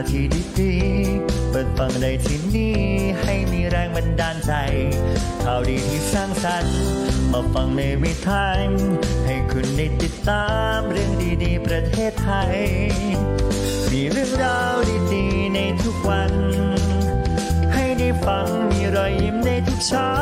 [0.00, 0.26] าวที่
[0.60, 2.76] ดีๆ เปิดฟังได้ที่นี่
[3.22, 4.52] ให้มีแรงบันดาลใจ
[5.42, 6.76] ข่าวดีที่สร้างสรรค์
[7.32, 8.46] มาฟังในวิถี
[9.26, 10.46] ให้คุณได้ติดตา
[10.76, 11.10] มเรื่อง
[11.44, 12.56] ดีๆ ประเทศไทย
[13.90, 14.76] มีเรื่องราว
[15.14, 16.32] ดีๆ ในทุกวัน
[17.72, 20.12] ให้ได้ฟังมีรอยยิ้มในทุกเช้า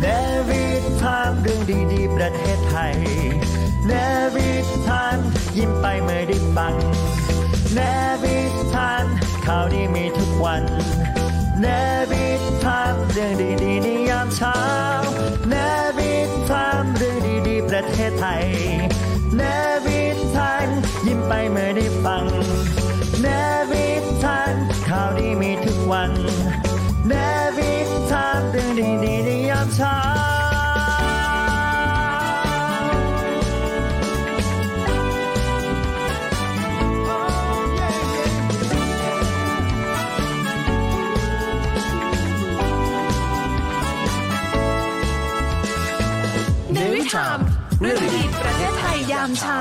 [0.00, 0.06] เน
[0.48, 0.64] วิ
[1.02, 1.60] ทามเรื่อง
[1.92, 2.94] ดีๆ ประเทศไทย
[3.86, 3.92] เน
[4.34, 4.50] วิ
[4.88, 5.16] ทาม
[5.56, 6.74] ยิ้มไปเมื่อได้ฟัง
[7.74, 7.80] เน
[8.22, 8.38] วิ
[8.74, 9.04] ทาม
[9.44, 10.62] ข่าวดีมีทุกวัน
[11.60, 11.66] เน
[12.10, 12.26] วิ
[12.64, 14.58] ทามเรื่องดีๆในยามเช้า
[15.48, 15.54] เน
[15.98, 16.12] วิ
[16.50, 17.16] ทามเรื่อง
[17.48, 18.44] ดีๆ ประเทศไทย
[19.36, 19.42] เน
[19.86, 20.02] วิ
[20.36, 20.68] ทาม
[21.06, 22.24] ยิ้มไปเมื่อได้ฟัง
[23.22, 23.26] เน
[23.70, 23.88] วิ
[24.24, 24.54] ทาม
[24.88, 26.12] ข่าวดีมีทุกวัน
[27.08, 27.12] เน
[27.56, 27.72] วิ
[28.10, 30.33] ทามเรื่องดีๆในยามเช้า
[47.80, 49.60] เรื่องดีประเทศไทยยามเช้า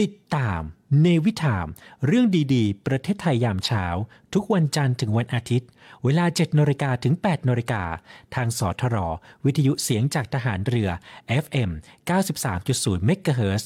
[0.00, 0.62] ติดตาม
[1.00, 1.66] เนวิทาม
[2.06, 3.84] เรื่องดีๆ ประเทศไทยยามเช้า
[4.34, 5.68] ทุกวันจันทร์ถึงวันอาทิตย์
[6.04, 7.82] เวลา7นาฬิกาถึง8นาฬิกา
[8.34, 8.96] ทางสทร
[9.44, 10.90] วิทยุเสียงจากทหารเรือ
[11.44, 11.70] FM
[12.10, 13.64] 93.0 MHz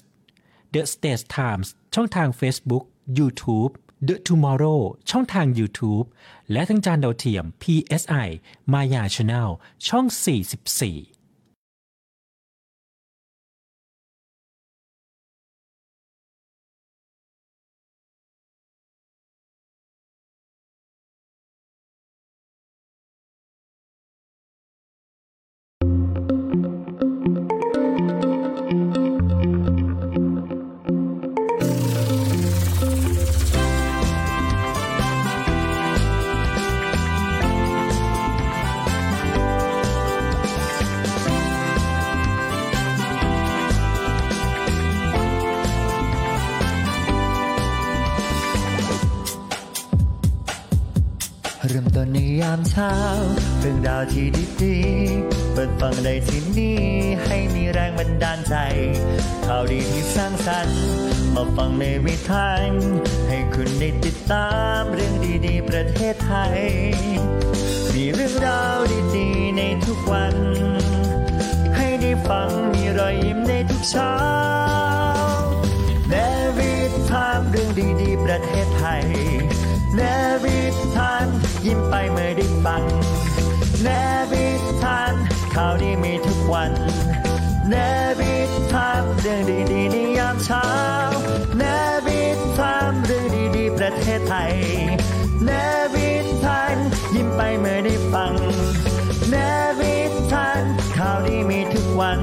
[0.75, 2.85] The States Times ช่องทาง Facebook
[3.19, 3.73] YouTube
[4.09, 6.07] The Tomorrow ช่องทาง YouTube
[6.53, 8.29] และทั้งจานดาวเทียม PSI
[8.73, 9.49] Maya Channel
[9.89, 10.07] ช่อง
[10.65, 11.14] 44
[58.49, 58.55] ใจ
[59.47, 60.81] ข่าวดีที่สร้างสรรค์
[61.35, 62.49] มาฟังในวิถี
[63.29, 64.49] ให้คุณได้ติดตา
[64.81, 65.15] มเรื่อง
[65.47, 66.59] ดีๆ ประเทศไทย
[67.95, 68.79] มีเรื่องราว
[69.17, 70.37] ดีๆ ในทุกวัน
[71.77, 74.15] ให้ได้ฟังมีรอยยิ้มในทุกเช้า
[76.09, 76.15] เน
[76.57, 76.73] วิ
[77.11, 77.71] ทามเรื่อง
[78.03, 79.05] ดีๆ ประเทศไทย
[79.97, 80.01] เน
[80.45, 80.59] วิ
[80.97, 81.27] ทาม
[81.67, 82.83] ยิ้มไปเมื่อได้ฟัง
[83.83, 83.89] เน
[84.31, 84.47] วิ
[84.83, 85.15] ทาม
[85.55, 86.73] ข่าวดีมีทุกวัน
[87.75, 87.81] เน
[88.21, 88.35] บิ
[88.73, 89.41] ทามเรื่อง
[89.73, 90.67] ดีๆในยามเช้า
[91.59, 91.63] เน
[92.07, 92.23] บิ
[92.59, 93.27] ทามเรื่อง
[93.57, 94.55] ดีๆประเทศไทย
[95.45, 95.51] เน
[95.95, 96.09] บิ
[96.45, 96.77] ทาน
[97.15, 98.35] ยิ้มไปเมื่อได้ฟัง
[99.31, 99.35] เน
[99.79, 99.95] บิ
[100.33, 100.63] ทาน
[100.97, 102.21] ข่าวดีมีทุกวัน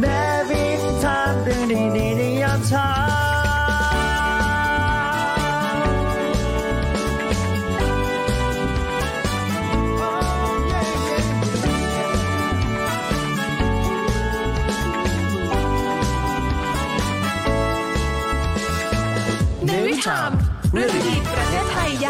[0.00, 0.06] เน
[0.50, 0.64] บิ
[1.04, 2.97] ทามเรื่องดีๆในยามเช้า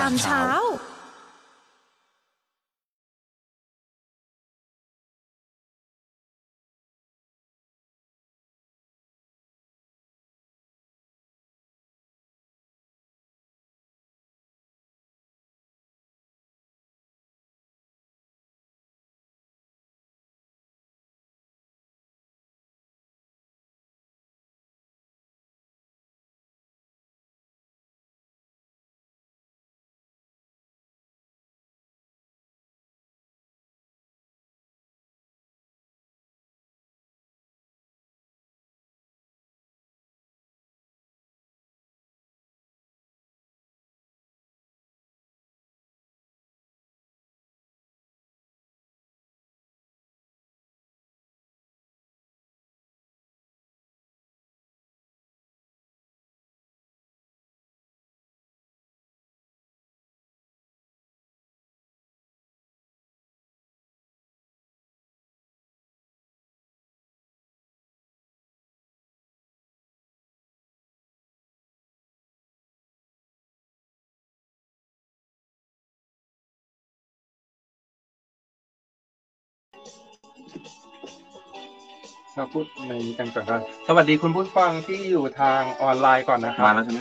[0.08, 0.44] ามเช้า
[82.34, 87.00] เราพูดในนี้กันก่อนนะสวัสดีคุณผู้ฟังที่อยู่ทางออนไลน์ก่อนนะครัมาบแล้วใช่ไหม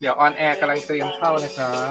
[0.00, 1.74] เดี๋ยวออนแอร์กำลังเตรียมเข้านะครั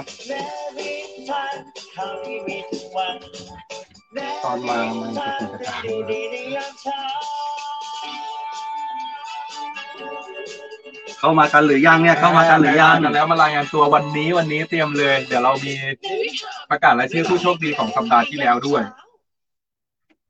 [4.44, 7.29] ตอนมามันจะเป็นกระจาย
[11.20, 15.72] เข้ามากันหรือยังเนี่ยเข้ามากันหรือยังกันแล้วมารายงานตัววันนี้วันนี้เตรียมเลย เดี๋ยวเรามี
[16.70, 18.82] ประกาศรายชื่อผู้โชคดีของสัปดาห์ที่แล้วด้วย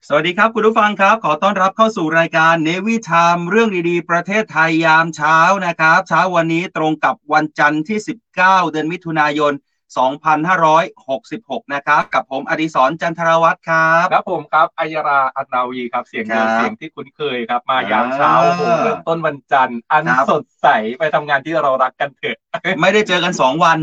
[0.08, 7.98] สวัสดีครับคุณผู้ฟังครับ ขอต้อนรับเข้าสู่รายการเนวิทามเรื่องดีๆ ประเทศไทยยามเช้านะครับ เช้าวันนี้ตรงกับวันจันทร์ที่
[8.34, 9.52] 19 เดือนมิถุนายน
[9.98, 22.36] 2566 นะครับ กับผมอดิศรจันทรวัตรครับครับผมครับอัยราอัตนาวีครับ เสียงเดิมครับเสียงที่คุ้นเคยครับ มายามเช้าอ่าโอ้โหเริ่มต้นวันจันทร์อันครับสดใสไปทำงานที่เรารักกันเถอะ
[22.80, 23.78] ไม่ได้เจอกัน 2 วัน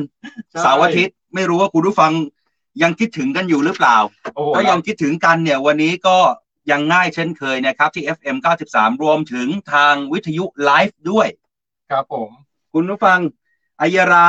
[0.51, 2.11] ใช่เสาร์อาทิตย์ไม่รู้ว่าคุณผู้ฟัง
[2.83, 3.97] ยังคิดถึงกันอยู่หรือเปล่า
[4.35, 6.17] โอ้โหก็ยังคิดถึงกันเนี่ยวันนี้ก็
[6.71, 8.37] ยังง่ายเช่นเคยนะครับ ที่ FM
[8.69, 11.27] 93 รวมถึงทางวิทยุไลฟ์ด้วย
[11.91, 12.29] ครับผม
[12.73, 13.19] คุณผู้ฟัง
[13.81, 14.27] อายรา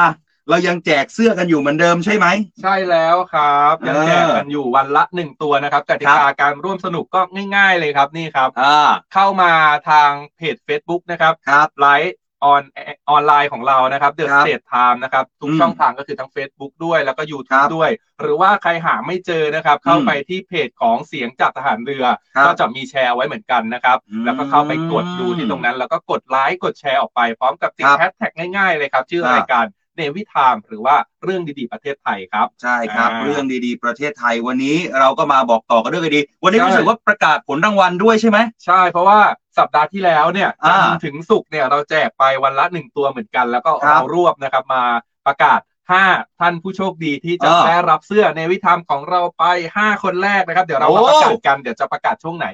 [0.50, 2.26] เรายังแจกเสื้อกันอยู่เหมือนเดิมใช่ไหม
[2.62, 7.20] ใช่แล้วครับยังเออแจกกันอยู่วันละหนึ่งตัวนะครับกติครักาบการร่วมสนุกก็
[7.56, 9.52] ง่าย ๆ เลยครับนี่ครับอ่าเข้ามา
[9.90, 12.62] ทางเพจ Facebook นะครับครับไลฟ์ออน
[13.10, 17.90] ออนไลน์ของเรานะครับ The ครับ State Time นะครับทุกอืมช่องทางก็คือทั้ง Facebook ด้วยแล้วก็ครั YouTube บด้วย
[18.20, 22.04] หรือว่าใครหาไม่เจอนะครับ เข้าอืมไปที่เพจของเสียงจากทหารเรือ
[22.36, 29.66] ครับก็จะมีแชร์ไว้เหมือนกันนะครับอืมแล้วก็เข้าไปกดดูที่ตรงนั้น แล้วก็กดไลค์กดแชร์ออกไปพร้อมกับติดครับแฮชแท็กง่ายๆเลยครับ ชื่อครับรายการ
[29.98, 39.18] เนวิทามหรือว่าเรื่องดีๆประเทศไทยครับ ใช่ครับ อ่า เรื่องดีๆ ประเทศไทยวันนี้เราก็มาบอกต่อกันเรื่องดีๆวันนี้ใช่ รู้สึกว่าประกาศผลรางวัลด้วยใช่ไหม ใช่เพราะว่า
[39.58, 44.82] สัปดาห์ที่แล้วเนี่ยจัอ่านทร์ถึงศุกร์เนี่ยเราแจกไปวันละหนึ่งตัวเหมือนกัน แล้วก็ครับเรารวบนะครับมา
[45.26, 45.60] ประกาศ
[46.00, 49.44] 5 ท่านผู้โชคดีที่จะอ่าได้รับเสื้อในวิธามของเราไป
[49.76, 52.46] 5 คนแรกนะครับ เดี๋ยวเรามาโอ้ประกาศกันเดี๋ยวจะประกาศช่วงไหน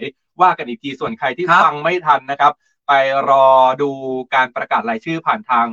[0.42, 2.52] ว่ากันอีกทีส่วนใครที่ครับ ฟังไม่ทันนะครับ
[2.88, 2.92] ไป
[3.30, 3.48] รอ
[3.82, 3.90] ดู
[4.34, 5.66] การประกาศรายชื่อผ่านทาง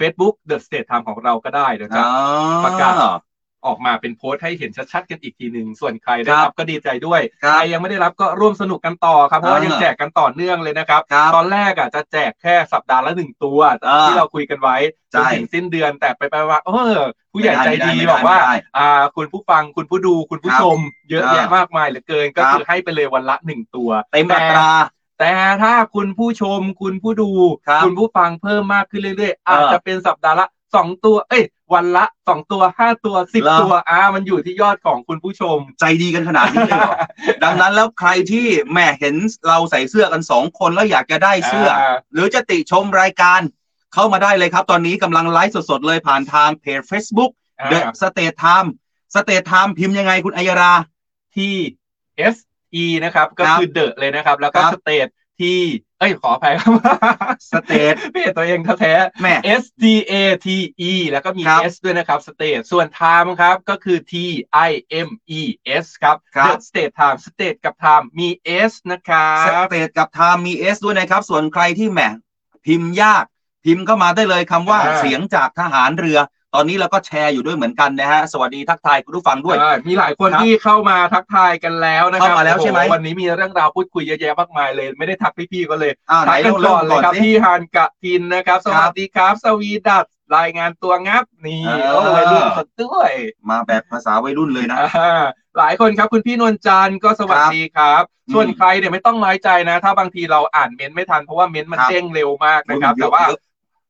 [0.00, 2.02] Facebook The State Time ของเราก็ได้เดี๋ยวจะอ๋อ
[2.64, 2.96] ประกาศ
[3.66, 14.76] ออกมาเป็นโพสต์ให้เห็นชัดๆกันอีกทีหนึ่งส่วนใครได้ครับรับก็ดีใจด้วยครับใครยังไม่ได้รับก็ร่วมสนุกกันต่อครับเพราะว่าอ่ายัยังแจกกันต่อเนื่องเลยนะครับครับ ตอนแรกอะจะแจกแค่สัปดาห์ละหนึ่งตัวอ่าที่เราคุยกันไว้
[15.14, 16.98] จใช่นถึงสิ้นเดือนแต่ไปไปว่าเออ
[17.32, 20.78] ผู้ใหญ่ใจไม่ได้ดีไม่ได้บอกว่าไม่ได้อ่าคุณผู้ฟังคุณผู้ดูคุณผู้ครับชม
[21.10, 24.70] เยอะอ่าแยะมากมายเหลือเกินก็ครับคือให้ไปเลยวันละหนึ่งตัวเต็มอัตรา
[25.18, 25.32] แต่
[25.62, 27.30] ถ้าคุณผู้ชมคุณผู้ดู
[27.68, 31.44] ครับคุณผู้ฟังเพิ่มมากขึ้นเรื่อยๆ อาจเออจะเป็นสัปดาห์ละสองตัว เอ้ย
[31.74, 36.94] วันละสองตัวห้าตัวสิบเหรอ ตัวอ่ามันอยู่ที่ยอดของคุณผู้ชม ใจดีกันขนาดนี้เลยเหรอ
[37.44, 39.14] ดังนั้นแล้วใครที่แหม่เห็น
[39.48, 43.40] เราใส่เสื้อกันสองคนแล้วอยากจะได้เสื้ออ่าหรือจะติชมรายการ
[43.94, 48.68] เข้ามาได้เลยครับ ตอนนี้กำลังไลฟ์สดๆเลยผ่านทางเพจ Facebook อ่า The State Time
[49.14, 50.72] State Time พิมพ์ยังไงคุณอัยรา
[51.36, 51.54] ที่
[52.34, 52.36] S
[52.82, 55.06] E นะครับ ก็ครับคือเดอะเลยนะครับ แล้วก็ครับ สเตท
[55.40, 55.60] ที่
[55.98, 56.72] เอ้ยขออภัยครับ
[57.50, 60.12] State เพจตัวเองแท้แหม่ๆ S T A
[60.46, 60.48] T
[60.90, 64.12] E แล้วก็มี ครับ S ด้วยนะครับ State ส่วน Time ครับก็คือ T
[64.68, 64.70] I
[65.06, 65.40] M E
[65.84, 68.28] S ครับ ครับ The State Time State กับ Time มี
[68.70, 72.08] S นะครับสเตทกับ Time มี S ด้วยนะครับ ส่วนใครที่แหม่
[72.66, 73.24] พิมพ์ยาก
[73.64, 76.18] พิมพ์เข้ามาได้เลยคำว่าอ่า เสียงจากทหารเรือ
[76.54, 93.10] ตอนนี้เราก็แชร์อยู่ด้วยเหมือนกันนะฮะ สวัสดีทักทายคุณผู้ฟังด้วยใช่มีหลายคนครับที่เข้ามาทักทายกันแล้วนะครับเข้ามาแล้วใช่ไหม โอ้โวันนี้มีเรื่องราวพูดคุยเยอะแยะมากมายเลย ไม่ได้ทักพี่ๆก็เลยอ้าวไหนทักกันเราเริ่ก่มอนเลก่อยนครับสิ พี่ฮานกะทินนะครับ สวัสดีครับ สวีดัสรายงานตัวงับนี่เออ โอ้วัยรุ่นสดด้วย
[93.50, 95.22] มาแบบภาษาวัยรุ่นเลยนะ อ่า
[95.58, 103.40] หลายคนครับคุณพี่นวลจันทร์ก็สวัสดีครับ อืมส่วนใครเนี่ยไม่ต้องน้อยใจนะ ถ้าบางทีเราอ่านเม้นต์ไม่ทันเพราะว่าเม้นต์มันครับ เด้งเร็วมากนะครับเยอะแต่ว่า เยอะ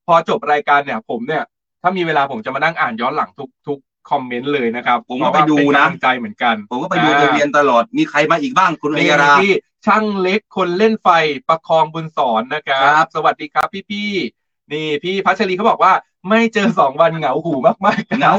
[0.07, 1.45] พอจบรายการเนี่ยผมเนี่ย
[1.83, 3.79] ถ้ามีเวลาผมจะมานั่งอ่านย้อนหลังทุกทุก
[4.11, 9.53] คอมเมนต์เลยนะครับผมก็ไปดูเพราว่าเป็นะกำลังใจเหมือนกัน ผมก็ไปดูไปเรียนตลอดมีใครมาอีกบ้างคุณอันี่ยราที่
[9.87, 11.09] ช่างเล็กคนเล่นไฟ
[11.49, 15.93] ประคองบุญสอนนะครับครับสวัสดีครับพี่พี่ๆนี่พี่พัชรีเขาบอกว่า
[16.29, 17.55] ไม่เจอสองวันเหงาหู
[17.87, 18.35] มากๆเหงา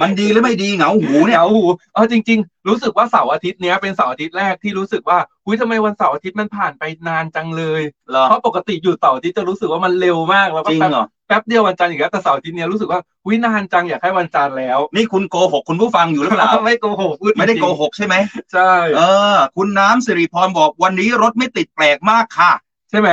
[0.00, 18.14] มันดีหรือไม่ดีเหงาหูเหเนี่ยงาหูเอาจริง ๆ รู้สึกว่าเสาร์อาทิตย์เนี้ยเป็นเสาร์อาทิตย์แรกที่รู้สึกว่าอุ้ยทำไมวันเสาร์อาทิตย์มันผ่านไปนานจังเลย เหรอเพราะปกติอยู่เสาร์อาทิตย์จะรู้สึกว่ามันเร็วมากแล้วก็จริงแป๊บเหรอแป๊บเดียววันจันทร์อีกแล้วแต่เสาร์อาทิตย์เนี้ยรู้สึกว่าอุ้ยนานจังอยากให้วันจันทร์แล้วนี่คุณโกหกคุณผู้ฟังอยู่หรือเปล่า ไม่โกหกพูดไม่ได้จริงๆโกหกใช่ไหม
[18.52, 19.02] ใช่เอ
[19.34, 22.52] อ คุณน้ำสิริพรบอกวันนี้รถไม่ติดแปลกมากค่ะ
[22.90, 23.10] ใช่ไหม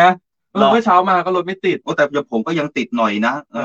[0.54, 3.58] เอหรออเมื่อเช้ามาก็รถไม่ติด โอ้แต่ผมก็ยังติดหน่อยนะ เอ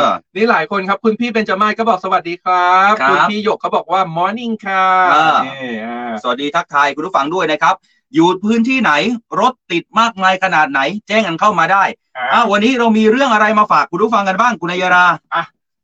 [0.00, 0.04] อ
[0.36, 7.74] นี่หลายคนครับ คุณพี่เบญจมาศก็บอกสวัสดีครับครับคุณพี่หยกเขาบอกว่า morning ค่ะอ่านี่อ่า สวัสดีทักทายคุณผู้ฟังด้วยนะครับ
[8.14, 8.92] อยู่พื้นที่ไหน
[9.40, 11.84] รถติดมากมายขนาดไหน แจ้งกันเข้ามาได้
[12.16, 15.06] อ่าอ้าววันนี้เรามีเรื่องอะไรมาฝากคุณผู้ฟังกันบ้างคุณอัยรา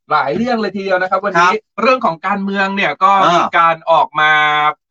[0.09, 4.31] เหลายเรื่องเลยทีเดียวนะครับ วันครันี้บเรื่องของการเมืองเนี่ยก็อ่ามีมีการออกมา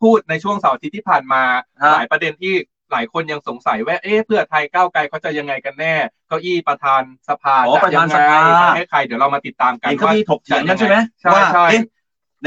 [0.00, 1.42] พูดในช่วงเสาร์อาทิตย์ที่ผ่านมา
[1.82, 2.54] ฮะหลายประเด็นที่
[2.92, 5.94] หลายคนยังสงสัยว่าเอ๊ะเพื่อไทยก้าวไกลเขาจะยังไงกันแน่
[6.28, 8.40] เก้าอี้ประธานสภาอ๋อจะประธานยังสไงภา
[8.76, 11.82] ให้ใครเดี๋ยวเรามาติดตามกันเห็นเขาว่ามีถกเถียงกันใช่ไหมใช่ว่าใช่เอ๊ะ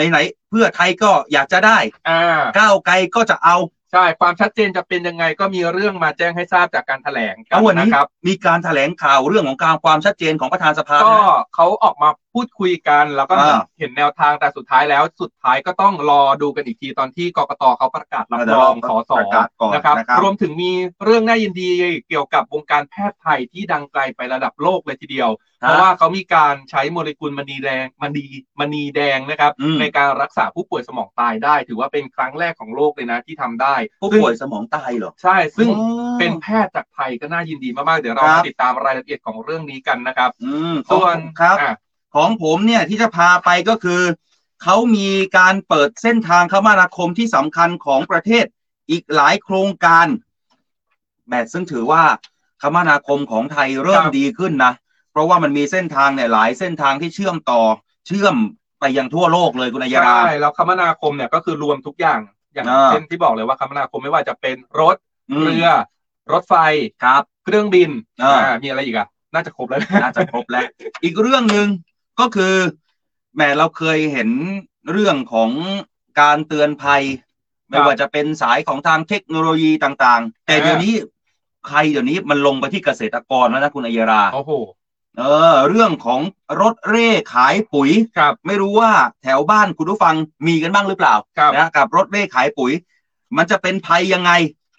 [0.09, 1.77] ไหนๆเพื่อไทยก็อยากจะได้
[2.09, 3.57] อ่าก้าวไกลก็จะเอา
[3.93, 20.71] ใช่ความชัดเจนจะเป็นยังไงก็มีเรื่องมาแจ้งให้ทราบจากการแถลงกัแล้นววันนี้นะครับ มีการแถลงข่าวเรื่องของการความชัดเจนของประธานสภาก็นะเขาออกมา พูดคุยกันแล้วก็อ่า เห็นแนวทางแต่สุดท้ายแล้วสุดท้ายก็ต้องรอดูกันอีกทีตอนที่กกตเขาประกาศรับเดี๋ยวรเราองสส ประกาศก่อนนะครับนะครับรวมถึงมี
[21.03, 21.69] เรื่องน่ายินดี
[22.07, 25.29] เกี่ยวกับวงการแพทย์ไทยที่ดังไกลไประดับโลกเลยทีเดียว
[25.63, 28.25] เพราะว่าเขามีการใช้โมเลกุลมณีแดงมณี
[28.59, 35.83] มณีแดงนะครับ อืม ในการรักษาผู้ป่วยสมองตายได้ ถือว่าเป็นครั้งแรกของโลกเลยนะที่ทำได้ผู้ซึ่งป่วยสมองตายเหรอ ใช่ ซึ่งอ๋อ
[36.19, 41.73] เป็นแพทย์จากไทยก็น่ายินดีมากๆ เดี๋ยวเราครัมาบติดตามรายละเอียดของเรื่องนี้กันนะครับอืมส่วนครับ อะ
[42.15, 44.01] ของผมเนี่ยที่จะพาไปก็คือ
[44.63, 48.45] เขามีการเปิดเส้นทางคมนาคมที่สำคัญของประเทศ
[48.89, 50.07] อีกหลายโครงการ
[51.27, 52.03] แหมซึ่งถือว่า
[52.61, 54.73] คมนาคมของไทยเริ่มครับดีขึ้นนะ
[55.11, 57.61] เพราะว่ามันมีเส้นทางเนี่ยหลายเส้นทางที่เชื่อมต่อ
[58.07, 58.35] เชื่อม
[58.79, 62.19] ไปยังทั่วโลกเลยคุณอัยยาใช่แล้วคมนาคมเนี่ยก็คือรวมทุกอย่าง
[62.53, 64.95] อย่างอ่าเช่นที่บอกเลยว่าคมนาคมไม่ว่าจะเป็นรถ
[65.31, 65.67] อืมเรือ
[66.31, 66.55] รถไฟ
[67.03, 67.89] ครับ เครื่องบิน
[68.23, 70.65] อ่าอ่ามีอะไรอีกอะน่าจะครบแล้วน่าจะครบแล้ว
[71.03, 71.67] อีกเรื่องหนึ่ง
[72.19, 72.55] ก็คือ
[73.35, 74.29] แหมเราเคยเห็น
[74.91, 75.51] เรื่องของ
[76.21, 77.03] การเตือนภัย
[77.69, 80.93] ไม่ว่าจะเป็นสายของทางเทคโนโลยีต่างๆ แต่อ่าเดี๋ยวนี้
[81.67, 84.51] ใครเดี๋ยวนี้มันลงไปที่เกษตรกรแล้วนะคุณอัยราโอ้โห
[85.17, 86.21] เออ เรื่องของ
[86.61, 88.91] รถเร่ขายปุ๋ยครับไม่รู้ว่า
[89.23, 90.15] แถวบ้านคุณผู้ฟัง
[90.47, 92.71] มีกันบ้างหรือเปล่าครับนะกับรถเร่ขายปุ๋ย
[93.37, 94.31] มันจะเป็นภัยยังไง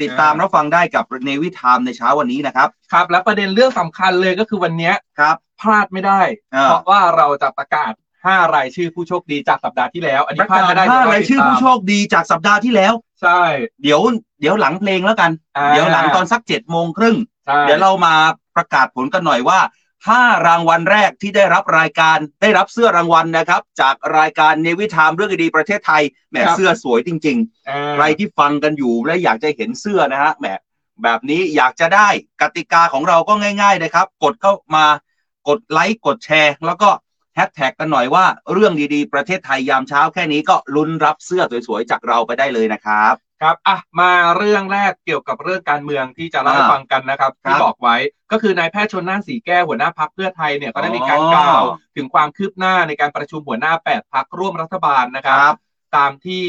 [0.02, 6.20] ติดตามอ่ารับฟังได้กับเนวิทามในเช้าวันนี้นะครับ ครับ และประเด็นเรื่องสำคัญเลยก็คือวันเนี้ยครับ พลาดไม่ได้
[6.54, 7.92] อ่า เพราะว่าเราจะประกาศ
[8.24, 13.42] 5 รายชื่อผู้โชคดีจากสัปดาห์ที่แล้ว อันปนี้ระพลาดกาศไม่ได้ห้าเดี๋วเรายชื่อผู้โชคดีจากสัปดาห์ที่แล้ว ใช่
[13.82, 14.00] เดี๋ยว
[14.40, 18.14] เดี๋ยวหลังเพลงแล้วกัน อ่าเดี๋ยวหลังตอนสักเจ็ดโมงครึ่ง ใช่เดี๋ยวเรามา
[18.56, 19.60] ประกาศผลกันหน่อยว่า
[20.08, 30.46] ห้ารางวัลแรกที่ได้รับรายการได้รับเสื้อรางวัลนะครับ จากรายการเนวิทามเรื่องดีๆประเทศไทยแหมเสื้อสวยจริงอ่าๆใครที่ฟังกันอยู่และอยากจะเห็นเสื้อนะฮะแหม
[31.02, 32.08] แบบนี้อยากจะได้
[32.42, 34.84] กติกาของเราก็ง่าย ๆ นะครับ กดเข้ามา
[35.48, 36.90] กดไลค์กดแชร์ แล้วก็
[37.34, 47.96] แฮชแท็กกันหน่อยว่าเรื่องดีๆ ประเทศไทยยามเช้าแค่นี้ก็ลุ้นรับเสื้อสวยๆจากเราไปได้เลยนะครับ ครับอะมาเรื่องแรกเกี่ยวกับเรื่องการเมืองที่จะเล่าให้อ่าฟังกันนะครับครับที่บอกไว้
[48.32, 51.62] ก็คือนายแพทย์ชนน่านสีแก้วหัวหน้าพักเพื่อไทยเนี่ยก็ได้มีการอ๋อกล่าว
[51.96, 55.56] ถึงความคืบหน้าในการประชุมหัวหน้า 8 พักร่วมรัฐบาลนะครับครับ
[55.96, 56.44] ตามที่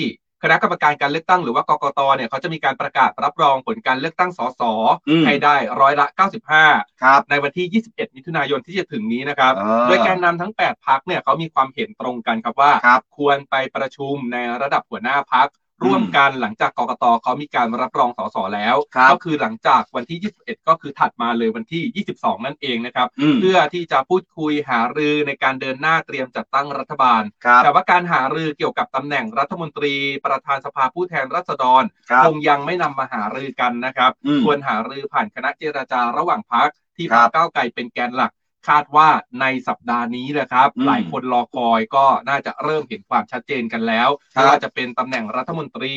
[0.45, 4.61] คณะกรรมการการเลือกตั้งหรือว่ากกตเนี่ยเขาจะมีการประกาศรับรองผลการเลือกตั้งสส
[5.09, 6.07] อืมให้ได้ร้อยละ
[6.55, 15.47] 95 ครับ ในวันที่ 21 มิถุนายนที่จะถึงนี้นะครับเออโดยแกนนำทั้ง 8 พักเนี่ยเขามีความเห็นตรงกันครับว่าครับควรไปประชุมในระดับหัวหน้าพัก
[15.83, 29.93] ร่วมกันหลังจากกกตเขามีการรับรองสสแล้วครับก็คือหลังจากวันที่ 21 ก็คือถัดมาเลยวันที่ 22 นั่นเองนะครับอืมเพื่อที่จะพูดคุยหารือในการเดินหน้าเตรียมจัดตั้งรัฐบาลครับแต่ว่าการหารือเกี่ยวกับตำแหน่งรัฐมนตรี
[30.25, 38.31] ประธานสภาผู้แทนราษฎรครับคงยังไม่นำมาหารือกันนะครับอืมควรหารือผ่านคณะเจรจาระหว่างพักที่ครัพรรบคก้าวไกลเป็นแกนหลัก
[38.67, 39.09] คาดว่า
[39.41, 45.93] ในสัปดาห์นี้นะครับอืมหลายคนรอคอยก็น่าจะเริ่มเห็นความชัดเจนกันแล้วครับไม่ว่าจะเป็นตำแหน่งรัฐมนตรี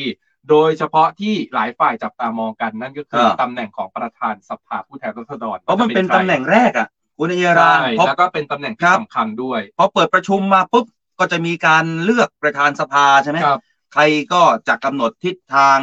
[0.49, 10.85] โดยเฉพาะที่หลายฝ่ายจับตามองกันนั่นก็คือเออตำแหน่งของประธานสภาผู้แทนราษฎรเพราะมันเป็นว่าจะตำแหน่งแรกอะคุณอัยราใช่เพราะแล้วก็เป็นตำแหน่งคที่รับสำคัญด้วยพอเปิดประชุมมาปุ๊บ
[11.19, 13.59] ก็จะมีการเลือกประธานสภาใช่ไหมครับ
[13.93, 14.01] ใคร
[14.33, 15.79] ก็จะกำหนดทิศทาง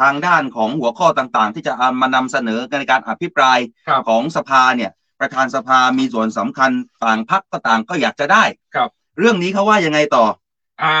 [0.00, 3.58] ทางด้านของหัวข้อต่างๆ ที่จะเอามานำเสนอในการอภิปราย
[3.88, 4.90] ครับของสภาเนี่ย
[5.22, 6.70] ประธานสภามีส่วนสำคัญ
[7.04, 10.24] ต่างพักก็ต่างก็อยากจะได้ครับ เรื่องนี้เขาว่ายังไงต่อ
[10.82, 10.98] อ่า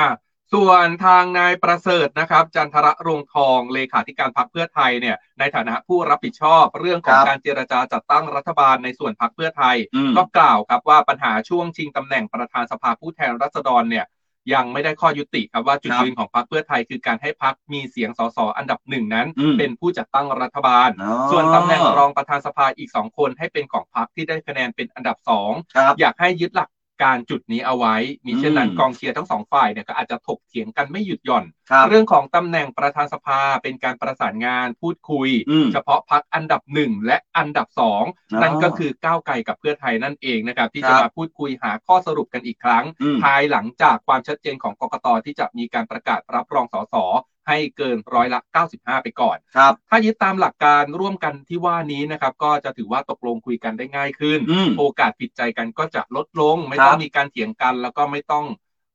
[0.54, 14.06] ส่วนทางนายประเสริฐนะครับ จันทระรงทองเลขาธิการพรรคเพื่อไทยเนี่ย ในฐานะผู้รับผิดชอบเรื่องของครับการเจรจาจัดตั้งรัฐบาลในส่วนพรรคเพื่อไทยอืมก็กล่าวครับว่าปัญหาช่วงชิงตำแหน่งประธานสภาผู้แทนราษฎรเนี่ย
[14.54, 26.68] ยังไม่ได้ข้อยุติครับว่าจุดครับยืนของพรรคเพื่อไทยคือการให้พรรคมีเสียงสสอันดับหนึ่งนั้นอืมเป็นผู้จัดตั้งรัฐบาลอ๋อส่วนตำแหน่งรองประธานสภาอีกสองคนให้เป็นของพรรคที่ได้คะแนนเป็นอันดับสองครับอยากให้ยึดหลัก
[27.02, 38.04] การจุดนี้เอาไว้ มีเช่นนั้นอืมกองเชียร์ทั้งสองฝ่ายเนี่ยก็อาจจะถกเถียงกันไม่หยุดหย่อนครับเรื่องของตำแหน่งประธานสภาเป็นการประสานงานพูดคุยอืมเฉพาะพักอันดับหนึ่งและอันดับสอง
[38.34, 46.94] อ๋อนั่นก็คือก้าวไกลกับเพื่อไทยนั่นเองนะครับ ที่ครัจะบมาพูดคุยหาข้อสรุปกันอีกครั้งอืมภายหลังจากความชัดเจนของกกตที่จะมีการประกาศรับรองสส
[47.46, 48.40] ให้เกินร้อยละ
[48.72, 58.46] 95 ไปก่อน ครับ ถ้ายึดตามหลักการร่วมกันที่ว่านี้นะครับ ก็จะถือว่าตกลงคุยกันได้ง่ายขึ้น อืมโอกาสผิดใจกันก็จะลดลง ไม่ครับต้องมีการเถียงกัน แล้วก็ไม่ต้อง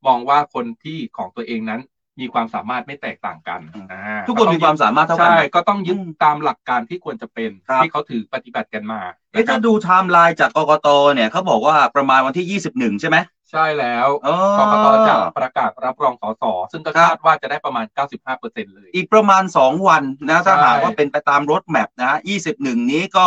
[0.06, 1.80] มองว่าคนที่ของตัวเองนั้น
[2.20, 3.60] มีความสามารถไม่แตกต่างกัน
[3.92, 9.00] อ่าทุกคนมีความสามารถเท่ากันใช่ไหมก็ต้องยึดอืมตามหลักการที่ควรจะเป็นครับที่เขาถือปฏิบัติกันมา
[9.32, 13.16] เอ๊ะนะครัถ้าดูไทม์ไลน์จากกกตเนี่ยเขาบอกว่าประมาณวันที่ 21 ใช่ไหม
[13.50, 17.86] ใช่แล้วอ๋อกกตจะประกาศรับรองสสซึ่งก็ครับคาดว่าจะได้ประมาณ
[18.30, 22.18] 95%เลย อีกประมาณ 2 วันนะถ้าใช่หากว่าเป็นไปตามรถแมพนะฮะ
[22.54, 23.26] 21 นี้ก็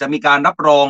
[0.00, 0.86] จะมีการรับรอง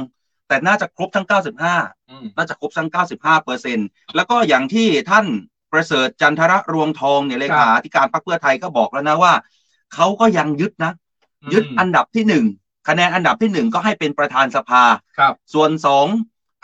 [0.49, 3.79] แต่น่าจะครบทั้ง 95อืมน่าจะครบทั้ง 95เปอร์เซ็น
[4.17, 5.27] แล้วก็อย่างที่ท่าน
[5.73, 9.33] ประเสริฐจันทระรวงทองเนี่ยเลขาธิการพรรคเพื่อไทยก็บอกแล้วนะว่า
[9.95, 10.93] เขาก็ยังยึดนะ
[11.53, 12.45] ยึดอันดับที่หนึ่ง
[12.89, 14.83] คะแนนอันดับที่หนึ่งก็ให้เป็นประธานสภา
[15.19, 16.07] ครับ ส่วนสอง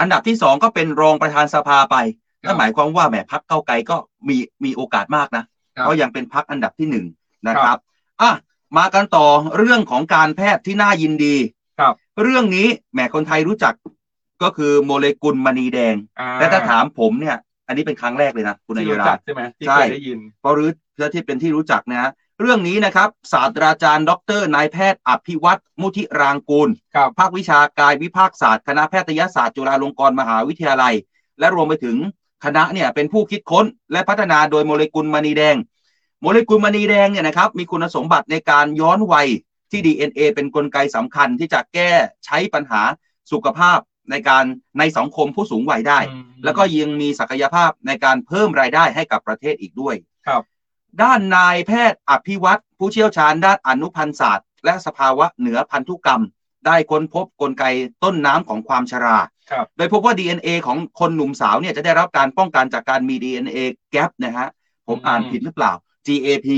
[0.01, 1.97] อันดับที่สองก็เป็นรองประธานสภาไป
[2.45, 3.97] ครับนั่นหมายความว่าแหมพักเก้าวไกลก็
[4.29, 5.45] มีมีโอกาสมากนะ
[5.77, 7.07] ครับเพราะยังเป็นพักอันดับที่หนึ่ง
[7.49, 7.81] นะคครัรับบ
[8.23, 8.33] อะ
[8.77, 11.37] มากันต่อเรื่องของการแพทย์ที่น่ายินดี
[11.79, 13.75] ครับ เรื่องนี้แหมคนไทยรู้จัก
[14.43, 30.95] ก็คือโมเลกุลมณีแดงอ่แต่ถ้าถามผมเนี่ย อันนี้เป็นครั้งแรกเลยนะคุณนายที่รู้ราจักใช่ไหมที่ใช่เคยได้ยินเพราะรู้เพื่อที่เป็นที่รู้จักนะฮะเรื่องนี้นะครับ ศาสตราจารย์ ดรนายแพทย์อภิวัตรมุทิรางกูลครับภาควิชากายวิภาคศาสตร์คณะแพทยศาสตร์จุฬาลงกรณ์มหาวิทยาลัย
[31.39, 31.97] และรวมไปถึง
[32.45, 35.57] คณะเนี่ยเป็นผู้คิดค้นและพัฒนาโดยโมเลกุลมณีแดง
[36.23, 39.29] โมเลกุลมณีแดงเนี่ยนะครับมีคุณสมบัติในการย้อนวัย
[39.71, 41.91] ที่ DNA เป็นกลไกสำคัญที่จะแก้
[42.25, 42.81] ใช้ปัญหา
[43.33, 43.79] สุขภาพ
[44.11, 44.45] ในการ
[44.79, 49.95] ในสังคมผู้สูงวัยได้อืมแล้วก็ยังมีศักยภาพในการเพิ่มรายได้ให้กับประเทศอีกด้วย
[50.27, 50.43] ครับ
[51.03, 56.23] ด้านนายแพทย์อภิวัตรผู้เชี่ยวชาญด้านอนุพันธ์ศาสตร์ และสภาวะเหนือพันธุกรรม
[56.67, 57.65] ได้ค้นพบกลไก
[58.05, 59.19] ต้นน้ำของความชรา
[59.51, 63.59] ครับโดยพบว่า DNA ของคนหนุ่มสาวเนี่ยจะได้รับการป้องกันจากการมี DNA
[63.95, 64.49] gap นะฮะ
[64.87, 65.73] ผมอ่านผิดหรือเปล่า
[66.07, 66.49] GAP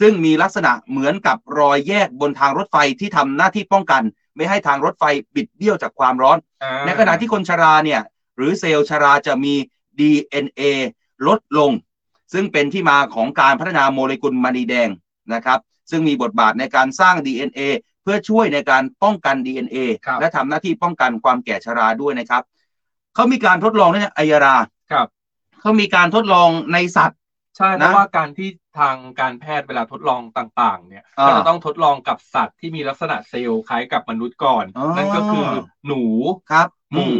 [0.00, 4.02] ซึ่งมีลักษณะเหมือนกับรอยแยกบนทางรถไฟที่ทำหน้าที่ป้องกัน
[4.36, 8.00] ไม่ให้ทางรถไฟบิดเบี้ยวจากความร้อนอ่าในขณะที่คนชราเนี่ย
[8.36, 9.54] หรือเซลล์ชราจะมี
[9.98, 10.62] DNA
[11.26, 11.70] ลดลง
[12.32, 14.88] ซึ่งเป็นที่มาของการพัฒนาโมเลกุลมณีแดง
[15.34, 15.58] นะครับ
[15.90, 17.60] ซึ่งมีบทบาทในการสร้าง DNA
[18.02, 22.42] เพื่อช่วยในการป้องกัน DNA ครับและทำหน้าที่ป้องกันความแก่ชราด้วยนะครับ
[23.14, 24.56] เขามีการทดลองเนี่ยอัยรา
[24.92, 25.06] ครับ
[25.60, 27.18] เขามีการทดลองในสัตว์
[27.56, 35.48] ใช่เพนะราะว่าการที่ ทางการแพทย์เวลาทดลองต่างๆ เนี่ยอ่าก็จะต้องทดลองกับสัตว์ที่มีลักษณะเซลล์คล้ายกับมนุษย์ก่อนอ๋อนั่นก็คือ
[35.86, 36.02] หนู
[36.50, 37.10] ครับหมู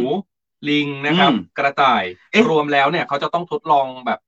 [0.69, 4.19] ลิงนะครับอืมกระต่ายเอ๊ะรวมแล้วเนี่ยเขาจะต้องทดลองแบบ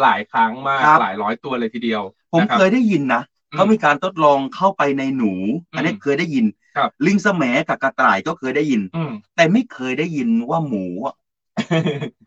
[0.00, 2.02] หลายครั้งมากครับหลายร้อยตัวเลยทีเดียว
[2.32, 5.32] ผมนะครับเคยได้ยินนะอืมเขามีการทดลองเข้าไปในหนู
[5.74, 6.44] อันนี้อืมเคยได้ยิน
[6.76, 11.14] ครับลิงสแหมกับกระต่ายก็เคยได้ยินอืมแต่ไม่เคยได้ยินว่าหมูอะ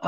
[0.04, 0.08] เอ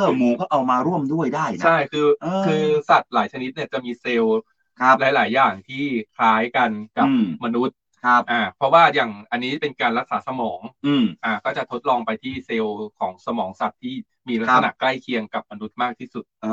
[0.00, 4.38] อ หมูก็เอามาร่วมด้วยได้นะ ใช่คือเออคือสัตว์หลายชนิดเนี่ยจะมีเซลล์
[4.80, 5.84] ครับหลาย ๆ อย่างที่
[6.16, 13.94] คล้ายกันกับอืมมนุษย์ครับอ่าเพราะว่าอย่างอันนี้เป็นการรักษาสมอง อืมอ่า ก็จะทดลองไปที่เซลล์ของสมองสัตว์ที่
[14.28, 16.48] มีลักษณะใกล้เคียงกับมนุษย์มากที่สุดเอ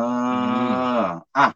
[0.99, 1.01] อ
[1.37, 1.47] อะ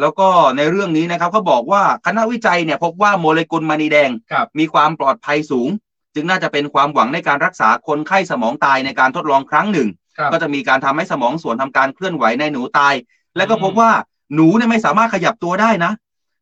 [0.00, 5.68] แล้วก็ในเรื่องนี้นะครับเขาบอกว่าคณะวิจัยเนี่ยพบว่าโมเลกุลมณีแดงครับมีความปลอดภัยสูง
[6.14, 12.94] จึงน่าจะเป็นความหวังในการรักษาคนไข้สมองตายในการทดลองครั้งหนึ่งครับ ก็จะมีการทำให้สมองส่วนทำการเคลื่อนไหวในหนูตาย
[13.36, 13.90] และก็อืมพบว่า
[14.34, 15.92] หนูเนี่ยไม่สามารถขยับตัวได้นะ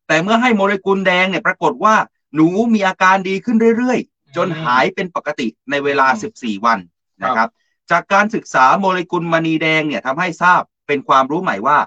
[0.07, 1.95] แต่เมื่อให้โมเลกุลแดงเนี่ยปรากฏว่า
[2.35, 6.79] หนูมีอาการดีขึ้นเรื่อยๆ จนหายเป็นปกติในเวลา 14 วัน
[7.23, 7.49] นะครับ
[7.91, 11.79] จากการศึกษาโมเลกุลมณีแดงเนี่ยทำให้ทราบเป็นความรู้ใหม่ว่า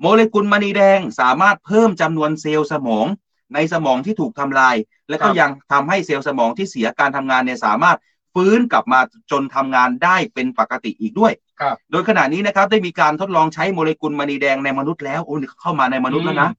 [0.00, 3.06] โมเลกุลมณีแดงสามารถเพิ่มจำนวนเซลล์สมอง
[3.54, 4.76] ในสมองที่ถูกทำลาย
[5.08, 7.98] และก็ครับยังทำให้เซลล์สมองที่เสียการทำงานเนี่ยสามารถ
[8.34, 16.50] ฟื้นกลับมาจนทำงานได้เป็นปกติอีกด้วยครับโดยขณะนี้นะครับได้มีการทดลองใช้โมเลกุลมณีแดงในมนุษย์แล้วโอ้นี่เข้ามาในมนุษย์แล้วนะ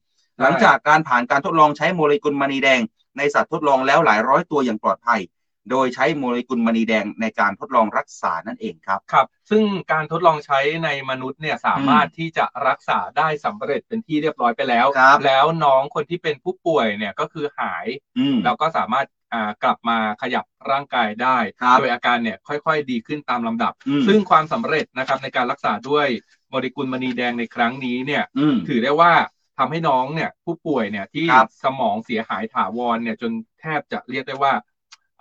[0.42, 2.82] หลังจากการผ่านการทดลองใช้โมเลกุลมณีแดง
[3.18, 5.22] ในสัตว์ทดลองแล้วหลายร้อยตัวอย่างปลอดภัย
[5.70, 17.86] โดยใช้โมเลกุลมณีแดงในการทดลองรักษานั่นเองครับครับ ซึ่งการทดลองใช้ในมนุษย์เนี่ยสามารถที่จะรักษาได้สำเร็จเป็นที่เรียบร้อยไปแล้วครับแล้วน้องคนที่เป็นผู้ป่วยเนี่ยก็คือหาย
[18.18, 19.21] อืมแล้วก็สามารถอ่า
[19.64, 26.08] กลับมาขยับร่างกายได้ครับโดยอาการเนี่ยค่อยๆ ดีขึ้นตามลำดับอืมซึ่งความสำเร็จนะครับในการรักษาด้วย
[26.50, 29.12] โมเลกุลมณีแดงในครั้งนี้เนี่ยอืมถือได้ว่า
[29.58, 34.54] ทำให้น้องเนี่ยผู้ป่วยเนี่ยที่ครับสมองเสียหายถาวรเนี่ยจนแทบจะเรียกได้ว่า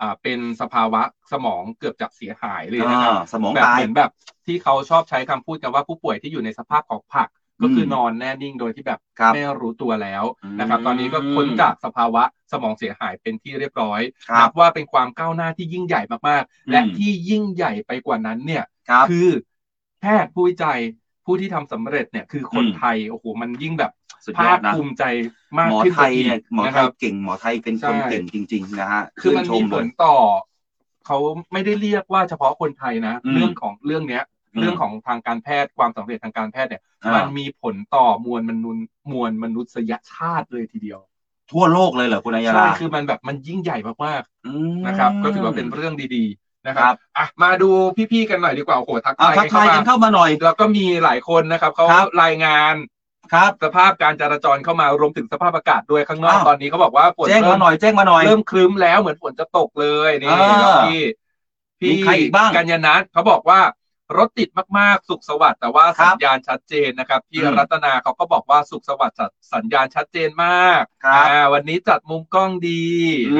[0.01, 4.11] อ่าเป็นสภาวะสมองเกือบจะเสียหายเลยนะครับอ่าสมองแบบตายเหมือนแบบ
[4.45, 7.27] ที่เขาชอบใช้คำพูดกันว่าผู้ป่วยที่อยู่ในสภาพของผัก
[7.63, 10.23] ก็คืออนอนแน่นิ่งโดยที่แบบครับไม่รู้ตัวแล้ว
[10.59, 19.29] นะครับอืมตอนนี้ก็พ้นจากสภาวะสมองเสียหายเป็นที่เรียบร้อยครับนับว่าเป็นความก้าวหน้าที่ยิ่งใหญ่มากๆ และอืมที่ยิ่งใหญ่ไปกว่านั้นเนี่ยครับคือ
[20.01, 20.79] แพทย์ผู้วิจัย
[21.25, 23.91] ผู้ที่ทำสำเร็จเนี่ยคือคนอืมไทยโอ้โหมันยิ่งแบบ
[24.25, 25.03] สุดยภาอคดนะภูมิใจ
[25.59, 30.15] มากหมอขึ้นไทยเนี่ยหมอนะไทครัยบเก่งหมอไทยเป็นคนใช่เก่งจริง ๆ นะฮะคือมันชื่มีชผเลลยต่อ
[31.05, 31.17] เขา
[31.53, 40.99] ไม่ได้เรียกว่าเฉพาะคนไทยนะอืมเรื่องของเรื่องเนี้ยอืม เรื่องของทางการแพทย์ความสำเร็จทางการแพทย์เนี่ยอ่ามันมีผลต่อมวลมนุษย์มวลมนุษยชาติเลยทีเดียว
[41.51, 47.69] ทั่วโลกเลยเหรอคุณอัยยาใช่ลาคือมันแบบมันยิ่งใหญ่มากมๆนะครับ ก็ถือว่าเป็นเรื่องดีๆนะคครัรับบอะมาดู
[48.11, 52.73] พี่ๆกันหน่อยดีกว่าโอ้โหทักอะทายทักทายกันเข้ามาหน่อย แล้วก็มีหลายคนนะครับเขาครับรายงาน
[53.33, 60.99] ครับสภาพการจราจรเข้ามารวมถึงสภาพอากาศด้วยข้างนอกอ้าวตอนนี้เขาบอกว่าฝนแจ้งเริ่มามหน่อยแจ้งมาหน่อยเริ่มครึ้มแล้วเหมือนฝนจะตกเลยนี่อ่าแล้วพี่
[61.83, 63.59] มีพี่ใครอีกบ้างกัญญานัทเขาบอกว่า
[64.17, 69.19] รถติดมากๆ สุขสวัสดิ์แต่ว่าครัสับญญาณชัดเจนนะครับพี่อืมรัตนาเขาก็บอกว่าสุขสวัสดิ์
[69.53, 72.83] สัญญาณชัดเจนมากครับอ่าวันนี้จัดมุมกล้องดี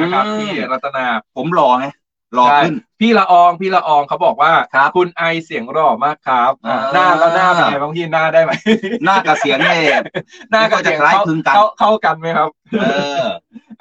[0.00, 1.04] นะครับอืมพี่รัตนา
[1.36, 1.86] ผมหล่อไง
[2.34, 8.52] หล่อขึ้นใช่พี่ละอองพี่ละอองเขาบอกว่าครับคุณไอเสียงหล่อมากครับอ่าหน้าแล้วหน้าเป็นไงบางทีหน้าได้ไหม
[9.04, 10.02] หน้ากับเสียงเนี่ย
[10.50, 12.48] หน้ากับเสียงก็จะคล้ายเข้าคลึงกันเข้าเข้ากันไหมครับ
[12.80, 12.84] เอ
[13.20, 13.22] อ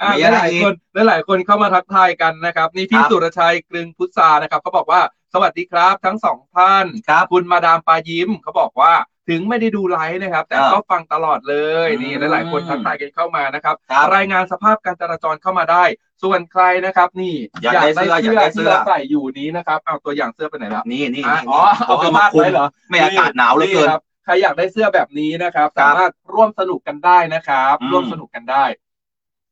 [0.02, 0.74] อะมีอะไรหลายอีกๆคน
[1.08, 5.02] หลายๆคนเข้ามาทักทายกันนะครับ นี่พี่ครับสุรชัยกลึงพุทธานะครับเขาบอกว่า
[5.34, 8.94] สวัสดีครับ ทั้งสองท่านครับคุณมาดามปายิ้มเขาบอกว่า
[9.30, 15.84] ถึงไม่ได้ดูไลฟ์นะครับ แต่อ่าก็ฟังตลอดเลยอืมนี่หลาย ๆ คนทักทายกันเข้ามานะครับครับ รายงานสภาพการจราจรเข้ามาได้
[16.24, 28.66] ส่วนใครนะครับ นี่อยากได้เสื้ออยากได้เสื้ที่อเราใส่อยู่นี้นะครับเอาตัวอย่างเสื้อไปไหนแล้วนี่นี่อะนี่อ๋อผมเอามาเอาไปคุมไว้เหรอไม่อากาศหนาวเหลือเกินครับใครอยากได้เสื้อแบบนี้นะครับครับ สามารถร่วมสนุกกันได้นะครับอืมร่วมสนุกกันได้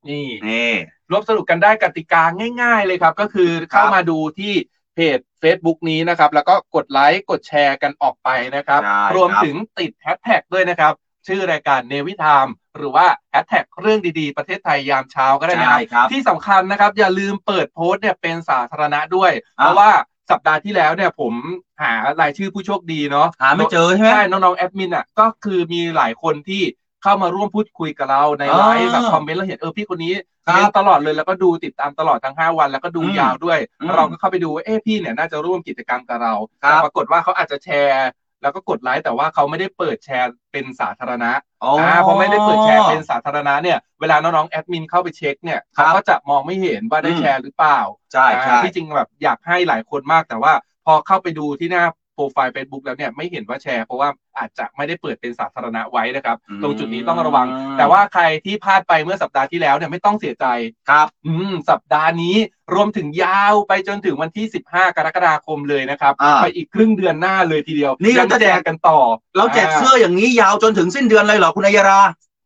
[0.09, 0.73] นี่นี่
[1.11, 2.23] ร่วมสนุกกันได้กติกา
[2.61, 4.78] ง่าย ๆ เลยครับ ก็คือเข้ามาดูที่เพ
[5.15, 10.93] จ Facebook นี้นะครับ แล้วก็กดไลค์กดแชร์กันออกไปนะครับ ใช่รวมครับถึงติดแฮชแท็กด้วยนะครับ
[11.27, 19.89] ชื่อรายการ Navy Time หรือว่าแฮชแท็กเรื่องดีๆ ประเทศไทยยามเช้าก็ได้นะคใช่ ครับ ที่สำคัญนะครับ อย่าลืมเปิดโพสต์เนี่ยเป็นสาธารณะด้วยอะเพราะว่า
[20.29, 21.33] สัปดาห์ที่แล้วเนี่ยผม
[21.81, 26.61] หารายชื่อผู้โชคดีเนาะหาไม่เจอใช่ไหม ใช่น้องๆแอดมินอะก็คือมีหลายคนที่
[27.03, 30.13] เข้ามาร่วมพูดคุยกับเราในอ่าไลฟ์แบบคอมเมนต์แล้วเห็นเออพี่คนนี้
[30.47, 36.33] ครับเม้นตลอดเลยแล้วก็ดูติดตามตลอดทั้ง 5 วัน แล้วก็ดูอืมยาวด้วยอืมเราก็เข้าไปดูว่าเอ๊ะพี่เนี่ยน่าจะร่วมกิจกรรมกับเรา
[36.63, 38.07] ครับแต่ปรากฏว่าเขาอาจจะแชร์
[38.41, 41.31] แล้วก็กดไลค์แต่ว่าเขาไม่ได้เปิดแชร์เป็นสาธารณะ
[41.63, 47.79] อ๋อออ่าพอไม่ได้เปิดแชร์เป็นสาธารณะเนี่ยเวลาน้องๆแอดมินเข้าไปเช็คเนี่ยครัเขาบก็จะมองไม่เห็นว่าได้อืมแชร์หรือเปล่า
[48.11, 50.53] ใช่ใช่อ่าที่จริงแบบอยากให้หลายคนมากแต่ว่า
[50.85, 60.45] พอเข้าไปดูที่หน้าโปรไฟล์ Facebook แล้วเนี่ยไม่เห็นว่าแชร์ เพราะว่าอาจจะไม่ได้เปิดเป็นสาธารณะไว้นะครับอืมตรงจุดนี้ต้องระวัง แต่ว่าใครที่พลาดไปเมื่อสัปดาห์ที่แล้วเนี่ยไม่ต้องเสียใจ
[60.89, 62.35] ครับ อืม สัปดาห์นี้
[62.73, 68.99] รวมถึงยาวไปจนถึงวันที่ 15 กรกฎาคมเลยนะครับอ่าไปอีกครึ่งเดือนหน้าเลยทีเดียวนี่ยังเราจะแจกกันต่อ
[69.37, 71.99] เราแจกเสื้ออย่างนี้ยาวจนถึงสิ้นเดือนเลยเหรอคุณอัยยารา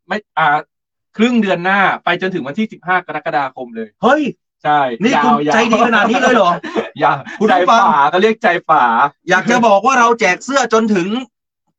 [0.08, 0.48] ไม่อ่า
[1.16, 4.22] ครึ่งเดือนหน้าไปจนถึงวันที่ 15 กรกฎาคมเลย เฮ้ย
[4.64, 6.50] ใช่ นี่คุณยาวๆใจดีขนาดนี้เลยเหรอ
[6.98, 8.84] อย่าคุณใจผู้ฟัง ป่าก็เรียกใจป่า
[9.28, 11.08] อยากจะบอกว่าเราแจกเสื้อจนถึง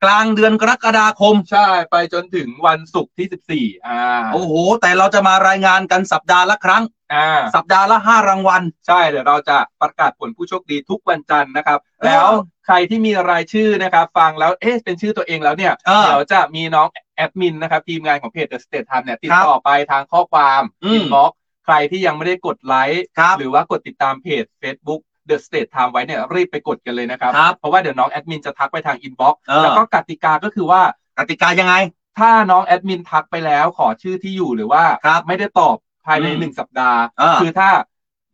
[0.04, 4.02] กลางเดือนกรกฎาคม ใช่ไปจนถึงวันศุกร์ที่14อ่า
[4.34, 12.28] โอ้โห แต่เราจะมารายงานกันสัปดาห์ละครั้ง อ่า สัปดาห์ละห้ารางวัล ใช่เดี๋ยวเราจะประกาศผลผู้โชคดีทุกวันจันทร์นะครับ เออแล้ว
[12.66, 21.32] ใครที่มีรายชื่อนะครับ ฟังแล้วเอ๊ะเป็นชื่อตัวเองแล้วเนี่ยเออเดี๋ยวจะมีน้องแอดมินนะครับ ทีมงานของเพจ The State Time เนี่ยติดครับต่อไปทางข้อความอืม inbox
[21.66, 30.82] ใครที่ยังไม่ได้กดไลค์ครับหรือว่ากดติดตามเพจ Facebook The State Time ไว้เนี่ยรีบไปกดกันเลยนะครับครับเพราะว่าเดี๋ยวน้องแอดมินจะทักไปทาง inbox เออแล้วก็กติกาก็คือว่า
[31.20, 31.76] กติกายังไง
[32.20, 35.76] ถ้าน้องแอดมินทักไปแล้วขอชื่อที่อยู่หรือว่าครับไม่ได้ตอบ
[36.06, 37.70] ภายในอืมหนึ่งสัปดาห์เออคือถ้า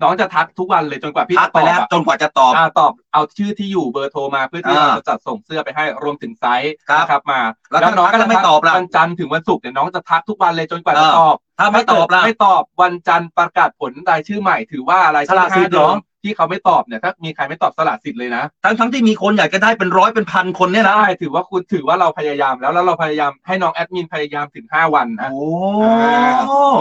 [0.01, 25.41] น้องจะทักทุกวันเลยจนกว่าพี่ทักจะไปตอบแล้วอะจนกว่าจะตอบ อ่าตอบเอาชื่อที่อยู่เบอร์โทรมาเพื่อที่อ่าเราจะจัดส่งเสื้อไปให้รวมถึงไซส์ครับนะครับมาแล้วถ้าน้องก็ทัจะกแล้วไม่ตอบล่ะวันจันทร์ถึงวันศุกร์เนี่ยน้องจะทักทุกวันเลยจนกว่าจะเออตอบถ้าไม่ตอบล่ะ ไม่ตอบวันจันทร์ประกาศผลรายชื่อใหม่ถือว่าอะไรายสละสิทธิ์เหรอห้าดิมที่เขาไม่ตอบเนี่ยถ้ามีใครไม่ตอบสละสิทธิ์เลยนะ ทั้งทั้งที่มีคนอยากจะได้เป็นร้อยเป็นพันคนเนี่ยนะใช่ถือว่าคุณถือว่าเราพยายามแล้วแล้วเราพยายามให้น้องแอดมินพยายามถึงห้าวันนะ โอ้
[25.81, 26.75] อ่า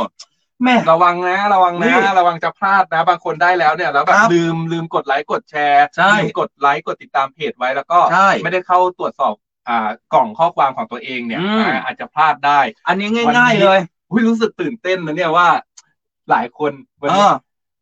[0.64, 9.34] แม่ ระวังนะ ระวังนี่นะ ระวังจะพลาดนะ บางคนได้แล้วเนี่ยแล้วแบบครับลืมลืมกดไลค์กดแชร์ใช่ลืมกดไลค์กดติดตามเพจไว้แล้วก็ใช่ไม่ได้เข้าตรวจสอบ
[9.68, 13.78] อ่ากล่องข้อความของตัวเองเนี่ยอืม อ่าอาจจะพลาดได้อันนี้วันนี้ง่าย ๆ เลย
[14.10, 15.48] อุ๊ยรู้สึกตื่นเต้นนะเนี่ยว่า
[16.30, 17.32] หลายคนวันเอนี้อ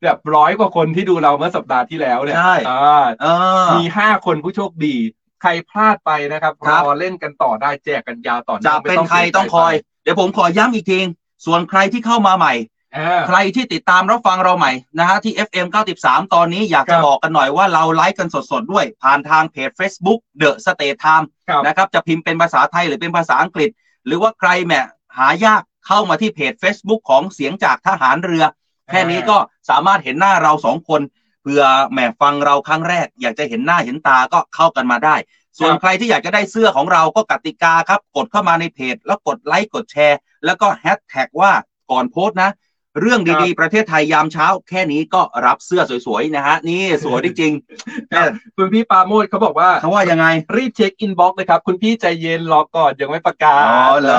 [0.05, 3.27] แบบร้อยกว่าคนที่ดูเราเมื่อสัปดาห์ที่แล้วเนี่ยใช่ อ่า เอ
[3.67, 4.97] อ มีห้าคนผู้โชคดี
[5.43, 10.99] ใครพลาดไปนะครับครัรบอเล่นกันต่อได้แจกกันยาวต่อเนื่จะองไม่เป็นต้องใครสีใจต้องคอยไปเดี๋ยวผมขอย้ำอีกที
[11.47, 12.55] ส่วนใครที่เข้ามาใหม่
[12.97, 15.67] อ่าใครที่ติดตามรับฟังเราใหม่นะฮะที่ FM
[16.01, 23.71] 93 ตอนนี้อยากครัจะบบอกกันหน่อยว่าเราไลฟ์กันสดๆด้วย ผ่านทางเพจ Facebook The State Time ครับนะครับจะพิมพ์เป็นภาษาไทยหรือเป็นภาษาอังกฤษ
[24.07, 24.73] หรือว่าใครแหม
[25.19, 28.45] หายากเข้ามาที่เพจ Facebook ของเสียงจากทหารเรือ
[28.91, 29.37] แค่นี้ก็
[29.71, 31.01] สามารถเห็นหน้าเราสองคน
[31.43, 35.17] เผื่อแหมฟังเราครั้งแรก อยากจะเห็นหน้าเห็นตาก็เข้ากันมาได้
[35.59, 41.53] ส่วนครับใครที่อยากจะได้เสื้อของเราก็กติกาครับ กดเข้ามาในเพจ แล้วกดไลค์กดแชร์ แล้วก็แฮชแท็กว่า
[41.91, 42.51] ก่อนโพสต์นะ
[43.01, 54.19] เรื่องดีๆ ประเทศไทยยามเช้า แค่นี้ก็รับเสื้อสวยๆนะฮะนี่สวยจริงๆครับคุณพี่ปาโมดเขาบอกว่าเขาว่ายังไงรีบเช็ค inbox เลยครับ คุณพี่ใจเย็นรอก่อนยังไม่ประกาศอ๋อเหรอ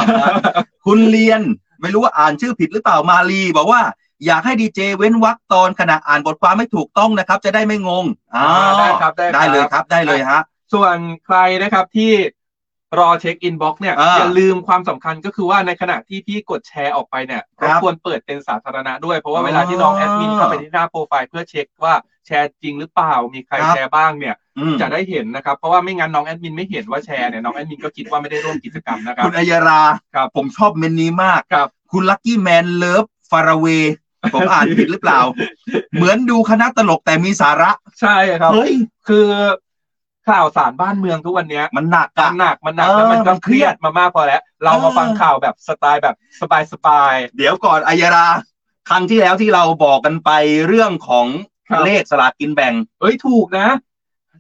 [0.86, 1.42] คุณเรียน
[1.82, 3.82] ไม่รู้ว่าอ่านชื่อผิดหรือเปล่ามาลีบอกว่า
[4.26, 8.46] อยากให้ดีเจเว้นวรรคตอนขณะอ่านบทความไม่ถูกต้องนะครับ จะได้ไม่งงอ๋อ
[8.80, 10.42] ได้ครับได้ครับได้เลยครับได้เลยฮะ
[10.74, 12.12] ส่วนใครนะครับที่
[13.00, 21.96] รอเช็ค inbox เนี่ย อ่าอย่าลืมความสำคัญก็คือว่าในขณะที่พี่กดแชร์ออกไปเนี่ยครัรบกวนเปิดเป็นสาธารณะด้วย เพราะว่าอ๋อเวลาที่น้องแอดมินเข้าไปที่หน้าโปรไฟล์เพื่อเช็คว่า
[22.28, 29.82] แชร์จริงหรือเปล่ามีใครครับ แชร์บ้างเนี่ย อืมจะได้เห็นนะครับ เพราะว่าไม่งั้นน้องแอดมินไม่เห็นว่าแชร์เนี่ยน้องแอดมินก็คิดว่าไม่ได้ร่วมกิจกรรมนะครับ คุณอัยรา
[30.16, 33.66] ครับผมชอบเมนต์นี้มาก ครับ คุณลั c กี้แมนเลิฟฟาราเว
[34.34, 35.20] ผมอ่านผิดหรือเปล่า
[35.96, 38.74] เหมือนดูคณะตลกแต่มีสาระ ใช่ครับ เฮ้ย
[39.08, 39.28] คือ
[40.30, 46.44] ข่าวสารบ้านเมืองทุกวันเนี้ยมันหนักมัอะ นหนักมันหนักเออแล้วมันก็มันเคเครีรียยดดมามากพอแล้ว เรามาเออ ฟังข่าวแบบสไตล์แบบส
[46.86, 48.28] บาย เดี๋ยวก่อนอัยรา
[48.90, 50.30] ครั้งที่แล้วที่เราบอกกันไป
[50.68, 51.28] เรื่องของ
[51.70, 53.68] ครับ เลขสลากกินแบ่ง ๆเอ้ยถูกนะ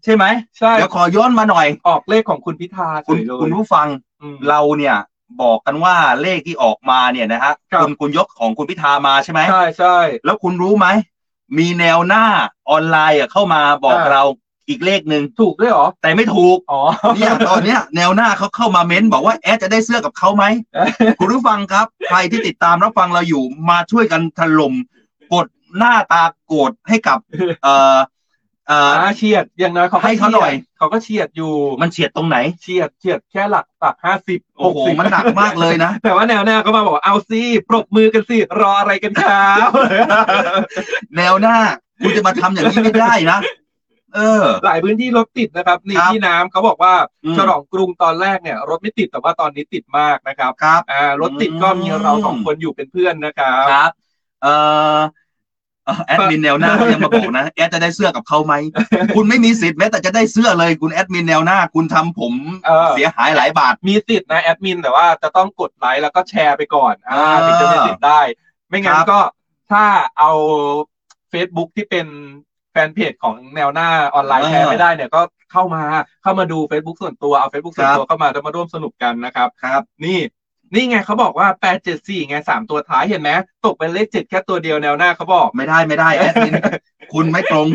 [0.03, 0.25] ใช่ไหม
[0.59, 3.87] ใช่เดี๋ยวขอย้อนมาหน่อย ออกเลขของคุณพิธาคุณเฉยเลยคุณผู้ฟัง
[4.21, 4.95] อืม เราเนี่ย
[5.41, 9.87] บอกกันว่าเลขที่ออกมาเนี่ยนะฮะครับ คุณคุณยกของคุณพิธามาใช่ไหม ใช่ใช่
[10.25, 10.87] แล้วคุณรู้ไหม
[11.57, 12.25] มีแนวหน้า
[12.69, 14.23] ออนไลน์อะเข้ามาบอกอ่า เรา
[14.69, 16.81] อีกเลขหนึ่งถูกด้วยเหรอ แต่ไม่ถูกอ๋อ
[17.15, 20.45] เนี่ยตอนเนี้ยแนวหน้าเขาเข้ามาเม้นบอกว่าแอดจะได้เสื้อกับเขาไหม
[21.19, 24.73] คุณผู้ฟังครับ ใครที่ติดตามรับฟังเราอยู่มาช่วยกันถล่ม
[25.33, 27.19] กดหน้าตาโกรธให้กับ
[27.63, 27.97] เอ่อ
[28.67, 31.51] เอ่ออ่าเฉียดอย่างน้อยเขาก็ให้เขาหน่อยฉีดเขาก็เฉียดอยู่
[31.81, 39.69] มันเฉียดตรงไหนเฉียดเฉียดแค่หลักหลักห้าสิบโอ้โหมันหนักมากเลยนะ แต่ว่าแนวหน้าก็มาบอกว่าเอาสิปรบมือกันสิรออะไรกันครับ
[41.17, 41.57] แนวหน้า
[42.03, 43.39] คุณจะมาทำอย่างนี้ไม่ได้นะ
[44.15, 46.93] เออ หลายพื้นที่รถติดนะครับนี่ครับที่น้ำเขาบอกว่า
[47.25, 53.91] อืม ฉลองกรุงตอนแรกเนี่ย รถไม่ติดแต่ว่าตอนนี้ติดมากนะครับครับ อ่ารถติดก็มีเราสองคนอยู่เป็นเพื่อนนะครับ ครับ
[54.41, 54.53] เอ่
[54.95, 54.97] อ
[55.85, 58.53] เอ่อแอดมินแนวหน้าก็ยังมาบอกนะ แอดจะได้เสื้อกับเขาไหม
[59.15, 62.33] คุณไม่มีสิทธิ์แม้แต่จะได้เสื้อเลยคุณแอดมินแนวหน้า คุณทำผม
[62.65, 68.21] เออ เสียหายหลายบาท มีสิทธิ์นะแอดมินแต่ว่าจะต้องกดไลค์แล้วก็แชร์ไปก่อนอ่าเออถึงจะมีสิทธิ์ได้
[68.69, 69.19] ไม่งั้นครับก็
[69.71, 69.83] ถ้า
[70.17, 70.31] เอา
[71.33, 72.07] Facebook ที่เป็น
[72.71, 75.83] แฟนเพจของแนวหน้าออนไลน์เออแชร์ไม่ได้เนี่ยก็เข้ามา
[76.23, 80.17] เข้ามาดู Facebook ส่วนตัวเอา Facebook ส่วนตัวเข้ามาแล้วมาร่วมสนุกกันนะครับ ครับ นี่
[80.73, 81.47] นี่ไงเขาบอกว่า
[81.87, 83.31] 874ไงสามตัวท้ายเห็นไหม
[83.65, 86.53] ตกเป็นเลขเจ็ดแค่ตัวเดียวแนวหน้าเขาบอก ไม่ได้ไม่ได้แอดมิน
[87.13, 87.67] คุณไม่ตรง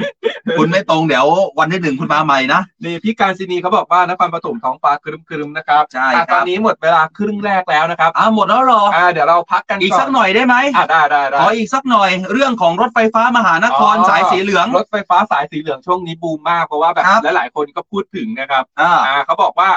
[0.58, 1.26] คุณไม่ตรงเดี๋ยว
[1.58, 19.70] วันที่หนึ่งคุณมาใหม่นะนี่พี่การศินีเขาบอกว่านครปฐมท้องฟ้าครึมๆนะครับใช่อะครับตอนนี้หมดเวลาครึ่งแรกแล้วนะครับอ่าหมดแล้วเหรออ่าเดี๋ยวเราพักกันอีกก่อนสักหน่อยได้ไหมอะได้ได้ได้ขออีกสักหน่อยเรื่องของรถไฟฟ้ามหานครอ๋อสายสีเหลืองรถไฟฟ้าสายสีเหลืองช่วงนี้บูมมากเพราะว่าแบบครับหลายๆคนก็พูดถึงนะครับอ่าอ่าเขาบอกว่า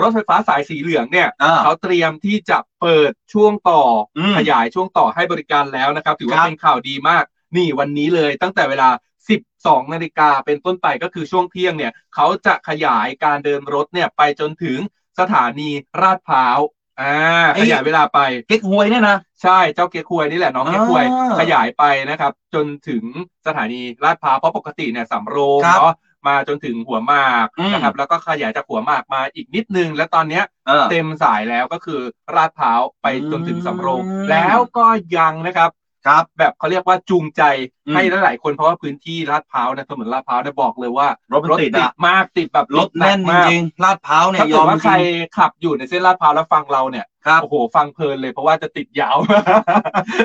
[0.00, 3.82] รถไฟฟ้าสายสีเหลืองเนี่ยอ่า เขาเตรียมที่จะเปิดช่วงต่อ
[4.18, 7.24] อมขยายช่วงต่อให้บริการแล้วนะครับ ถือว่าครับ เป็นข่าวดีมาก
[7.56, 8.88] นี่วันนี้เลยตั้งแต่เวลา
[9.36, 14.78] 12 นาฬิกาเป็นต้นไปก็คือช่วงเที่ยงเนี่ย เขาจะขยายการเดินรถเนี่ยไปจนถึง
[15.20, 16.58] สถานีราดพร้าว
[17.00, 23.02] อ่าขยายเวลาไป เก๊กฮวยเนี่ยนะ ใช่เจ้าเก๊กควยนี่แหละน้องเก๊กควยอ่าขยายไปนะครับ จนถึง
[23.46, 25.94] สถานีลาดพร้าวเพราะปกติเนี่ยสำโรงครับเนาะ
[26.28, 32.00] มาจนถึงหัวหมากอืมนะครับ แล้วก็ขยายจากหัวหมากมาอีกนิดนึง และตอนเนี้ยเออเต็มสายแล้วก็คือ
[32.36, 35.70] ลาดพร้าวไปจนถึงสำโรงอืมแล้วก็ยังนะครับ
[36.06, 37.42] ครับแบบเขาเรียกว่าจูงใจ
[37.86, 45.00] อืมให้หลายๆคนเพราะว่าพื้นที่ลาดพร้าวเนี่ยถนนลาดพร้าวเนี่ยบอกเลยว่ารถมันติดอะมากติดแบบรถแน่นหกมากจริงๆลาดพร้าวเนี่ยถ้ายเกิอดมว่าจใครริง
[45.36, 49.16] ขับอยู่ในเส้นลาดพร้าวแล้วฟังเราเนี่ยครับโอ้โหฟังเพลินเลยเพราะว่าจะติดยาว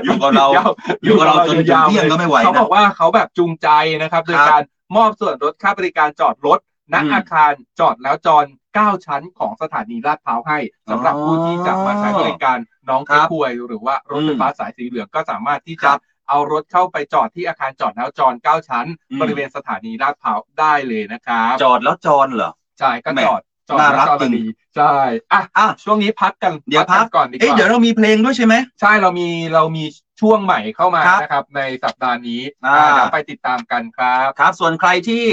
[0.04, 0.70] อยู่กับเรายว
[1.04, 3.70] อยู่กับเราจนยาวเที่ยงก็ไม่ไหวนะเขาบอกว่าเขาแบบจูงใจ
[4.02, 4.62] นะครับโดยครับการ
[4.96, 6.60] มอบส่วนลดค่าบริการจอดรถ
[6.94, 8.46] ณอืมอาคารจอดแล้วจร
[8.76, 10.60] 9ชั้นของสถานีลาดพร้าวให้
[10.92, 12.58] สำหรับอ๋อผู้ที่จะมาใช้บริการ
[12.90, 24.96] น้องครัเก๊บกฮวย หรือว่ารถไฟฟ้าสายสีเหลืองก็สามารถที่คจะรับเอารถเข้าไปจอดที่อาคารจอดแล้วจร9ชั้นอืมบริเวณสถานีลาดพร้าวได้เลยนะครับจอดแล้วจรเหรอใช่ก็แหม่จอด จอดน่ารัแล้วกจอดจริงดีใช่
[25.34, 29.84] อะอะช่วงนี้พักกันเดี๋ยวพักนก่อนดีกเอ๊ะว่าเดี๋ยวเรามีเพลงด้วยใช่ไหมใช่เรามีเรามี
[30.22, 35.26] ช่วงใหม่เข้ามาครับนะครับ ในสัปดาห์นี้อ่าอ่าเดี๋ยวไปติดตามกันครับครับ ส่วนใครที่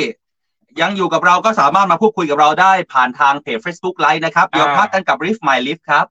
[0.81, 6.07] ยังอยู่กับเราก็สามารถมาพูดคุยกับเราได้ผ่านทางเพจ Facebook Live นะครับ เดี๋ยวอ่าพักกันกับ Riff My Lift ครับ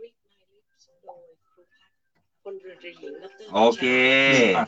[0.00, 1.18] Read My Lips โดย
[1.50, 3.84] ครูพัฒน์พลเรือตรีหญิงดรโอเค
[4.58, 4.66] อะ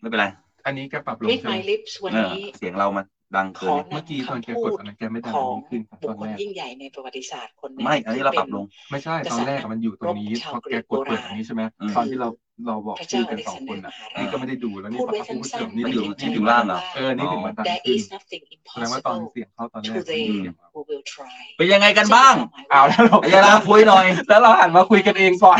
[0.00, 0.26] ไม่เป็นไร
[0.66, 12.28] อันนี้แกปรับลง Read ใช่ไหม My Lips วันเออนี้เสียงเรามัน ดังขเกิอนเมื่อกี้ตอนแกกดอันนั้นแกไม่ดังของขึ้นครับบุตคอนคแรลกยิ่งใหญ่ในประวัติศาสตร์คนหนึ่งไม่อันนี้เราปรับลง ไม่ใช่ตอนแรกอะมันอยู่ตรงนี้รบชาวพอแกกดเปิดอันนี้ใช่ไหมอืมตอนที่เรา
[12.66, 22.34] เราบอกพระชื่เจ้าออกันเล็กสองซานคเดอนร์มนะหารานี่ชก็ไม่ได้ดูแล้วนี่พูดพอไว้เขาพูดสั้นถึงๆนี่เหมือนถึงที่นี่ที่ถึงว่าล่างเหรอเออนี่ถึงบรรทัด there ขึ้น is nothing แสดงว่าตอน impossible เสียงเข้าตอนแร to ก them เสียงมา who will try เป็นยังไงกันบ้าง
[22.70, 25.58] เอาแล้วเราอายาราคุยหน่อย แล้วเราหันมาคุยกันเองก่อน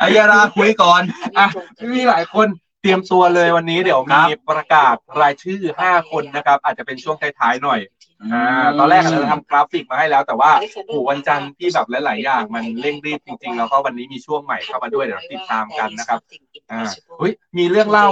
[0.00, 1.02] อายาราคุยก่อน
[1.38, 1.46] อะ
[1.94, 2.48] มีหลายคน
[2.80, 7.80] เตรียมตัวเลยวันนี้เดี๋ยวครัมีบประกาศรายชื่อ5คนนะครับ อาจจะเป็นช่วงท้ายๆหน่อย
[8.32, 10.50] อ่าตอนแรกเราทำกราฟิกมาให้แล้ว แต่ว่า
[10.86, 16.20] โหวันจันทร์ที่แบบหลายๆอย่างมันเร่งรีบจริงๆ แล้วก็วันนี้มีช่วงใหม่เข้ามาด้วยเดี๋ยวติดตามกันนะครับ
[16.70, 16.82] อ่า
[17.18, 18.08] เฮ้ยมีเรื่องเล่า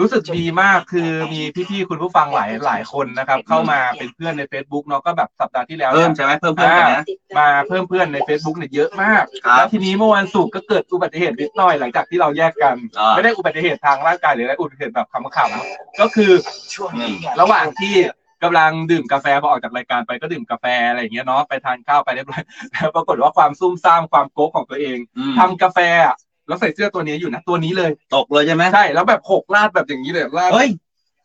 [0.00, 7.04] รู้สึกดีมากคือมีพี่ๆคุณผู้ฟังหลายหลายคนนะครับ เข้ามาเป็นเพื่อนใน Facebook เนาะก็แบบสัปดาห์ที่แล้วเพิ่เนี่มยใช่ไหมเพิ่มเพิ่มกันนะ
[7.38, 16.32] มาเพิ่มเพื่อนใน Facebook เนี่ยเยอะมากครับแล้วทีนี้เมื่อวันศุกร์ก็เกิดอุบัติเหตุนิดหน่อยหลังจากที่เราแยกกันอ่าไม่ได้อุบัติเหตุทางร่างกายหรืออะไรอุบัติเหตุแบบขำๆก็คือ
[17.40, 17.94] ระหว่างที่
[18.44, 26.16] กำลังดื่มกาแฟพอออกจากรายการไปก็ดื่มกาแฟอะไรอย่างเงี้ยเนาะไปทานข้าวไปเรียบร้อยแล้วปรากฏว่าความซุ่มซ่ามความโก๊กของตัวเองอืมทำกาแฟอะ
[26.50, 30.68] แล้วใส่เสื้อตัวนี้อยู่นะตัวนี้เลย ตกเลยใช่ไหมใช่แล้วแบบหกลาดแบบอย่างนี้เลยลาดเฮ้ย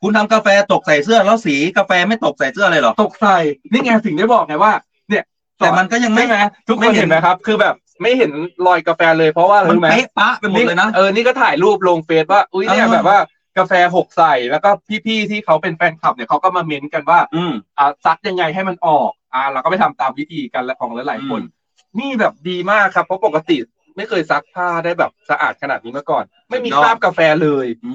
[0.01, 3.37] คุณทำกาแฟตกใส่เสื้อแล้วสีกาแฟไม่ตกใส่เสื้อเลยเหรอตกใส่
[3.71, 4.73] นี่ไงถึงได้บอกไงว่า
[5.09, 5.23] เนี่ย
[5.57, 8.31] แต่มันก็ยังไม่ใช่ไหมทุกคไม่นเห็นเห็นไหมครับ คือแบบไม่เห็น
[8.67, 13.19] รอยกาแฟเลยเพราะว่าอะไรมันรู้ไหมเป๊ะปะไปหมดเลยนะเออนี่ก็ถ่ายรูปลงเฟซว่าอุ้ยเนี่ยเออแบบว่า
[13.57, 14.69] กาแฟหกใส่แล้วก็
[15.05, 21.41] พี่ๆที่เขาเป็นแฟนคลับเนี่ยเขาก็มาเม้นต์กันว่า อืมอ่าซักยังไงให้มันออก อ่า เราก็ไปทำตามวิธีกันและของหลายๆคน
[21.99, 23.57] นี่แบบดีมากครับเพราะปกติ
[23.97, 27.93] ไม่เคยซักผ้าได้แบบสะอาดขนาดนี้มาก่อน ไม่มีสุดยอดคราบกาแฟเลยอื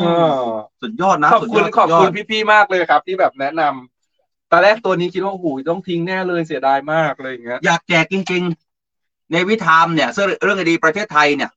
[0.00, 0.42] เอมอ
[0.82, 8.42] สุดยอดนะขอบคุณสุดยดขอบคุณสุดยดพี่ๆมากเลยครับ ที่แบบแนะนำตอนแรกตัวนี้คิดว่าโอ้โหต้องทิ้งแน่เลยเสียดายมากเลยอย่างเงี้ยอยากแจกจริง
[8.88, 10.10] ๆ ในวิธามเนี่ย
[10.42, 11.50] เรื่องดีประเทศไทยเนี่ย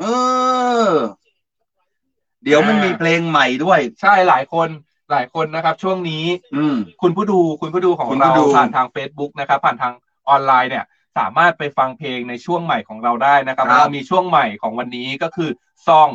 [0.00, 0.04] เอ
[0.86, 0.88] อ
[2.44, 4.68] เดี๋ยวมันมีเพลงใหม่ด้วย ใช่หลายคน
[5.12, 6.24] หลายคนนะครับ ช่วงนี้
[6.56, 9.92] อืมคุณผู้ดูคุณผู้ดูของคุณผู้เราดูผ่านทาง Facebook นะครับ ผ่านทาง
[10.28, 10.84] ออนไลน์เนี่ย
[11.18, 15.50] สามารถไปฟังเพลงในช่วงใหม่ของเราได้นะครับครับเรามีช่วงใหม่ของวันนี้ก็คือ
[15.86, 16.10] Song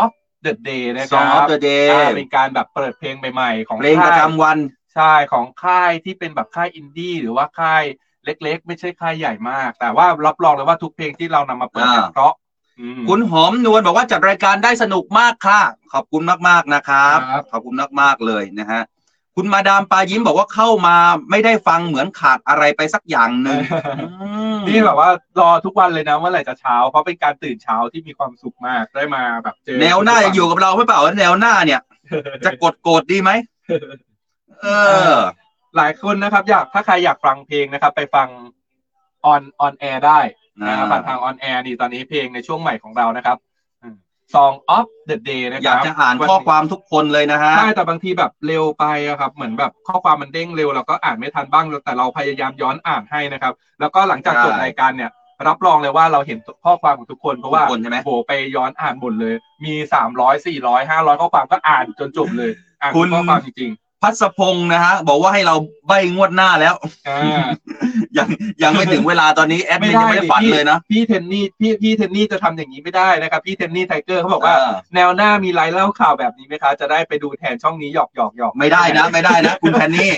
[0.00, 0.10] of
[0.46, 4.58] the Day นะค Song รับ of the Day อ่าเป็นการแบบเปิดเพลงใหม่ๆ ของเพลงประค่ายจำวัน
[4.94, 7.84] ใช่ของค่ายที่เป็นแบบค่ายอินดี้หรือว่าค่าย
[8.24, 12.32] เล็กๆ ไม่ใช่ค่ายใหญ่มาก แต่ว่ารับรองเลยว่าทุกเพลงที่เรานำมาเปิดเนี่ยอ่าเพราะ
[12.80, 15.60] อืมคุณหอมนวลบอกว่าจัดรายการได้สนุกมากค่ะ
[15.92, 18.82] ขอบคุณมากๆนะครับครับขอบคุณมากๆเลยนะฮะ
[19.42, 20.96] คุณมาดามปายิ้มบอกว่าเข้ามา
[21.30, 23.58] ไม่ได้ฟังเหมือนขาดอะไรไปสักอย่างหนึ่ง
[24.20, 25.08] อืมนี่แบบว่า
[25.40, 31.80] รอทุกวันเลยนะเมื่อไหร่จะเช้า เพราะเป็นการตื่นเช้าที่มีความสุขมากได้มาแบบเจอแนวหน้าจะอยู่กับเราหรือเปล่าแนวหน้าเนี่ย
[32.44, 33.30] จะกดโกรธดีไหม
[34.62, 34.66] เอ
[35.14, 35.16] อ
[35.76, 38.28] หลายคนนะครับ อยากถ้าใครอยากฟังเพลงนะครับ ไปฟัง
[39.24, 40.20] on on air ได้
[40.68, 43.36] นะครับอ่าผ่านทาง on air นี่ตอนนี้เพลงในช่วงใหม่ของเรานะครับ
[44.34, 55.10] Song of the Day นะครับอยากบจะอ่านข้อความทุกคนเลยนะฮะ ใช่แต่บางทีแบบเร็วไปอะครับ เหมือนแบบข้อความมันเด้งเร็วเราก็อ่านไม่ทันบ้างแต่เราพยายามย้อนอ่านให้นะครับ แล้วก็หลังจากจบใช่ รายการเนี่ย
[55.48, 63.70] รับรองเลยว่าเราเห็นข้อความของทุกคนเพราะว่าทุกคนใช่ไหมโหไปย้อนอ่านหมดเลย มีสามร้อยสี่ร้อยห้าร้อยข้อความก็อ่านจนจบเลย อ่านทุกข้อความจริง
[64.02, 65.54] พัสพงศ์นะฮะ บอกว่าให้เรา
[65.86, 67.46] ใบงวดหน้าแล้วๆอ่า
[68.18, 68.28] ยัง
[68.62, 80.10] ยังไม่ถึงเวลาตอนนี้แอดมินยังไม่ได้ฝันพี่เลยนะ พี่เทนนี่พี่พี่เทนนี่จะทำอย่างนี้ไม่ได้นะครับพี่เทนนี่ไทเกอร์เขาบอกว่า เออ แนวหน้ามีไลฟ์เล่าข่าวแบบนี้ไหมคะ จะได้ไปดูแทนช่องนี้หยอกหยอกหยอกไม่ได้นะ ไม่ได้นะ คุณแพนนี่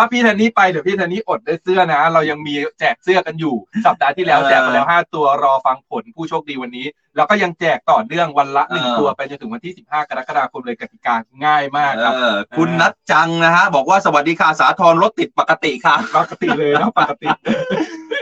[0.00, 3.54] ถ้าพี่แทนนี่ไปเดี๋ยวพี่แทนนี่อดได้เสื้อนะ เรายังมีแจกเสื้อกันอยู่
[3.86, 6.86] สัปดาห์ที่แล้วเออแจกไปแล้วห้าตัวรอฟังผลผู้โชคดีวันนี้
[7.16, 17.28] แล้วก็ยังแจกต่อเนื่องวันละหนึ่งเออตัวไปจนถึงวันที่15กรกฎาคมเลยกติกาง่ายมากครับเออคุณนัทจังนะฮะบอกว่าสวัสดีค่ะสาธรรถติดปกติค่ะปกติเลยนะปกติ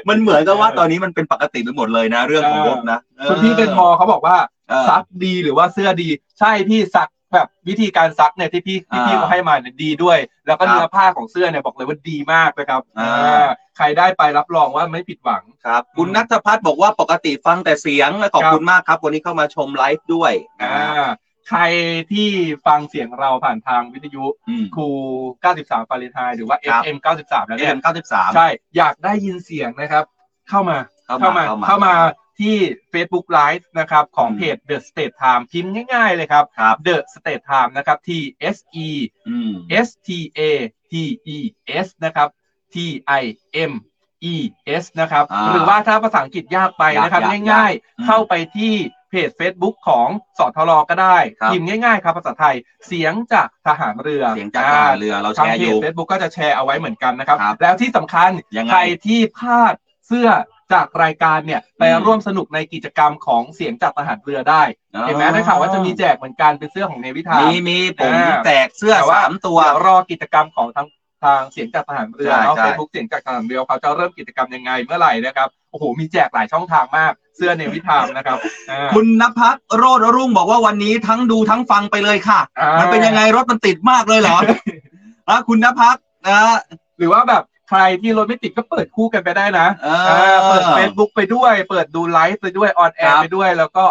[0.09, 4.37] มันเหมือนกับว่าตอนนี้มันเป็นปกติไปหมดเลยนะ เรื่องของรถนะคุณพี่เป็นมอเขาบอกว่า
[4.69, 21.07] เออซักดีหรือว่าเสื้อดี ใช่พี่ซัก แบบวิธีการซักเนี่ยที่พี่ที่พี่อ่าเขาให้มาเนี่ยดีด้วย แล้วก็ครับเนื้อผ้าของเสื้อเนี่ยบอกเลยว่าดีมากนะครับอ่า อ่าใครได้ไปรับรองว่าไม่ผิดหวัง ครับคุณนัทพัฒน์บอกว่าปกติฟังแต่เสียงขอบคุณมากครับ วันนี้เข้ามาชมไลฟ์ด้วยอ่า
[21.49, 21.61] ใคร
[22.11, 22.29] ที่
[22.67, 24.89] ฟังเสียงเราผ่านทางวิทยุอืม ครู
[25.39, 30.05] 93ฟาเรนไฮต์หรือว่า ครับ FM 93 แล้วเอ็เนี่ย มเก้าสิบสาม ใช่ อยากได้ยินเสียงนะครับ
[30.49, 30.77] เข้ามา
[31.07, 31.93] เข้ามาเข้ามา
[32.41, 32.57] ที่
[32.93, 38.11] Facebook Live นะครับของอืมเพจ The State Time พิมพ์ง่ายๆเลยครับครับ The State Time นะครับ T
[38.55, 38.89] S E
[39.29, 39.53] อืม
[39.87, 40.09] S T
[40.39, 40.41] A
[40.91, 40.93] T
[41.37, 41.39] E
[41.85, 42.29] S นะครับ
[42.73, 42.77] T
[43.23, 43.25] I
[43.71, 43.73] M
[44.33, 44.35] E
[44.83, 48.75] S นะครับอ่าหรือว่าถ้าภาษาอังกฤษยากไปนะครับยากๆง่ายอืมๆเข้าไปที่
[49.11, 50.09] เพจ Facebook ของ
[50.39, 59.75] สทรก็ได้ครับพิมพ์ง่ายๆ ครับภาษาไทยเสียงจากทหารเรือเสียงจากทหารเรือเราแชทางร์เพอจยู่ Facebook ก็จะแชร์เอาไว้เหมือนกันนะครับครับแล้วที่สำคัญยังไงใครที่พลาด
[60.07, 60.29] เสื้อ
[60.73, 64.63] จากรายการเนี่ยไปอืมร่วมสนุกในกิจกรรมของเสียงจากทหารเรือได้
[65.07, 70.87] เห็นไหมได้ข่าวว่าจะมีแจกเหมือนกันเป็นเสื้อของ Navy Time มีมีผมอ่าแจกเสื้อแต่ว่าสามตัวเดี๋ยวรอกิจกรรมของทาง
[71.25, 78.39] ทางเสียงจากทหารเรือใช่เนาะใช่เฟซบุ๊กเสียงจากทหารเรือเขาจะเริ่มกิจกรรมยังไงเมื่อไหร่นะครับโอ้โหมีแจกหลายช่องทางมากเสื้อ Navy Time นะครับ
[78.71, 84.37] อ่าคุณนภัสโรดรุ่งบอกว่าวันนี้ทั้งดูทั้งฟังไปเลยค่ะอ่ามันมันเป็นยังไงรถมันติดมากเลยเหรอ
[85.29, 85.97] อะคุณนภัส
[86.29, 86.41] นะ
[86.99, 93.87] หรือว่าแบบ ใครที่รถไม่ติดก็เปิดคู่กันไปได้นะเออเออ เปิด Facebook ไปด้วย เปิดดูไลฟ์ไปด้วย on air ครับไปด้วย แล้วก็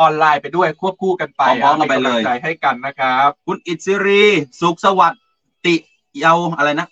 [0.00, 4.24] ออนไลน์ไปด้วยควบคู่กันไปพร้อมๆกันไปเลย ป็กำงใจให้กันนะครับ คุณอิสรี
[4.60, 5.22] สุขสวัสดิ์
[5.66, 5.74] ติ
[6.24, 6.88] ยาวอะไรนะ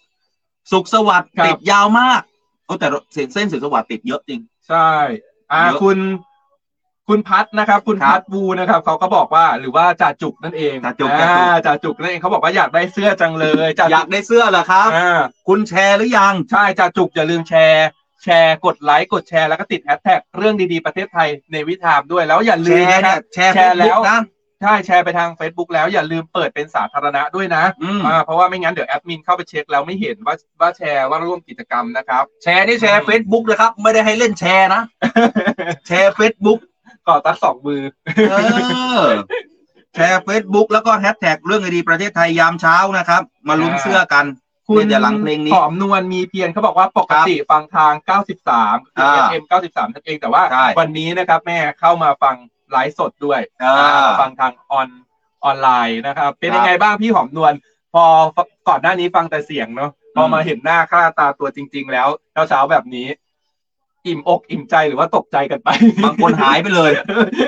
[0.72, 2.20] สุขสวัสดิ์ครับ ติดยาวมาก
[2.66, 4.90] โอ้แต่เส้นเส้นสุขสวัสดิ์ติดเยอะจริง ใช่
[5.52, 5.98] อ่าเยอะ คุณ
[7.08, 11.32] คุณพัดนะครับ คุณครับพัดวูนะครับเขาก็บอกว่าหรือว่าจ่าจุกนั่นเองจ่าจุก อ่
[11.66, 17.86] จ่าจุกนั่นเองเขาบอกว่าอยากได้เสื้อจังเลยจ่าอยาจุกได้เสื้อเหรอครับ อ่า คุณแชร์หรือยัง ใช่จ่าจุกอย่าลืมแชร์
[18.24, 24.18] แชร์กดไลค์กดแชร์แล้วก็ติดแฮชแท็กเรื่องดีๆประเทศไทย Navy Time ด้วยแล้วอย่าแชลืมนะคเนี่รัยบ แชร์เนี่ย แชเฟซบุ๊ก แชร์แล้วนะ
[24.62, 34.82] ใช่แชร์ไปทาง Facebook แล้วอย่าลืมเปิดเป็นสาธารณะด้วยนะอืมอ่าเพราะว่าไม่งั้นเดี๋ยวแอดมินเข้าไปเช็คแล้วไม่เห็นว่าว่าแชร์ว่าร่วมกิจกรรมนะครับ แชร์นี่แชร์เฟซบุ๊กนะครับ ไม่ได้ให้เล่นแชร์นะ
[35.86, 36.56] แชร์เฟซบุ๊
[37.04, 37.82] กก่อตั้งสองมือ
[38.30, 38.34] เอ
[39.00, 39.04] อ
[39.94, 44.24] แชร์เฟซบุ๊กแล้วก็แฮชแท็กเรื่องดีๆประเทศไทยยามเช้านะครับ มาลุ้นอ่าเสื้อกัน
[44.68, 47.92] คุณเนี่ยเดี๋ยวหลังเพลงนี้หอมนวลมีเพียรเขาบอกว่าปกติฟังทาง
[48.44, 52.36] 93อ่า FM 93นั่นเองแต่ว่าใช่วันนี้นะครับ แม่เข้ามาฟัง
[52.70, 54.88] ไลฟ์สดด้วยอ่าอ่าฟังทางออน
[55.44, 57.52] ออนไลน์นะครับ เป็นครับยังไงบ้างพี่หอมนวล
[57.94, 58.04] พอ
[58.68, 62.08] ก่อนหน้านี้ฟังแต่เสียงเนาะพอมาเห็นหน้าค่าตาตัวจริง ๆ แล้ว
[62.48, 63.06] เช้าๆแบบนี้
[64.06, 65.68] อิ่มอกอิ่มใจหรือว่าตกใจกันไป
[66.04, 66.90] บางคนหายไปเลย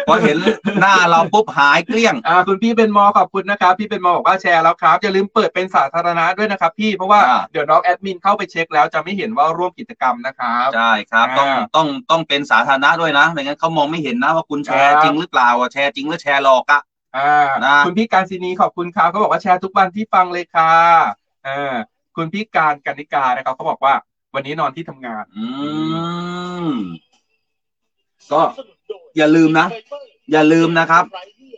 [0.09, 0.37] พอเห็น
[0.81, 16.81] หน้าเราปุ๊บหายเกลี้ยงอ่าคุณพี่เป็นมอขอบคุณนะครับ พี่เป็นมอบอกว่าแชร์แล้วครับอย่าลืมเปิดเป็นสาธารณะด้วยนะครับ พี่เพราะว่าอ่าเดี๋ยวน้องแอดมินเข้าไปเช็คแล้วจะไม่เห็นว่าร่วมกิจกรรมนะครับใช่ครับต้องอ่าต้องต้องเป็นสาธารณะด้วยนะไม่งั้นเขามองไม่เห็นนะว่าคุณแชร์ครับจริงหรือเปล่าอะแชร์จริงหรือแชร์หลอกอะ
[17.17, 20.73] อ่านะคุณพี่การศินีขอบคุณครับเขาบอกว่าแชร์ทุกวันที่ฟังเลยค่ะ
[21.47, 21.75] อ่า
[22.17, 23.95] คุณพี่การกนิกานะครับเขาบอกว่า
[24.37, 25.47] วันนี้นอนที่ทำงาน อื
[26.69, 26.73] ม
[28.33, 28.41] ก็
[29.17, 29.67] อย่าลืมนะ
[30.33, 31.05] อย่าลืมนะครับ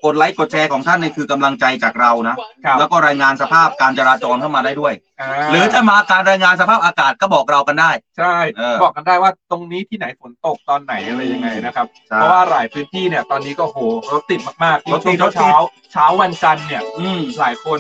[0.05, 13.79] กดไลค์กดแชร์ของท่านเนี่ยคือกำลังใจจากเรานะ ครับ แล้วก็รายงานสภาพการจราจรเข้ามาได้ด้วยาหรือถ้ามาการรายงานสภาพอากาศก็บอกเรากันได้ ใช่ เออ บอกกันได้ว่าตรงนี้ที่ไหนฝนตกตอนไหนอะไรยังไงนะครับ ใช่ เพราะว่าหลายพื้นที่เนี่ยตอนนี้ก็โห
[14.13, 17.79] รถติดมากๆรถติด ช่วงเช้าๆเช้าวันจันทร์เนี่ย อืม หลายคน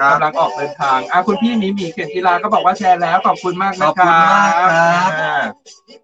[0.00, 5.42] ครับ กำลังออกเดินทางอะคุณพี่หมีหมีเขียนกีฬาก็บอกว่าแชร์แล้วขอบคุณมากนะขอบคุณครับมากครับอ่า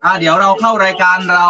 [0.04, 1.46] อะเดี๋ยวเราเข้ารายการเรา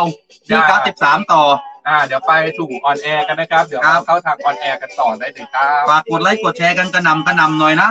[0.46, 1.42] ที่ได้การสิบสามต่อ
[1.88, 7.90] อ่าเดี๋ยวไปสู่ on air กันนะครับ เดี๋ยวเราครับเข้าทาง on air กันต่อได้เลยครับ ฝากกดไลค์กดแชร์กันกระหน่ำกระหน่ำหน่อยนะ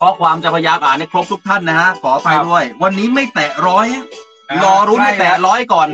[0.00, 3.86] ข้อความจะพยายามอ่านให้ครบทุกท่านนะฮะ ขอไปด้วย วันนี้ไม่แตะร้อย
[4.64, 5.88] รอรุ้นให้แตะร้อยก่อน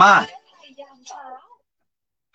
[0.00, 0.12] มา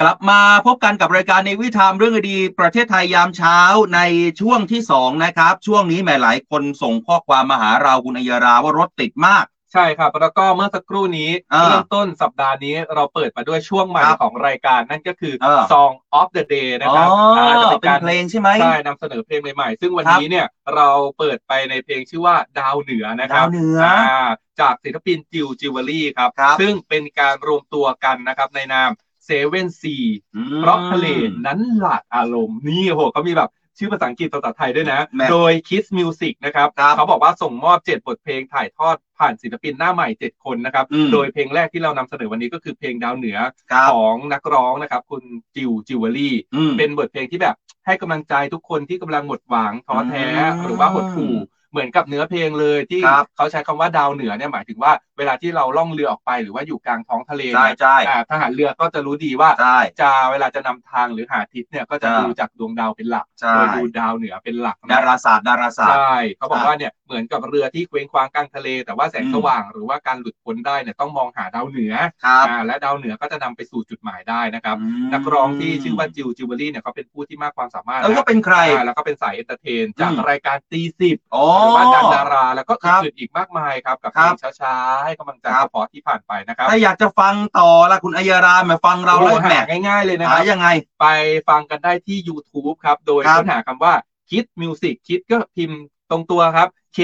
[0.02, 3.58] กลับมาพบกันกับรายการในวิธามเรื่องดีๆประเทศไทยยามเช้า
[3.96, 4.00] ใน
[4.42, 16.98] ช่วงที่สองนะครับ ช่วงนี้แหมหลายคนส่งข้อความมาหาเราคุณอัยราว่ารถติดมาก ใช่ครับ แล้วก็เมื่อสักครู่นี้อ่าเริ่มต้นสัปดาห์นี้เราเปิดมาด้วยช่วงใหม่ครับของรายการนั่นก็คือเออ Song of the Day นะอ๋อ
[17.38, 20.90] ครับาจะเป็นเป็นการเพลงใช่ไหมใช่นำเสนอเพลงใหม่ๆ ซึ่งวันครับนี้เนี่ยเรา
[21.20, 24.26] เปิดไปในเพลงชื่อว่าดาวเหนือนะครัดาบวเหนือ
[24.62, 28.90] จากศิลปินจิวจิวเวลรี่ครับครับ ซึ่งเป็นการรวมตัวกันนะครับในนาม
[29.26, 29.96] Seven Sea
[30.36, 31.08] อืมเพราะทะเล
[31.46, 43.38] นั้นหลากอารมณ์ นี่โอ้โหเขามีแบบชื่อภาษาอังกฤษภาษาไทยด้วยนะแม่โดย Kiss Music นะครับครับ เขาบอกว่าส่งมอบ 7 บทเพลงถ่ายทอดผ่านศิลปินหน้าใหม่ 7 คนนะครับอืมโดยเพลงแรกที่เรานำเสนอวันนี้ก็คือเพลงดาวเหนือ
[43.72, 45.24] ครับของนักร้องนะครับ คุณ
[45.56, 47.56] จิวจิวเวลรี่อืมเป็นบทเพลงที่แบบ
[47.86, 51.36] ให้กำลังใจทุกคนที่กำลังหมดหวังท้อแท้อืมหรือว่าหดหู่
[51.72, 71.94] เหมือนกับเนื้อเพลงเลยที่ครับเขาใช้คำว่าดาวเหนือเนี่ยหมายถึงว่าเวลาที่เราล่องเรือออกไปหรือว่าอยู่กลางท้องทะเลใช่เนี่ยใช่อ่าทหารเรือก็จะรู้ดีว่าใช่จะเวลาจะนำทางหรือหาทิศเนี่ยก็จะอ่าดูจากดวงดาวเป็นหลักใช่โดยดูดาวเหนือเป็นหลักนะดาราศาสตร์ดาราศาสตร์ใช่เขาบอกครับว่าเนี่ยเหมือนกับเรือที่เคว้งคว้างกลางทะเล แต่ว่าแสงอืมสว่างหรือว่าการหลุดพ้นได้เนี่ยต้องมองหาดาวเหนือ
[72.26, 90.68] ครับอ่าและดาวเหนือก็จะนำไปสู่จุดหมายได้นะครับอืมนักร้องที่ชื่อว่าจิวจิวเวลรี่เนี่ยเขาเป็นผู้ที่มากความสามารถแล้วก็นะเป็นใครอ่าแล้วก็เป็นสาย entertain จากอืมรายการตีสิบอ๋อหรือว่าดันดาราแล้วก็ครับอื่นๆอีกมากมายครับกับเพลงครับช้าๆให้กำลังใจครับเฉพาะที่ผ่านไปนะครับ ถ้าอยากจะฟังต่อละคุณอัยรามาฟังเราแล้วโอ้โหแหมหาง่ายๆเลยนะคหารับยังไง
[91.02, 91.08] ไป
[91.50, 93.94] ฟังกันได้ที่ YouTube ครับ โดยครับค้นหาคำว่า
[94.30, 97.00] Kid Music Kid ก็พิมพ์ตรงตัวครับ K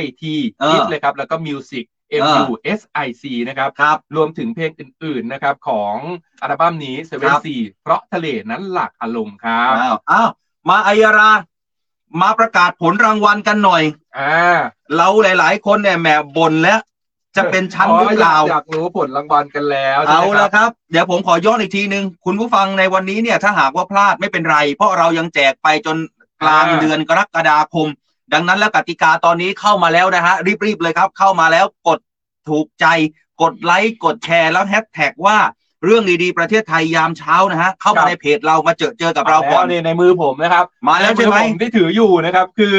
[0.00, 0.22] I T
[0.54, 1.84] เออ Kid เลยครับ แล้วก็ Music
[2.20, 5.96] M เออ U S I C นะครับครับรวมถึงเพลงอื่น ๆ นะครับ ของ
[6.40, 10.30] อัลบั้มนี้เซเว่นซีเพราะทะเลนั้นหลากอารมณ์ครับอ้าวอ้าว
[10.68, 11.30] มาอัยรา
[12.22, 13.82] มาประกาศผลรางวัลกันหน่อย
[14.18, 14.58] อ่า
[14.96, 16.80] เราหลาย ๆ คนเนี่ยแหมบ่นแล้ว
[17.36, 25.96] จะเป็นชั้นหรือเปล่ายกอยากรู้ผลรางวัลกันแล้วใช่เอาไหมคละรับ ครับ เดี๋ยวผมขอย้อนอีกทีหนึ่งคุณผู้ฟังในวันนี้เนี่ยถ้าหากว่าพลาดไม่เป็นไร เพราะเรายังแจกไปจน
[26.42, 27.88] กลางอ่า เดือนกรกฎาคม
[28.32, 30.34] ดังนั้นแล้วกติกาตอนนี้เข้ามาแล้วนะฮะ
[30.66, 31.98] รีบๆเลยครับ เข้ามาแล้วกด
[32.48, 32.86] ถูกใจ
[33.42, 35.38] กดไลค์กดแชร์แล้วแฮชแท็กว่า
[35.84, 42.76] เรื่องดีๆประเทศไทยยามเช้านะฮะเข้าครัมาบในเพจเรามาเจอเจอกับเราก่อนแล้วนี่ในมือผมนะครับมาแล้วใช่ไหมนอผมที่ถืออยู่นะครับ คือ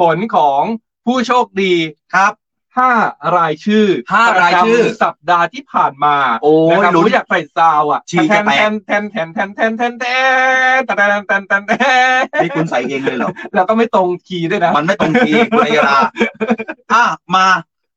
[0.00, 0.62] ผลของ
[1.06, 1.74] ผู้โชคดี
[2.14, 2.32] ครับ
[2.78, 2.92] ห้า
[3.36, 10.04] รายชื่อห้ารายชื่อประจำสัปดาห์ที่ผ่านมาโอ้ยนะครับลุ้นรู้อยากใส่ซาวอะฉี่แทจะนแตกแทนแทนแทนแทนแทนแทนแท
[10.80, 11.72] นแทนแทนแทนแทนแท
[12.20, 15.98] นนี่คุณใส่เองเลยเหรอ แล้วก็ไม่ตรงคีย์ด้วยนะ มันไม่ตรงทีคุณอัยรา
[16.94, 17.04] อะ
[17.36, 17.46] มา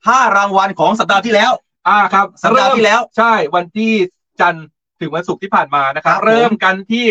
[0.07, 1.51] ห้ารางวัลของสัปดาห์ที่แล้ว
[1.87, 3.91] อ่าครับ สัปดาห์ที่แล้ว ใช่วันที่
[4.41, 4.67] จันทร์
[4.99, 7.05] ถึงวันศุกร์ที่ผ่านมานะครับครับผมเริ่มกันที่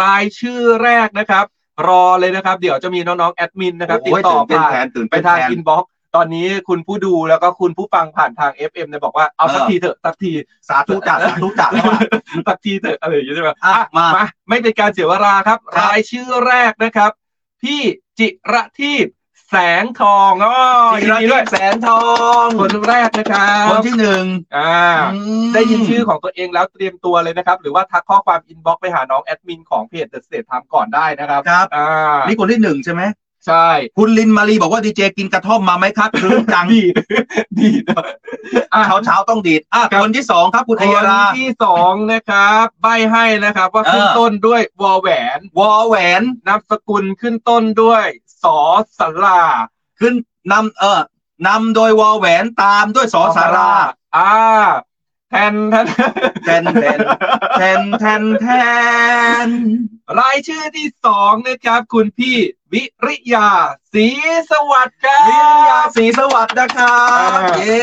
[0.00, 1.44] รายชื่อแรกนะครับ
[1.88, 5.84] รอเลยนะครับ เดี๋ยวจะมีน้องๆแอดมินนะครับติดโอ้ยต่อตื่นเต้นผ่านแทนตื่นไปเต้นทางแทนอินบ็อก
[6.20, 10.32] ตอนนี้คุณผู้ดูแล้วก็คุณผู้ฟังผ่านทาง FM เนี่ยบอกว่าเอาสักเออทีเถอะสักที
[10.68, 12.02] สาธุจ่าสาธุจ่าแล้วอะ
[12.46, 17.10] สักทีเถอะอะไรอย่างเงี้ยใช่ไหมอะอะมามา ไม่เป็นการเสียเวลาครับครับ รายชื่อแรกนะครับ
[17.62, 17.80] พี่
[18.18, 19.06] จิระทีป
[19.50, 20.56] แสงทองอ๋อ
[21.02, 22.02] ยินดีด้วยแสนทอ
[22.44, 24.24] งคนแรกนะครับคนที่หนึ่ง
[24.56, 24.82] อ่า
[25.14, 33.02] อืมได้ยินชื่อของตัวเองแล้วเตรียมตัวเลยนะครับ หรือว่าทักข้อความ inbox ไปหาน้องแอดมินของเพจ The State Time ก่อนได้นะครับครับอ่านี่คนที่หนึ่งใช่ไหม
[33.46, 36.94] ใช่ คุณลินมารีบอกว่าดีเจกินกระท่อมมาไหมครับครึ้มจังดีด
[37.58, 37.82] ดีด
[38.72, 48.04] อะเช้าเช้าๆต้องดีดอะครับคนที่สองครับ คุณคอัยนราที่สองนะครับ ใบให้นะครับ ว่าขึ้นเออ ต้นด้วยวอแหวนวอแหวนนามสกุลขึ้นต้นด้วย
[48.42, 48.58] สอ
[48.98, 49.42] ศาลา
[50.00, 50.14] ขึ้น
[50.52, 51.00] นำเออ
[51.46, 53.70] นำโดยวอแหวนตามด้วยสอศาลา
[54.16, 54.32] อ่า
[55.30, 55.86] แทนแทน
[56.44, 57.00] แทนแทน
[57.56, 58.46] แทนแทนแท
[59.46, 59.48] น
[60.18, 62.36] รายชื่อที่สองนะครับ คุณพี่
[62.72, 63.48] วิริยา
[63.92, 64.06] ศรี
[64.50, 67.82] สวัสดิ์ครับวิริยาศรีสวัสดิ์นะครับอ่า เย้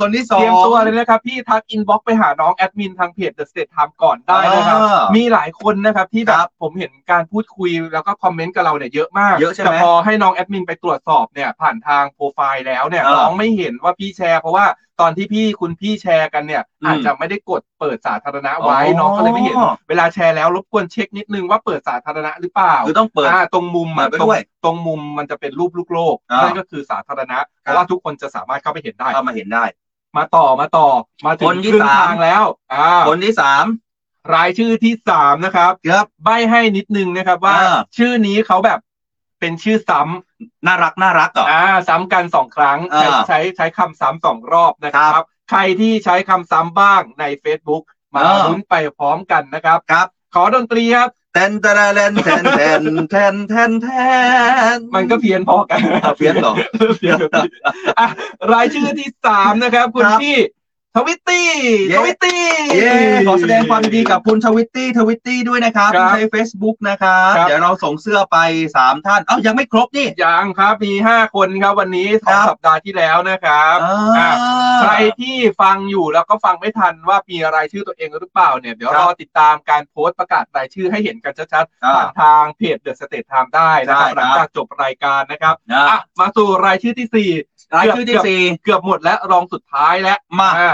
[0.00, 14.66] คนที่สเตองรียมตัวเลยนะครับพี่ทัก inbox ไปหาน้องแอดมินทางเพจ The State Time ก่อนได้นะครับ อ่ามีหลายคนนะครับที่แบบครับผมเห็นการพูดคุยแล้วก็คอมเมนต์กับเราเนี่ยเยอะมากเยอะใช่ไหมแต่พอให้น้องแอดมินไปตรวจสอบเนี่ยผ่านทางโปรไฟล์แล้วเนี่ยอ่าน้องไม่เห็นว่าพี่แชร์ เพราะว่า
[15.02, 19.56] ตอนที่พี่คุณพี่แชร์กันเนี่ยอืมอาจจะไม่ได้กดเปิดสาธารณะไว้อ๋อ น้องก็เลยไม่เห็น
[19.88, 29.64] เวลาแชร์แล้วรบกวนเช็คนิดนึงว่าเปิดสาธารณะหรือเปล่าคือต้องเปิด อ่าตรงมุมอะเปิดไว้ตรงด้วย ตรงมุมมันจะเป็นรูปลูกโลกอ่านั่ นั่นก็คือสาธารณะเพราะว่าทุกคนจะสามารถเข้าไปเห็นได้ เข้ามาเห็นได้
[30.16, 30.88] มาต่อมาต่อ
[31.26, 32.44] มาถึคงนที่ครึ่งสาม ทางแล้ว
[32.74, 33.64] อ่าคนที่สาม
[34.34, 38.80] รายชื่อที่สามนะครับครับ ใบให้นิดนึงนะครับว่า อ่า ชื่อนี้เขาแบบ
[39.40, 40.00] เป็นชื่อซ้
[40.66, 47.82] น่ารักน่ารักเหรอำอ่าซ้ำกันสองครั้งอ่าใช้ใช้ใช้คำซ้ำสองรอบนะคครับใครที่ใช้คำซ้ำบ้างใน Facebook
[48.14, 53.88] มาอ่า ลุ้นไปพร้อมกันนะครับ ครับ ขอดนตรีครับ แทนตะแลนแทนแทนแทนแทนแท
[54.76, 56.52] นมันก็เพี้ยนพอกันอะเพี้ยนเหรอ
[56.98, 57.18] เพี้ยน
[57.98, 58.06] อะ
[58.52, 60.36] รายชื่อที่สามนะครับ คุณพี่
[60.96, 61.48] ทวิตตี้
[61.88, 62.42] เย้ทวิตตี้
[62.76, 62.92] เย้
[63.26, 68.38] ขอแสดงความยินดีกับคุณทวิตตี้ทวิตตี้ด้วยนะครับครับที่ใช้ Facebook นะครับครับเดี๋ยวเราส่งเสื้อไป
[68.76, 73.76] สามท่าน เอ้ายังไม่ครบนี่ยังครับมีห้าคนครับวันนี้ขคอรังบสัปดาห์ที่แล้วนะครับ
[74.16, 74.30] อ่า
[74.80, 87.30] ใครที่ฟังอยู่แล้วก็ฟังไม่ทันว่ามีรายชื่อตัวเองหรือเปล่าเนี่ยเดี๋ยวครับรอติดตามการโพสต์ประกาศรายชื่อให้เห็นกันชัดๆอ่าผ่านทางเพจ The State Time ได้นะครับได้ครับหลังจากจบรายการนะครับนะอะมาสู่รายชื่อที่สี่
[87.74, 90.70] รายชื่อที่เกือบสี่เกือบหมดแล้วรองสุดท้ายแล้วมาอ่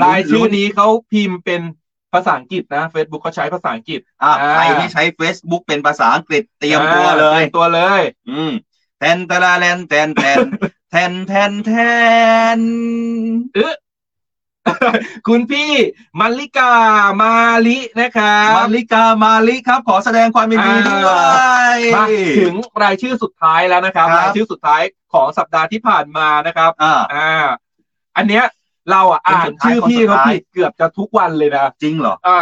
[0.00, 1.60] ลุ้นรายชื่อนี้เขาพิมพ์เป็น
[2.12, 8.52] ภาษาอังกฤษนะ Facebook เขาใช้ภาษาอังกฤษอะอ่าใครที่ใช้ Facebook เป็นภาษาอังกฤษเตรียมตัวเลยอ่าตรีมตัวเลย อืม
[8.98, 10.38] แทนตะลาแลนแทนแทน
[10.90, 11.72] แทนแทนแท
[12.56, 12.58] น
[15.28, 15.72] คุณพี่
[16.20, 16.72] มัลลิกา
[17.22, 17.34] มา
[17.66, 21.10] ลินะครับมาริกามาลิครับ ขอแสดงความยินดีด้ว
[21.76, 22.04] ยมา
[22.38, 24.82] ถึงรายชื่อสุดท้ายแล้วนะครับครับรายชื่อสุดท้าย
[25.16, 27.46] ของสัปดาห์ที่ผ่านมานะครับ อ่า อ่า
[28.16, 28.44] อันเนี้ย
[28.90, 32.40] เราอะเป็นอ่าสุนดท้ายชื่อพี่คนสุดเขาท้ายผิดเกือบจะทุกวันเลยนะ จริงเหรอ อ่า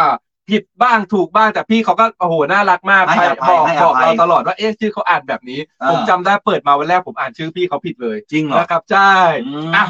[0.49, 9.15] ผิดบ้างถูกบ้างแต่พี่เขาก็โอ้โหน่ารักมากให้อภัยบอกให้อภัยบอกเราตลอดว่าเอ๊ะชื่อเขาอ่านแบบนี้ อ่า ผมจำได้เปิดมาวันแรกผมอ่านชื่อพี่เขาผิดเลยจริงเหรอนะครับใช่
[9.47, 9.85] อืมอะ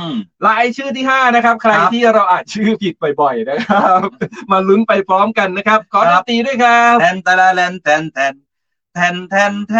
[0.48, 4.00] รายชื่อที่ห้านะครับ ใครครับที่เราอ่านชื่อผิดบ่อยๆนะครับ
[4.52, 8.34] มาลุ้นไปพร้อมกันนะครับ ขอดนตรีครับด้วยครับ แทนตะลาแลนแทนแทน
[8.96, 9.76] แทนแทนแท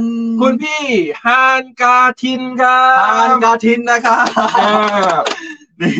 [0.00, 0.02] น
[0.40, 0.84] คุณพี่
[1.24, 2.82] ฮานกาทินครับ
[3.18, 4.24] ทานกาทินนะครับ
[4.60, 5.14] อ่า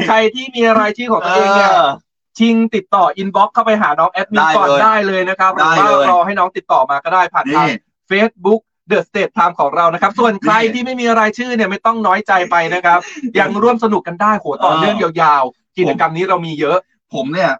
[0.06, 1.90] ใครที่มีรายชื่อของตัวเองเนี่ยเออ
[2.38, 7.78] ชิงติดต่อ inbox เข้าไปหาน้องแอดมินได้ก่อนเลยได้เลยนะครับหรือได้ว่าเลย รอให้น้องติดต่อมาก็ได้ผ่านทาง นี่
[8.10, 8.60] Facebook
[8.90, 12.98] The State Time ของเรานะครับ ส่วนใครนี่ที่ไม่มีรายชื่อเนี่ยไม่ต้องน้อยใจไปนะครับ
[13.38, 16.78] ยังร่วมสนุกกันได้โหต่อเนื่องยาวๆกิจกรรมนี้เรามีเยอะ
[17.14, 17.52] ผมเนี่ย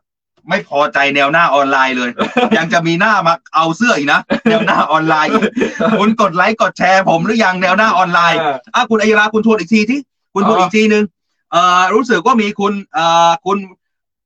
[0.48, 2.10] ไม่พอใจแนวหน้าออนไลน์เลย
[2.56, 4.20] ยังจะมีหน้ามาเอาเสื้ออีกนะ
[4.50, 5.42] แนวหน้าออนไลน์อีก
[5.98, 10.00] คุณกดไลค์กดแชร์ผมหรือยังแนวหน้าออนไลน์เอออะคุณอัยราคุณทวนอีกทีที่
[10.34, 11.04] คุณทวนอ๋ออีอีกทีหนึ่ง
[11.52, 13.58] เอ่อรู้สึกว่ามีคุณเอ่อคุณ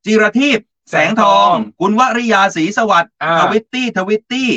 [0.04, 0.58] จิรทีพ
[0.90, 1.48] แสงทอง
[1.80, 4.48] คุณวริยาศรีสวัสดิ์อ่าทวิตตี้ทวิตตี้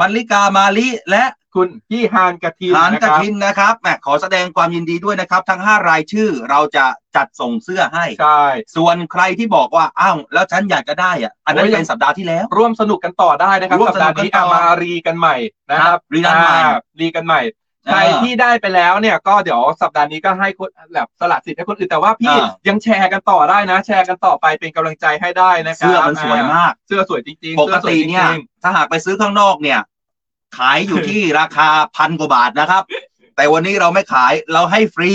[0.00, 1.24] มันลิกามาลิและ
[1.54, 6.86] คุณพี่ฮานกระทินหานนะกคระรับทินนะครับแหมขอแสดงความยินดีด้วยนะครับ ทั้ง 5 รายชื่อเราจะ
[7.16, 8.44] จัดส่งเสื้อให้ใช่
[8.76, 15.36] ส่วนใครที่บอกว่าอ้าวแล้วฉันอยากจะได้อะอันนั้นโอ้ยเป็นสัปดาห์ที่แล้ว ร่วมสนุกกันต่อได้นะครับร่วมสัปดาห์นี้สนุกกันต่อะอมารีกันใหม่
[15.70, 17.40] นะคครัรับบรีกันใหม่อ่ารีกันใหม่
[17.84, 28.28] ใครที่ได้ไปแล้วเนี่ยก็เดี๋ยวสัปดาห์นี้ก็ให้คนแบบสละสิทธิ์ให้คนอื่นแต่ว่าพี่อ่ายังแชร์กันต่อได้นะ แชร์กันต่อไปเป็นกำลังใจให้ได้นะครับเสื้อมันสวยมาก เสื้อสวยจริงๆปกสื้อสวติจริงๆเนี่ย
[28.62, 29.80] ถ้าหากไปซื้อข้างนอกเนี่ย
[30.56, 32.82] ขายอยู่ที่ราคาพันกว่าบาทนะครับ
[33.36, 35.12] แต่วันนี้เราไม่ขายเราให้ฟรี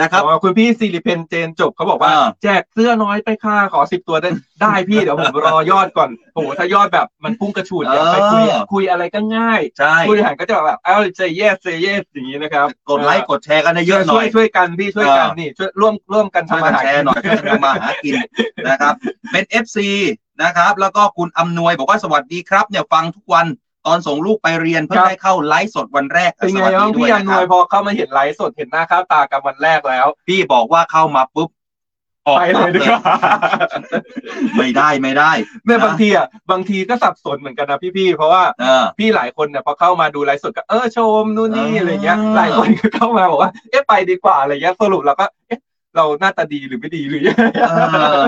[0.00, 4.30] นะครับอ๋อคุณพี่สิริเพนเจนจบเขาบอกว่าอ่าแจกเสื้อน้อยไปค่ะขอสิบตัวได้
[4.62, 18.14] ได้พี่เดี๋ยวผมรอยอดก่อนโอ้โหถ้ายอดแบบมันพุ่งกระฉูดเนี่ยไปคุยคุยอะไรก็ง่ายใช่ผู้บริหารก็จะแบบเอ้า say yes say yes อย่างนี้นะครับ กดไลค์กดแชร์กันเยอะๆหน่อยช่วยช่วยกันพี่ช่วยกันเออนี่ช่วยร่วมร่วมกันช่วยกันทำกัอานหารแชร์หน่อยช่วยกันทำมาหากิน
[18.68, 18.94] นะครับ
[19.32, 19.78] เป็น FC
[20.42, 23.46] นะครับ แล้วก็คุณอำนวยบอกว่าสวัสดีครับเนี่ยฟังทุกวัน
[23.86, 31.50] ตอนส่งลูกไปเรียนเพื่อได้เข้าไลฟ์สดวันแรกเป็นสไงวัสดีบ้างด้วพี่ยอนะนคนรัวยบพอเข้ามาเห็นไลฟ์สดเห็นหน้าค่าตากันวันแรกแล้ว พี่บอกว่าเข้ามาปุ๊บ
[32.26, 33.02] ออกไปเลยดีกว่า
[34.56, 35.32] ไม่ได้ไม่ได้
[35.66, 45.60] เนี่ยนะบางทีอะบางทีก็สับสนเหมือนกันนะพี่ๆเพราะว่าเออพี่หลายคนเนี่ยพอเข้ามาดูไลฟ์สดก็เออชมนู่นนี่อ่าอะไรเงี้ย หลายคนก็เข้ามาบอกว่าเอ๊ะไปดีกว่าอะไรเงี้ยสรุปเราก็เอ๊ะ
[45.96, 47.74] เราหน้าตาดีหรือไม่ดีหรือยังไงเอ
[48.18, 48.22] อ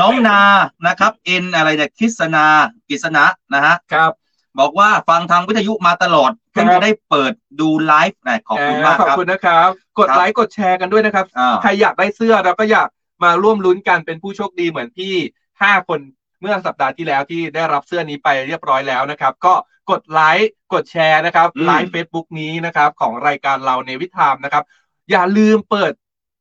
[0.00, 0.38] น้องนา
[0.86, 2.46] นะครับ เอ็นอะไรเนี่ยคิสนา
[2.88, 3.24] กิษณะ
[3.54, 4.12] นะฮะครับ
[4.60, 12.88] บอกว่าฟังทางวิทยุมาตลอดเพิ่งครับจะได้เปิดดูไลฟ์นะขอบคุณมากขอบคุณครับนะครับ กดไลค์ครับกดแชร์กันด้วยนะครับอ่าใครอยากได้เสื้อเราก็อยาก
[13.24, 15.14] มาร่วมลุ้นกันเป็นผู้โชคดีเหมือนพี่
[15.62, 16.00] ห้าคน
[16.40, 19.54] เมื่อสัปดาห์ที่แล้วที่ได้รับเสื้อนี้ไปเรียบร้อยแล้วนะครับ ก็
[19.90, 24.64] กดไลค์กดแชร์นะครับอืมไลฟ์เฟซบุ๊กนี้นะครับ ของรายการเรา Navy Time นะครับ
[25.10, 25.92] อย่าลืมเปิด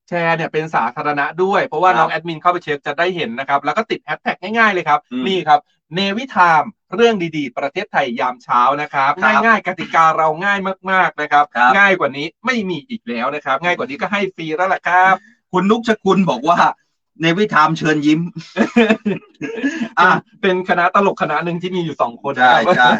[0.09, 5.59] แชร์เนี่ยเป็นสาธารณะด้วย เพราะว่าน้องแอดมินเข้าไปเช็คจะได้เห็นนะครับ แล้วก็ติดแฮชแท็กง่ายๆเลยครับอืมนี่ครับ
[5.93, 6.63] เนวิทาม
[6.95, 10.59] เรื่องดีๆ ประเทศไทยยามเช้านะครับ ครับง่ายๆกติกาเราง่าย
[10.91, 15.15] มากๆนะครับ ครับ ง่ายกว่านี้ไม่มีอีกแล้วนะครับ ง่ายกว่านี้ก็ให้ฟรีแล้วล่ะครับ
[15.51, 16.57] คุณนุกชกุลบอกว่า
[17.21, 18.21] ในวิธามเชิญยิ้ม
[19.99, 20.09] อะ
[20.41, 22.99] เป็นคณะตลกคณะหนึ่งที่มีอยู่สองคนใช่นะครับ ใช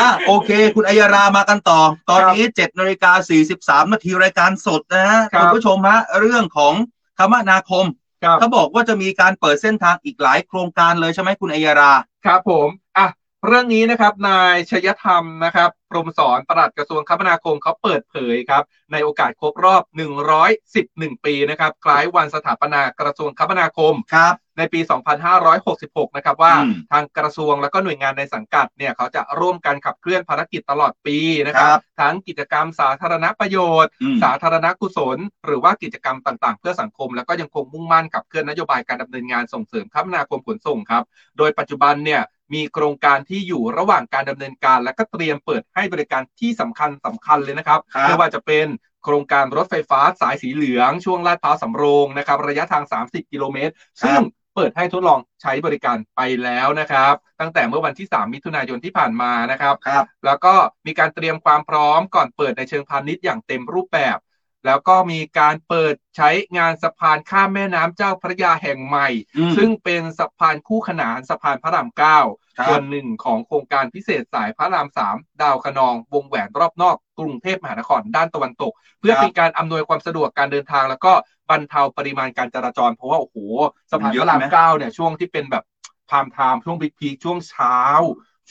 [0.00, 6.74] อะโอเค คุณอัยรามากันต่อ ตอนนี้เจ็ดนาฬิกาสี่สิบสามนาทีรายการสดนะฮะครับ คุณผู้ชมฮะเรื่องของ
[7.18, 7.84] คมนาคม
[8.24, 11.92] ครับเขาบอกว่าจะมีการเปิดเส้นทางอีกหลายโครงการเลยใช่ไหมคุณอัยรา
[12.26, 13.08] ครับผมอะ
[13.46, 18.62] เรื่องนี้นะครับนายชยธรรมนะครับพรหมสอนปลัดกระทรวงคมนาคมเขาเปิดเผยครับ
[18.92, 19.82] ในโอกาสครบรอบ
[20.48, 24.80] 111 ปีนะครับ คล้ายวันสถาปนากระทรวงคมนาคมครับ ในปี
[25.48, 41.02] 2566 นะครับว่าอืมทางกระทรวงแล้วก็หน่วยงานในสังกัดเนี่ยเขาจะร่วมกันขับเคลื่อนภารกิจตลอดปีนะครับครับทั้งกิจกรรมสาธารณประโยชน์อืมสาธารณกุศล หรือว่ากิจกรรมต่างๆ เพื่อสังคม แล้วก็ยังคงมุ่งมั่นขับเคลื่อนนโยบายการดำเนินงานส่งเสริมคมนาคมขนส่งครับ
[41.38, 42.22] โดยปัจจุบันเนี่ย
[42.54, 48.66] มีโครงการที่อยู่ระหว่างการดำเนินการ และก็เตรียมเปิดให้บริการที่สำคัญสำคัญเลยนะครับครับไม่ว่าจะเป็น
[49.04, 54.18] โครงการรถไฟฟ้าสายสีเหลือง ช่วงลาดพร้าวสำโรงนะครับระยะทาง 30 กิโลเมตร ซึ่ง
[54.58, 60.54] เปิดให้ทดลองใช้บริการไปแล้วนะครับ ตั้งแต่เมื่อวันที่ 3 มิถุนายนที่ผ่านมานะครับครับแล้วก็
[60.86, 64.16] มีการเตรียมความพร้อมก่อนเปิดในเชิงพาณิชย์อย่างเต็มรูปแบบ
[64.66, 72.20] แล้วก็มีการเปิดใช้งานสะพานข้ามแม่น้ำเจ้าพระยาแห่งใหม่อืมซึ่งเป็นสะพานคู่ขนานสะพานพระรามเก้า
[72.58, 81.12] ครับส่วนหนึ่งของโครงการพิเศษสายพระรามสามดาวคะนอง วงแหวนรอบนอก กรุงเทพมหานครด้านตะวันตก เพื่อเป็นการอำนวยความสะดวกการเดินทาง แล้วก็
[81.50, 83.36] บรรเทาปริมาณการจราจร เพราะว่าโอ้โห
[83.90, 85.64] สะพานพระรามเก้าเนี่ยช่วงที่เป็นแบบ
[86.10, 87.78] พามไทม์ช่วงบิ๊กพีช่วงเช้า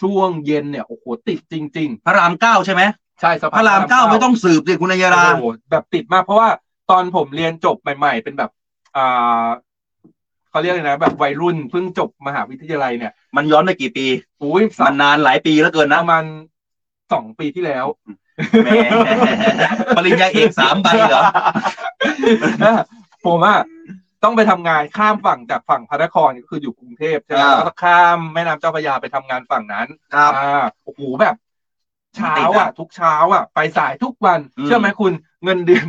[0.02, 6.50] ช่วงเย็นเนี่ยโอ้โหติดจริงพระรามเก้าใช่ไหมๆ ใช่สะพพานระรามเก้าไม่ต้องสืบสิคุณอัยรา โอ้โหแบบติดมากเพราะว่า
[6.88, 8.50] ตอนผมเรียนจบใหม่ ๆ เป็นแบบ
[8.96, 9.48] อ่า
[10.50, 14.06] เขาเรียกเลยนะ แบบวัยรุ่นเพิ่งจบมหาวิทยาลัยเนี่ยมันย้อนไปกี่ปี
[14.42, 16.24] อุ้ยสามันนานหลายปีแล้วเกินปนะระมาณ
[17.12, 17.86] สองปีที่แล้ว
[18.62, 18.68] แหม
[19.96, 21.24] ปริญญาเอกสามใบเหรอ
[23.26, 23.60] ผมอะ
[24.24, 31.36] ต้องไปทำงานข้ามฝั่งจากฝั่งพระนครก็คืออยู่กรุงเทพใช่ไหมอ่า แล้วก็ข้ามแม่น้ำเจ้าพระยาไปทำงานฝั่งนั้นครับ อ่าโอ้โหแบบ
[32.16, 35.86] เช้าติดอะอะทุกเช้าอะ ไปสายทุกวันอืมเชื่อไหมคุณเงินเดือน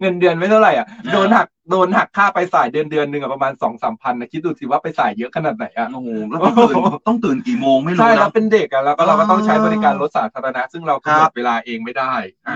[0.00, 6.76] เงินเดือนไม่เท่าไหร่อะอ่าโดนหักโดนหักค่าไปสายเดือนเดือนหนึ่งอะประมาณสองสามพันนะคิดดูสิว่าไปสายเยอะขนาดไหนอะโอ้โหแล้วต้องตื่น
[7.06, 12.14] ต้องตื่นกี่โมงไม่รู้ใช่แล้วนะเป็นเด็กอะแล้วก็เราก็ต้องใช้บริการรถสาธารณะ ซึ่งเรากำหนครัดบเวลาเองไม่ได้
[12.48, 12.52] อ่า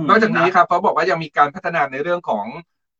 [0.00, 2.46] มนอกจากนี้ครับเขาบอกว่ายังมีการพัฒนาในเรื่องของ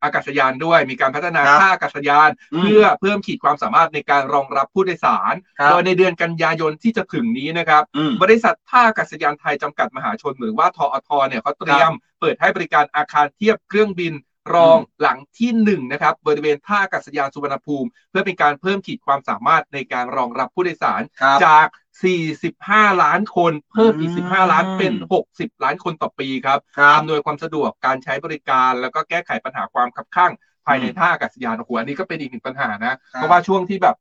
[0.03, 14.14] อากาศยานด้วย มีการพัฒนาครับท่าอากาศยานอืมเพื่อเพิ่มขีดความสามารถในการรองรับผู้โดยสารครับโดยในเดือนกันยายนที่จะถึงนี้นะครับอืมบริษัทท่าอากาศยานไทยจำกัดมหาชนหรือว่าทอทเนี่ยเขาเตรียมเปิดให้บริการอาคารเทียบเครื่องบิน
[14.55, 21.66] รองหลังที่หนึ่งนะครับบริเวณท่าอากาศยานสุวรรณภูมิ เพื่อเป็นการเพิ่มขีดความสามารถในการรองรับผู้โดยสารครับจาก
[22.05, 30.32] 45 ล้านคนเพิ่มอีกอืม15 ล้านเป็น 60 ล้านคนต่อปีครับครับอำนวยความสะดวกการใช้บริการ แล้วก็แก้ไขปัญหาความขับข้าง
[30.66, 33.96] ภายในอืมท่าอากาศยานโอ้โหอันนี้ก็เป็นอีกหนึ่งปัญหานะครับเพราะว่าช่วงที่แบบ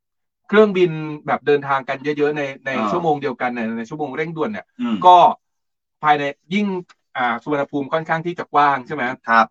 [0.48, 0.92] เครื่องบิน
[1.28, 5.18] แบบเดินทางกันเยอะๆในในอ่าชั่วโมงเดียวกันในในชั่วโมงเร่งด่วนเนี่ยอืมก็
[6.04, 6.24] ภายใน
[6.54, 6.66] ยิ่ง
[7.18, 9.48] อ่าสุวรรณภูมิค่อนข้างที่จะกว้างใช่ไหมครับ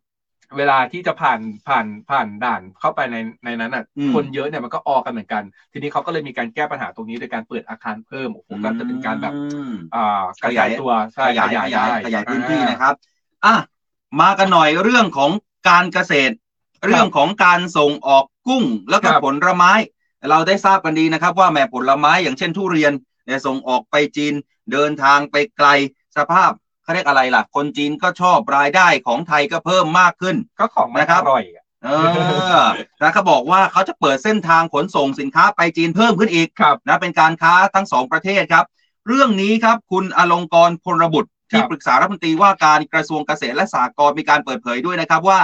[0.57, 5.43] เวลาที่จะผ่านผ่านผ่านด่านเข้าไปในในนั้นอะอืมคนเยอะเนี่ยมันก็ออกันเหมือนกัน
[5.73, 12.95] ทีนี้เขาก็เลยมีการแก้ปัญหาตรงนี้โดยการเปิดอาคารเพิ่มโอ้โหก็จะเป็นการแบบอืมอ่ากระจายตัวใช่ขยายขขยายยายได้ขยายพื้นที่อ่านะครับ
[13.45, 13.55] อะ
[14.21, 15.31] มากันหน่อยเรื่องของ
[15.69, 16.35] การเกษตร
[16.87, 19.73] เรื่องของการส่งออกกุ้งแล้วก็ครับผลไม้
[20.31, 22.93] เราได้ทราบกันดีนะครับ ว่าแม่ผลไม้อย่างเช่นทุเรียน
[23.27, 24.35] เนี่ยส่งออกไปจีน
[24.73, 25.69] เดินทางไปไกล
[26.17, 26.51] สภาพ
[26.89, 31.89] เขาเรียกอะไรล่ะ คนจีนก็ชอบรายได้ของไทยก็เพิ่มมากขึ้น ก็ของมันนะครับอร่อยอะเอ
[32.61, 32.65] อ
[33.01, 38.65] แล้วเขาบอกว่าเขาจะเปิดเส้นทางขนส่งสินค้าไปจีนเพิ่มขึ้นอีกครับนะเป็นการค้าทั้งสองประเทศครับ
[39.09, 45.41] เรื่องนี้ครับคุณอลงกรณ์พลบุตรที่ครับปรึกษารัฐมนตรีว่าการกระทรวงเกษตรและสหกรณ์มีการเปิดเผยด้วยนะครับว่า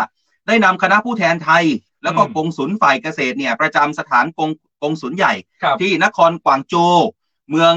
[0.47, 1.65] ได้นำคณะผู้แทนไทย
[2.03, 4.51] แล้วก็อืมกงสุลฝ่ายเกษตรเนี่ยประจำสถานกง
[4.83, 5.33] กงสุลใหญ่
[5.63, 6.97] ครับที่นครกวางโจว
[7.51, 7.75] เมือง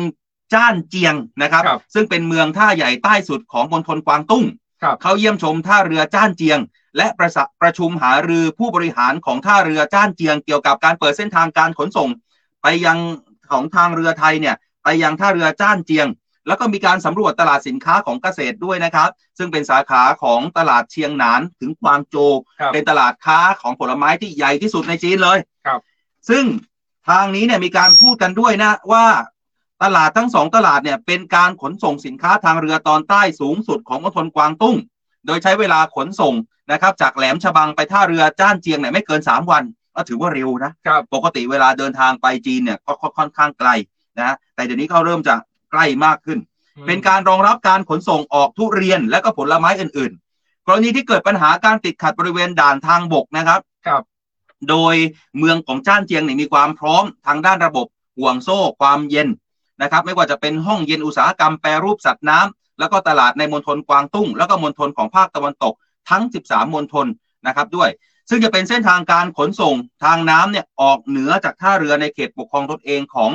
[0.54, 4.46] จ้านเจียงนะครับ ครับซึ่งเป็นเมืองท่าใหญ่ใต้สุดของมณฑลกวางตุ้ง
[4.84, 6.60] ครับ เข้าเยี่ยมชมท่าเรือจ้านเจียง
[6.98, 12.10] และประสะประชุมหารือผู้บริหารของท่าเรือจ้านเจียง เกี่ยวกับการเปิดเส้นทางการขนส่ง
[12.62, 12.98] ไปยัง
[13.52, 16.08] ของทางเรือไทยเนี่ยไปยังท่าเรือจ้านเจียง
[16.48, 25.80] แล้วก็มีการสำรวจตลาดสินค้าของเกษตรด้วยนะครับ ซึ่งเป็นสาขาของตลาดเชียงหนานถึงกวางโจวครับ เป็นตลาดค้าของผลไม้ที่ใหญ่ที่สุดในจีนเลยครับ
[26.30, 26.44] ซึ่ง
[27.10, 29.06] ทางนี้เนี่ยมีการพูดกันด้วยนะว่า
[29.84, 34.78] ตลาดทั้งสองตลาดเนี่ยเป็นการขนส่งสินค้าทางเรือตอนใต้สูงสุดของมณฑลกวางตุ้ง
[35.26, 36.34] โดยใช้เวลาขนส่ง
[36.72, 39.64] นะครับ จากแหลมฉบังไปท่าเรือจ้านเจียงเนี่ยไม่เกิน 3 วัน
[39.96, 43.70] ก็ถือว่าเร็วนะครับปกติเวลาเดินทางไปจีนเนี่ยก็ก็ค่อนข้างไกล
[44.20, 45.36] นะแต่เดี๋ยวนี้เขาเริ่มจะ
[45.72, 46.40] ใกล้มากขึ้น
[46.88, 54.02] เป็นการรองรับการขนส่งออกทุเรียนและก็ผลไม้อื่น ๆ กรณีที่เกิดปัญหาการติดขัดบริเวณด่านทางบกนะครับครับ
[54.70, 54.96] โดย
[55.38, 59.28] เมืองของจ้านเจียงเนี่ยมีความพร้อมทางด้านระบบห่วงโซ่ความเย็น
[59.82, 65.74] นะครับ ไม่ว่าจะเป็นห้องเย็นอุตสาหกรรมแปรรูปสัตว์น้ำแล้วก็ตลาดในมณฑลกวางตุ้ง แล้วก็มณฑลของภาคตะวันตก
[66.10, 67.08] ทั้ง 13มณฑล
[67.48, 67.90] นะครับด้วย
[68.30, 73.32] ซึ่งจะเป็นเส้นทางการขนส่งทางน้ำเนี่ยออกเหนือจากท่าเรือในเขตปกครองตนเองของ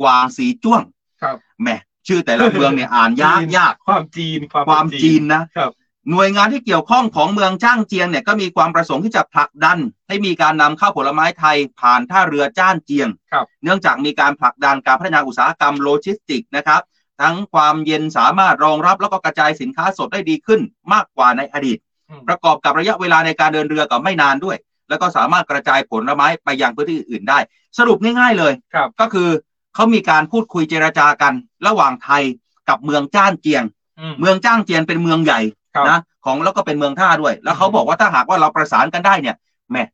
[0.00, 0.82] กวางสีจ้วง
[1.22, 1.68] ครับแหม
[2.06, 5.72] ชื่อแต่ละเมืองเนี่ยอ่านยากยากความจีนความความเป็นจีนนะครับ
[6.10, 9.78] หน่วยงานที่เกี่ยวข้องของเมืองจ้างเจียงเนี่ยก็มีความประสงค์ที่จะผลักดัน
[10.08, 16.80] ให้มีการนำเข้าผลไม้ไทยผ่านท่าเรือจ้านเจียงครับเนื่องจากมีการผลักดันการพัฒนาอุตสาหกรรมโลจิสติกส์นะครับ
[17.20, 20.60] ทั้งความเย็นสามารถรองรับแล้วก็กระจายสินค้าสดได้ดีขึ้น
[20.92, 21.78] มากกว่าในอดีต
[22.10, 24.56] อืมประกอบกับระยะเวลาในการเดินเรือกับไม่นานด้วย
[24.88, 27.38] แล้วก็สามารถกระจายผลไม้ไปยังพื้นที่อื่นๆได้
[27.78, 29.28] สรุปง่ายๆเลยครับก็คือ
[29.74, 31.32] เขามีการพูดคุยเจรจากัน
[31.66, 32.22] ระหว่างไทย
[32.68, 33.64] กับเมืองจ้านเจียง
[34.00, 35.55] อืมเมืองจ้างเจียนเป็นเมืองใหญ่ครับ
[35.90, 39.36] นะของแล้วก็เป็นเมืองท่าด้วย แล้วเขาอืมบอกว่าถ้าหากว่าเราประสานกันได้เนี่ย
[39.70, 39.84] แหม่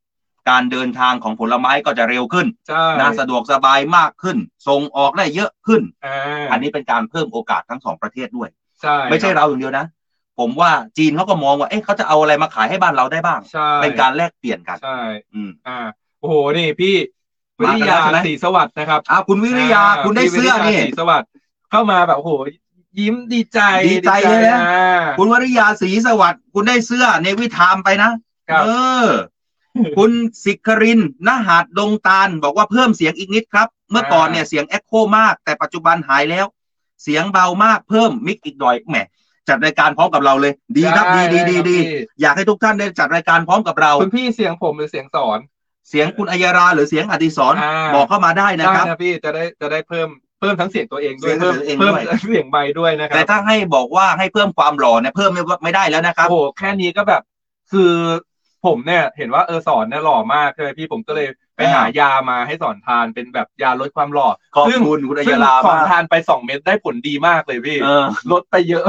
[0.51, 4.37] การเดินทางของผลไม้ก็จะเร็วขึ้นใช่นะสะดวกสบายมากขึ้น
[4.69, 8.49] ส่งออกได้เยอะขึ้นอ่าอันนี้เป็นการเพิ่มโอกาสทั้งสองประเทศด้วย
[8.83, 9.87] ใช่ไม่ใช่เราอย่างเดียวนะ
[10.39, 14.99] ผมว่าจีนเขาก็มองว่าเอ๊ะเขาจะเอาอะไรมาขายให้บ้านเราได้บ้างใช่เป็นการแลกเปลี่ยนกันใช่
[15.35, 15.79] อืมอ่า
[16.21, 16.95] โอ้โหนี่พี่
[17.61, 21.29] วิมาริกันแล้ยาวใช่ไหมศรีสวัสดิ์นะครับอ่าคุณวิริยาอ่คุณได้พี่เสื้อวิริยานี่ศรีสวัสดิ์
[21.71, 22.31] เข้ามาแบบโอ้โห
[23.01, 28.11] ยิ้มดีใจดีใจเลยนะอ่าคุณวริยาศรีสวัสดิ์คุณได้เสื้อ Navy Time ไปนะ
[28.51, 28.69] ครับเอ
[29.05, 29.07] อ
[29.97, 30.11] คุณ
[30.45, 36.47] สิครินทร์นหาดดงตาลบอกว่าเพิ่มเสียงอีกนิดครับ เมื่อก่อนเนี่ยเสียงเอ็กโคมาก แต่ปัจจุบันหายแล้ว
[37.03, 38.97] เสียงเบามากเพิ่มมิกอีกหน่อยแหม
[39.49, 45.39] จัดรายการพร้อมกับเราเลย ดีครับดีดีดีดีไครับอยากให้ทุกท่านได้จัดรายการพร้อมกับเราพี่คุณพี่เสียงผมหรือเสียงสอน
[45.89, 50.09] เสียงคุณอัยราหรือเสียงอดิศรอ่าบอกเข้ามาได้นะได้ครับนะพี่จะได้จะได้เพิ่ม
[50.43, 57.23] เพิ่มทั้งเสียงตัวเองด้วยเสียงเพิ่มตัวเองเพิ่มด้วยเสียงใบด้วยนะครัแต่บถ้าให้บอกว่าให้เพิ่มความหล่อเนี่ยเพิ่มไม่ไม่ได้แล้วนะครับโอ้โหแค่นี้ก็แบบ
[57.73, 57.93] คือ
[58.67, 68.85] ผมเนี่ยเห็นว่าเออสอนเนี่ยหล่อมากใช่ไหมพี่ผมก็เลยไปอ่าหายามาให้สอนทานเป็นแบบยาลดความหล่อขอบซึ่งคุณคุณอัยซึ่งราสอนมากทานไปสองเม็ดได้ผลดีมากเลยพี่เออลดไปเยอะ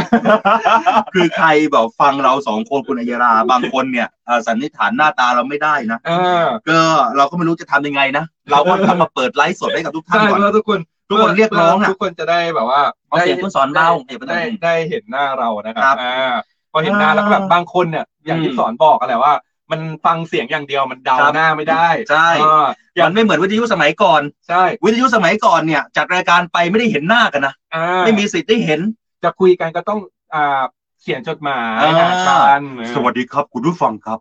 [1.14, 6.80] คือใครแบบฟังเราสองคนคุณอัยราบางคนเนี่ยเอ่อสันนิษฐานหน้าตาเราไม่ได้นะอ่าก็
[7.18, 10.80] เราก็ไม่รู้จะทำยังไงนะเราก็ต้องมาเปิดไลฟ์สดให้กับทุกท่านใช่ก่อนเพื่อทุกคน
[11.10, 16.34] ทุกคนเรียกร้องอะ ทุกคนจะได้แบบว่าเอาเสียงคุณสอนเบาเสียงคุณสอนได้ได้เห็นหน้าเรานะคครัรับบอ่า
[16.72, 19.34] พอเห็นหน้าอ่าแล้วก็แบบบางคนเนี่ยอย่างที่อืมสอนบอกกันแหละว่า
[19.72, 28.80] มันฟังเสียงอย่างเดียวมันเดาครับ หน้าไม่ได้ใช่อ่าอย่างมันไม่เหมือนวิทยุสมัยก่อน ใช่วิทยุสมัยก่อนเนี่ยจัดรายการไปไม่ได้เห็นหน้ากันนะอ่าไม่มีสิทธิ์ได้เห็น
[29.24, 30.00] จะคุยกันก็ต้อง
[30.34, 30.62] อ่า
[31.02, 32.10] เขียนจดหมายอ่า หา
[32.50, 32.62] กัน
[32.96, 34.20] สวัสดีครับ คุณผู้ฟังครับ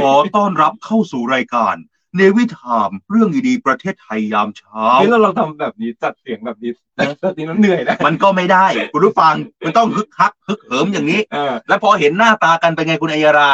[0.00, 1.74] ขอต้อนรับเข้าสู่รายการ
[2.16, 9.34] เนวิทามเรื่องดีๆประเทศไทยยามเช้า นี่เราลองทำแบบนี้จัดเสียงแบบนี้แบบนี้มันเหนื่อยนะมันก็ไม่ได้ คุณผู้ฟัง
[9.64, 13.50] มันต้องฮึกฮักฮึกเหิมอย่างนี้ เออแล้วพอเห็นหน้าตากันเป็นไงคุณอัยรา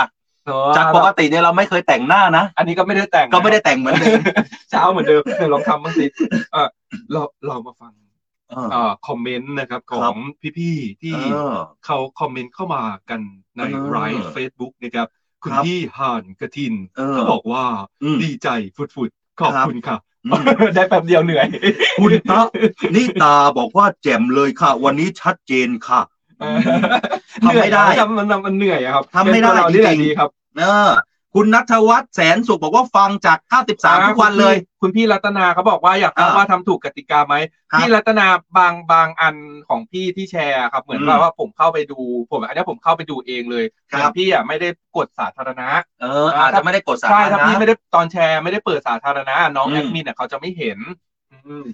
[0.77, 4.21] จากปกติเนี่ยเราไม่เคยแต่งหน้านะ อันนี้ก็ไม่ได้แต่งนะก็ไม่ได้แต่งเหมือนเดิม
[4.71, 6.07] เช้าเหมือนเดิมเดี๋ยวลองทำบ้างสิ
[6.53, 6.69] เออ
[7.13, 7.93] เราเรามาฟัง
[8.51, 10.15] เออ เอ่อคอมเมนต์นะครับขคอรังบ
[10.59, 13.21] พี่ๆที่เออ เขาคอมเมนต์เข้ามากัน
[13.57, 15.07] ในเออ ไลฟ์เฟซบุ๊กนะครับ
[15.43, 17.65] คุณครับพี่ห่านกระทินเออเขาบอกว่า
[18.03, 20.43] อืมดีใจฟุดๆขอบครับคุณค่ะอืม
[20.75, 21.47] ได้แป๊บเดียวเหนื่อย
[22.01, 22.41] คุณตะ
[22.97, 26.01] นิตาบอกว่าแจ่มเลยค่ะ วันนี้ชัดเจนค่ะ
[26.41, 26.59] เออ
[27.45, 30.91] ทำไม่ได้เหนื่อยนะมันมันมันเหนื่อยอะครับทำไม่ได้เป็นตัวเรานี่แหละจริงๆดีครับ เออ
[31.37, 37.35] คุณนัทวัฒน์แสนสุขบอกว่าฟังจาก 93 ทุกวันเลย คุณพี่รัตนาเขาบอกว่าอยากทราบอ่าว่าทำถูกกติกาไหม
[37.73, 38.27] ครับพี่รัตนา
[38.59, 39.37] บางบางอัน
[39.69, 41.99] ของพี่ที่แชร์ครับ เหมือนอืมว่าว่าผมเข้าไปดู
[42.31, 45.69] ผมอันนี้ผมเข้าไปดูเองเลยครับเหมือนพี่อะไม่ได้กดสาธารณะ
[46.01, 50.79] เอออาจจะไม่ได้กดสาใช่ธารถ้าณะ พี่ไม่ได้ตอนแชร์ไม่ได้เปิดสาธารณะน้องอืมแอดมินเนี่ยเขาจะไม่เห็น
[51.33, 51.65] อืม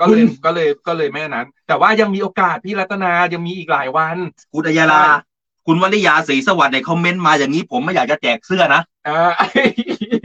[0.00, 4.16] ก็เลยก็เลยก็เลยไม่อันนั้น แต่ว่ายังมีโอกาสพี่รัตนายังมีอีกหลายวัน
[4.52, 5.02] คุณอัยรา
[5.66, 9.18] คุณวริยาศรีสวัสดิ์ในคอมเมนต์มาอย่างนี้ผมไม่อยากจะแจกเสื้อนะอ่า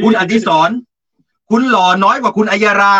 [0.03, 0.69] คุณอดิศร
[1.49, 2.93] คุณหล่อน้อยกว่าคุณอัยรา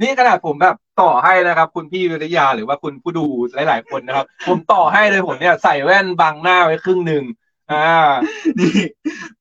[0.00, 3.24] นี่ขนาดผมแบบต่อให้นะครับ คุณพี่วิริยาหรือว่าคุณผู้ดู
[3.54, 7.24] หลาย ๆ คนนะครับ ผมต่อให้เลยผมเนี่ยใส่แว่นบังหน้าไว้ครึ่งหนึ่ง
[7.72, 8.10] อ่า
[8.58, 8.78] นี่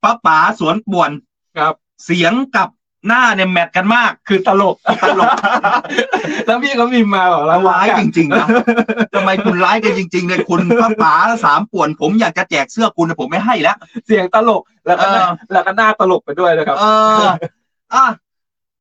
[0.04, 1.12] ป้าป๋าสวนป่วน
[1.58, 1.74] ครับ
[2.06, 2.70] เสียงกับ
[3.08, 5.32] หน้าเนี่ยแมทกันมาก คือตลกตลก
[6.46, 8.48] แล้วพี่ก็มีมาบอกเราร้ายจริงๆนะ
[9.14, 11.14] ทำไมคุณร้ายกันจริงๆเลยคุณป้าป๋า
[11.46, 16.84] สามป่วน ผมอยากจะแจกเสื้อคุณแต่ผมไม่ให้แล้ว เสียงตลกแล้วก็หน้าเออแล้วก็หน้าตลกไปด้วยนะครับ เอ
[17.22, 17.26] อ
[17.94, 18.06] อะ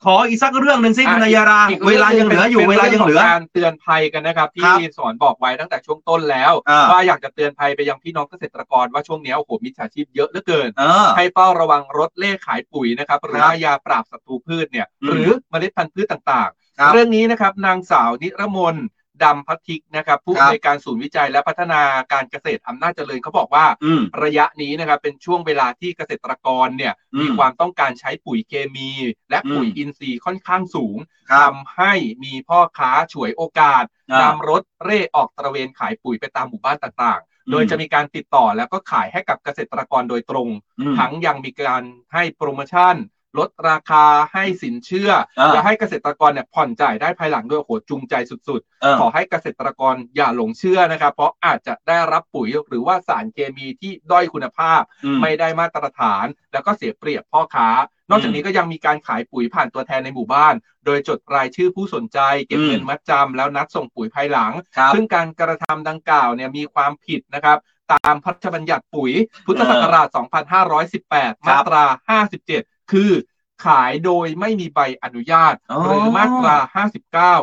[0.04, 18.76] ขออีกสักเรื่องหนึ่งสิคุณอะอัยราอีกเวลายังเหลืออยู่ป็นเวลายังเหลือรื่องขการเตือนภัยกันนะครับ ที่ครับสอนบอกไว้ตั้งแต่ช่วงต้นแล้วอ่าว่าอยากจะเตือนภัยไปยังพี่น้องเกษตรกรว่าช่วงนี้โอ้โหมิจฉาชีพเยอะเหลือเกินเออให้เฝ้าระวังรถเล่ขายปุ๋ยนะครับหรือครับว่ายาปราบศัตรูพืชเนี่ยอืมหรือเมล็ดพันธุ์พืชต่างครับๆเรื่องนี้นะครับนางสาวนิรมน
[19.22, 28.90] ดำพัทธิกนะครับผู้ครับอำนวยการศูนย์วิจัยและพัฒนาการเกษตรอำนาจเจริญเขาบอกว่าอืมระยะนี้นะครับเป็นช่วงเวลาที่เกษตรกรเนี่ยอืมมีความต้องการใช้ปุ๋ยเคมี
[29.30, 30.96] และปุ๋ยอืมอินทรีย์ค่อนข้างสูง
[31.30, 31.92] ครับทำให้
[32.24, 40.48] มีพ่อค้าฉวยโอกาสอ่านำรถเร่ออกตระเวนขายปุ๋ยไปตามหมู่บ้านต่างอืมๆโดยจะมีการติดต่อแล้วก็ขายให้กับเกษตรกรโดยตรง
[40.80, 42.94] อืมทั้งยังมีการให้โปรโมชั่น
[43.38, 57.68] ลดราคาให้สินเชื่ออ่าและให้เกษตรกรเนี่ยผ่อนจ่ายได้ภายหลังด้วยโอ้โหจูงใจสุดเออๆขอให้เกษตรกรอย่าหลงเชื่อนะครับ เพราะอาจจะได้รับปุ๋ยหรือว่าสารเคมีที่ด้อยคุณภาพอืมไม่ได้มาตรฐาน แล้วก็เสียเปรียบพ่อค้า
[58.10, 60.54] นอกจากนี้ก็ยังมีการขายปุ๋ยผ่านตัวแทนในหมู่บ้าน
[60.84, 67.58] โดยจดรายชื่อผู้สนใจ เก็บอืมเงินมัดจำแล้วนัดส่งปุ๋ยภายหลังครับซึ่งการกระทำดังกล่าวเนี่ยมีความผิดนะครับ
[67.92, 69.12] ตามพระราชบัญญัติปุ๋ย
[69.46, 70.06] พุทธศักราช
[70.76, 71.84] 2518 มาตรา
[72.22, 73.10] 57 คือ
[73.66, 76.56] ขายโดยไม่มีใบอนุญาตอ๋อหรือมาตรา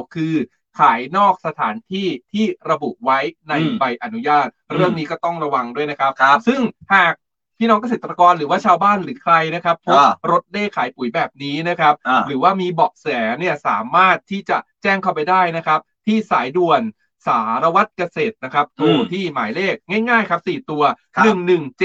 [0.01, 0.33] 59 คือ
[0.79, 3.19] ขายนอกสถานที่ที่ระบุไว้
[3.49, 6.59] ในอืมใบอนุญาตอืมเรื่องนี้ก็ต้องระวังด้วยนะครับครับซึ่ง
[6.93, 7.13] หาก
[7.57, 13.07] พี่น้องเกษตรกรหรือว่าชาวบ้านหรือใครนะครับพบอ่ารถเด้ขายปุ๋ยแบบนี้นะครับอ่าหรือว่ามีเบาะแส
[13.39, 16.81] เนี่ยสามารถที่จะแจ้งเข้าไปได้นะครับ ที่สายด่วน
[17.27, 19.75] สารวัตรเกษตรนะครับโทรอืมที่หมายเลข
[20.09, 20.83] ง่ายๆ ครับ4ตัว
[21.17, 21.25] ครับ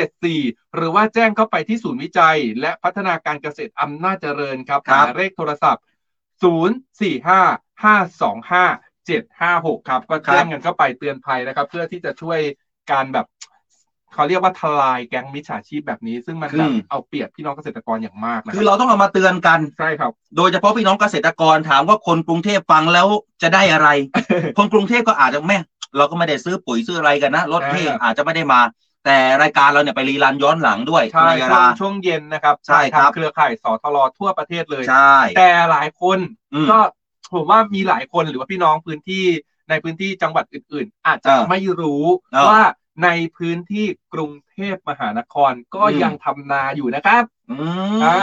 [0.08, 5.84] 1174 หรือว่าแจ้งเข้าไปที่ศูนย์วิจัย และพัฒนาการเกษตรอำนาจเจริญครับหครับมายเลขโทรศัพท์
[6.42, 8.64] 045 525
[9.08, 12.40] 756 ครับ ก็แจ้งกันเข้าไปเตือนภัยนะครับ เพื่อที่จะช่วย
[12.92, 13.26] การแบบ
[14.14, 23.06] เขาเรียกว่าทลายแก๊งมิจฉาชีพแบบนี้ ซึ่งมันแบบอืมเอาเปรียบพี่น้องเกษตรกรอย่างมากนะคือเราต้องเอามาเตือนกันใช่ครับ โดยเฉพาะพี่น้องเกษตรกรถามว่าคนกรุงเทพฟังแล้ว
[23.42, 23.88] จะได้อะไร
[24.58, 25.58] คนกรุงเทพก็อาจจะแม่
[25.96, 28.60] เราก็ไม่ได้ซื้อปุ๋ยซื้ออะไรกันนะรถเทอ่าอาจจะไม่ได้มา
[29.04, 36.18] แต่รายการเราเนี่ยไปรีรันย้อนหลังด้วยใช่คุณอัยช่วรางช่วงเย็นนะครับใช่ครับทางเครือข่ายสทลทั่วประเทศเลยใช่แต่หลายคน
[36.54, 36.78] อืมก็
[37.34, 39.24] ผมว่ามีหลายคนหรือว่าพี่น้องพื้นที่
[39.70, 42.60] ในพื้นที่จังหวัดอื่น ๆ อาจจะเออไม่รู้เออว่า
[43.02, 47.56] ในพื้นที่กรุงเทพมหานครก็อืมยังทำนาอยู่นะครับอื
[47.98, 48.16] มอ่า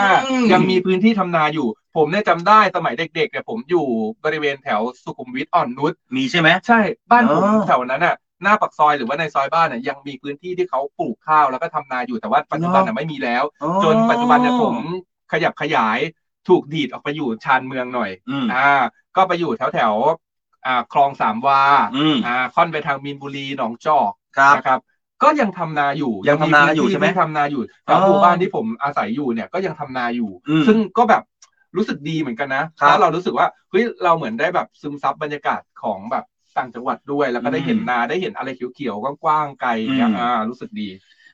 [0.52, 3.86] ยังมีพื้นที่ทำนาอยู่ ผมเนี่ยจำได้สมัยเด็กๆเนี่ยผมอยู่
[4.24, 6.80] บริเวณแถวสุขุมวิทอ่อนนุชมีใช่ไหมใช่
[7.12, 14.76] บ้านผมอ๋อแถวนั้นน่ะหน้าปากซอยหรือว่าในซอยบ้านน่ะยังมีพื้นที่ที่เขาปลูกข้าวแล้วก็ทำนาอยู่แต่ว่าปัจจุบันน่ะไม่มีแล้วอ๋อจนปัจจุบันเนี่ยผม
[15.32, 16.00] ขยับขยาย
[16.48, 18.70] ถูกดีดออกไปอยู่ชานเมืองหน่อยอืมอ่า
[19.16, 21.62] ก็ไปอยู่แถวแถวๆอ่าคลองสามวา
[21.96, 24.80] อืมอ่าค่อนไปทางมีนบุรีหนองจอก ครับนะครับ
[25.24, 31.24] ก็ยังทำนาอยู่ยังทำนาอยู่พื้ใช่ไหมที่ทำนาอยู่แถวอ๋อหมู่บ้านที่ผมอาศัยอยู่เนี่ยก็ยังทำนาอยู่ อืมซึ่งก็แบบ
[31.78, 36.26] รู้สึกดีเหมือนกันนะครับแล้วเรารู้สึกว่าเฮ้ยเราเหมือนได้แบบซึมซับบรรยากาศของแบบ
[36.58, 40.90] ต่างจังหวัดด้วย แล้วก็ได้เห็นอืมนาได้เห็นอะไรเขียวๆกว้างๆไกลเนี่ยอืม อ่ารู้สึกดี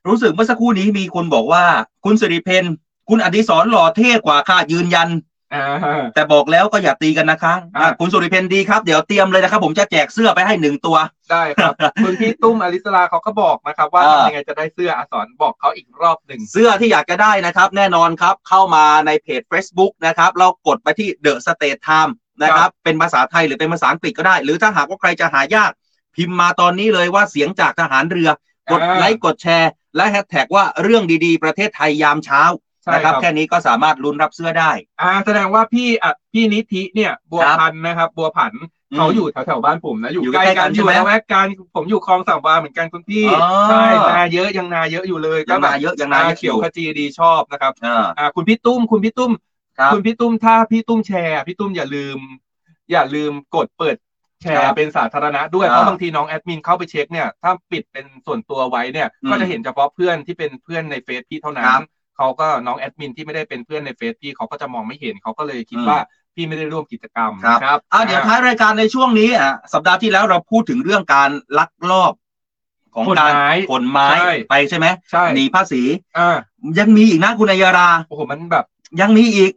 [0.08, 1.64] รู้สึกเมื่อสักครู่นี้มีคนบอกว่า
[2.06, 2.66] คุณสิริเพน
[3.10, 5.08] คุณอดิศรหล่อเท่กว่าค่ะยืนยัน
[5.54, 10.98] อ่าแต่บอกแล้วก็อย่าตีกันนะคะอะ อะคุณสุริเพนดีครับ เดี๋ยวเตรียมเลยนะครับ ผมจะแจกเสื้อไปให้หนึ่งตัว
[11.32, 11.74] ได้ครับ
[12.04, 22.12] คุณพี่ตุ้มอลิสลาเขาก็บอกนะครับ ว่าอ่า ทำยังไงจะได้เสื้ออะสอนบอกเขาอีกรอบหนึ่ง เสื้อที่อยากจะได้นะครับ แน่นอนครับ เข้ามาในเพจ Facebook นะครับ เรากดไปที่ The State Time
[22.44, 25.72] นะครับเป็นภาษาไทยหรือเป็นภาษาอังกฤษก็ได้ หรือถ้าหากว่าใครจะหายาก
[26.16, 28.30] พิมพ์มาตอนนี้เลยว่าเสียงจากทหารเรือ
[28.72, 38.54] กดอ่าไลค์กดแชร์ และแฮชแท็กว่าเรื่องดีๆ ประเทศไทยยามเช้าใช่ นะคครัรับบแค่นี้ก็สามารถลุ้นรับเสื้อได้ อ่า แสดงว่าพี่อะพี่นิธิเนี่ยบัวครับพันธ์นะครับ บัวผัน
[38.92, 43.34] อืมเขาอยู่แถวแถวๆบ้านผมนะอยู่อยู่ใกล้ใกล้กักันนใช่อยู่ไหมละแวกกันผมอยู่คลองสามวาเหมือนกันคุณพี่อ๋อ
[43.66, 43.76] ใช่
[44.08, 49.32] นาเยอะยังนาเยอะอยู่เลยยังนาเยอะยังนาเยอะเขียวขจีดีชอบนะครับอ่าอ่าคุณพี่ตุ้มคุณพี่ตุ้ม
[49.78, 52.18] ครับคุณพี่ตุ้มถ้าพี่ตุ้มแชร์ พี่ตุ้มอย่าลืม
[52.92, 53.98] อย่าลืมกดเปิด
[54.42, 61.82] แชครัร์บเป็นสาธารณะด้วยอ่าเพราะบางทีน้องแอดมินเข้าไปเช็คเนี่ยถ้าปิดเป็นส่วนตัวไว้เนี่ยอืมก็จะเห็นเฉพาะเพื่อนที่เป็นเพื่อนในเฟซพี่เท่านั้ครันบ
[62.20, 65.98] เขาก็น้องแอดมินที่ไม่ได้เป็นเพื่อนในเฟซพี่เขาก็จะมองไม่เห็นเขาก็เลยคิดอืมว่า
[66.36, 72.14] พี่ไม่ได้ร่วมกิจกรรมครับครับอ่าเดี๋ยวท้ายรายการในช่วงนี้อะสัปดาห์ที่แล้วเราพูดถึงเรื่องการลักลอบ
[72.96, 75.82] ของขนการไม้ขนไม้ใช่ไปใช่ไหมใช่หนีภาษี
[76.18, 76.38] อ่า
[76.80, 78.66] ยังมีอีกนะคุณอัยราโอ้โหมันแบบ
[79.02, 79.52] ยังมีอีก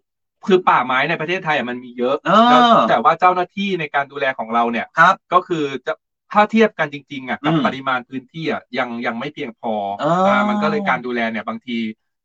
[0.46, 5.92] คือป่าไม้ในประเทศไทยอะมันมีเยอะเออแล้วแต่ว่าเจ้าหน้าที่ในการดูแลของเราเนี่ยครับ ก็คือจะ
[6.32, 11.78] ถ้าเทียบกันจริงๆอะกับอืมปริมาณพื้นที่อะยังยังไม่เพียงพอเอออ่ามันก็เลยการดูแลเนี่ยบางที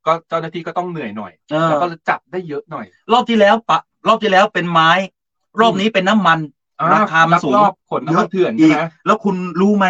[0.08, 4.92] ก็เจ้าหน้าที่ก็ต้องเหนื่อยหน่อยเออ แล้วก็จับได้เยอะหน่อยรอบที่แล้วปะ รอบที่แล้วเป็นไม้
[5.62, 6.40] รอบนี้เป็นน้ำมัน
[6.82, 9.88] อ่ราคามันสูง ลักลอบขนน้ำมันเถื่อนอีใช่กไหมแล้วคุณรู้ไหม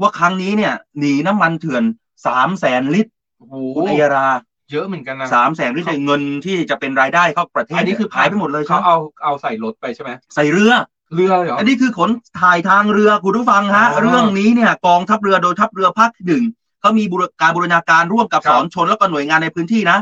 [0.00, 1.82] ว่าครั้งนี้เนี่ย หนีน้ำมันเถื่อน
[2.26, 4.28] สามแสนลิตรโอ้โหคุณอัยรา
[4.72, 10.72] เยอะเหมือนกันนะ สามแสนลิตรเนี่ยเงินที่จะเป็นรายได้เข้าประเทศอันนี้คือ หายไปหมดเลยคเขารับเอาเอาใส่รถไปใช่ไหมใส่เรือ
[11.14, 16.44] เรือเลยเหรออันนี้คือขนถ่ายทางเรือคุณผู้ฟังฮะ อ๋อเรื่องนี้เนี่ย กองทัพเรือโดยทัพเรือภาคที่หนึ่ง
[16.80, 19.98] เขามีบูรการบูรณาการร่วมกับครัสบอนชนแล้วก็หน่วยงานในพื้นที่นะ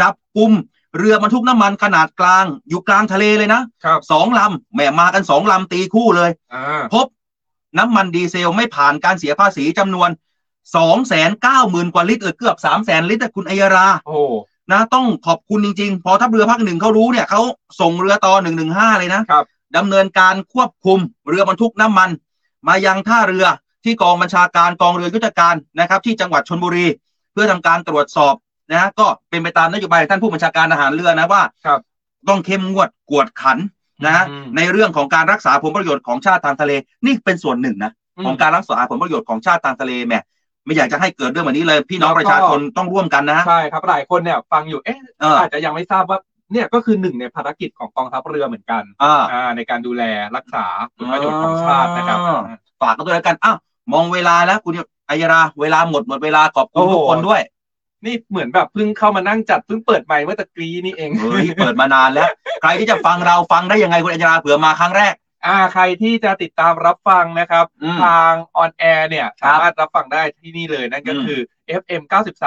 [0.00, 0.52] จับกลุ่ม
[0.98, 7.06] เรือบรรทุกน้ำมันขนาดกลาง อยู่กลางทะเลเลยนะครับสองลำแหมมากันสองลำตีคู่เลยอ่าพบ
[7.78, 10.10] น้ำมันดีเซลไม่ผ่านการเสียภาษีจำนวน
[10.76, 14.34] สองแสนเก้าหมื่นกว่าลิตรเออเกือบสามแสนลิตรอะคุณอัยรา โอ้โห
[14.72, 17.40] นะต้องขอบคุณจริงๆ พอทัพเรือภาคหนึ่งเขารู้เนี่ยเขา
[17.80, 19.44] ส่งเรือต่อหนึ่งหนึ่งห้าเลยนะครับ
[19.76, 20.98] ดำเนินการควบคุม
[21.28, 22.10] เรือบรรทุกน้ำมัน
[22.66, 23.46] มายังท่าเรือ
[23.88, 26.86] ที่กองบัญชาการกองเรือยุทธการนะครับ ที่จังหวัดชนบุรี
[27.32, 28.34] เพื่อทำการตรวจสอบ
[28.72, 31.80] นะก็เป็นไปตามนโยบายของท่านผู้บัญชาการทหารเรือนะว่าครับ
[32.28, 33.58] ต้องเข้มงวดกวดขัน
[34.06, 36.72] นะอืมในเรื่องของการรักษาผลประโยชน์ของชาติทางทะเล
[37.06, 40.20] นี่เป็นส่วนหนึ่งนะอืมของการรักษาผลประโยชน์ของชาติทางทะเลแหม่
[40.64, 46.18] ไม่อยากจะให้เกิดเรื่องแบบนี้เลย พี่น้องแล้วก็ประชาชนต้องร่วมกันนะใช่ครับหลายคนเนี่ยฟังอยู่เอ๊ะเออออาจจะยังไม่ทราบว่า
[46.52, 50.02] เนี่ยก็คือหนึ่งในภารกิจของกองทัพเรือเหมือนกันอ่าอ่าในการดูแล
[50.36, 50.64] รักษา
[50.96, 52.40] ผลประโยชน์ของชาตินะครับอ๋อ
[52.82, 53.56] ฝากกันด้วยแล้วกันอ้าว
[53.92, 54.74] มองเวลาแล้วคุณ
[55.10, 57.42] อัยราเวลาหมดหมดเวลาขอบคุณโอ้โหทุกคนด้วย
[58.04, 62.28] นี่เหมือนแบบเพิ่งเข้ามานั่งจัดเพิ่งเปิดไมค์เมื่อตะกี้นี่เองเฮ้ยเปิดมานานแล้ว
[62.60, 65.14] ใครที่จะฟังเราฟังได้ยังไงคุณอัยราเผื่อมาครั้งแรก
[65.46, 71.40] อ่าใครที่จะติดตามรับฟังนะครับอืมทางออนแอร์เนี่ยครับสามารถรับฟังได้ที่นี่เลยนั่นก็อืมคือ
[71.82, 72.02] FM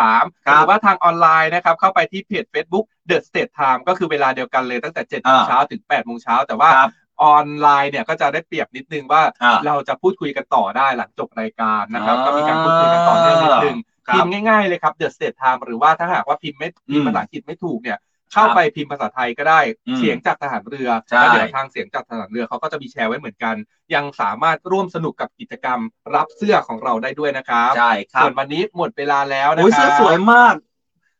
[0.05, 6.91] 93ครับหรือว่าทางออนไลน์นะครับ เข้าไปที่เพจ Facebook The State Time ก็คือเวลาเดียวกันเลยตั้งแต่7โมงอ่าเช้าถึง8โมงเช้าแต่ว่าครับ
[7.23, 17.99] ออนไลน์เนี่ยก็จะได้เปรียบนิดนึงว่าอ่า เราจะพูดคุยกันต่อได้หลังจบรายการนะครับอ่าก็มีการพูดคุยกันต่อเนื่องนิดนึง ครับ พิมพ์ง่ายๆเลยครับ The State Time หรือว่าถ้าหากว่าพิมพ์ไม่พิมพ์อืมภาษาอังกฤษไม่ถูกเนี่ย
[18.33, 23.55] เข้าไปพิมพ์ภาษาไทยก็ได้อืมเสียงจากทหารเรือใช่ แล้วเดี๋ยวทางเสียงจากทหารเรือเขาก็จะมีแชร์ไว้เหมือนกัน
[23.95, 25.79] ยังสามารถร่วมสนุกกับกิจกรรม
[26.15, 30.55] รับเสื้อของเราได้ด้วยนะครับ ใช่ครับส่วนวันนี้หมดเวลาแล้วนะโอ้ยครัเสื้อสวยมาก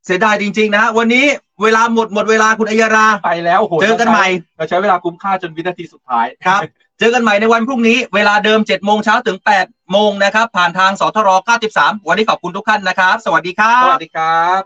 [0.05, 1.25] เสียดายจริง ๆ นะ วันนี้
[1.63, 4.27] เวลาหมดหมดเวลาคุณอัยรา ไปแล้วโอ้โหเจอกันใหม่
[4.57, 6.61] เราใช้เวลาคุ้มค่าจนวินาทีสุดท้ายครับ
[6.99, 11.29] เจอกันใหม่ในวันพรุ่งนี้ เวลาเดิม7โมงเช้าถึง8โมงนะครับ ผ่านทางสทร
[11.69, 14.61] 93 วันนี้ขอบคุณทุกท่านนะครับ สวัสดีครัสบวัสดีครับ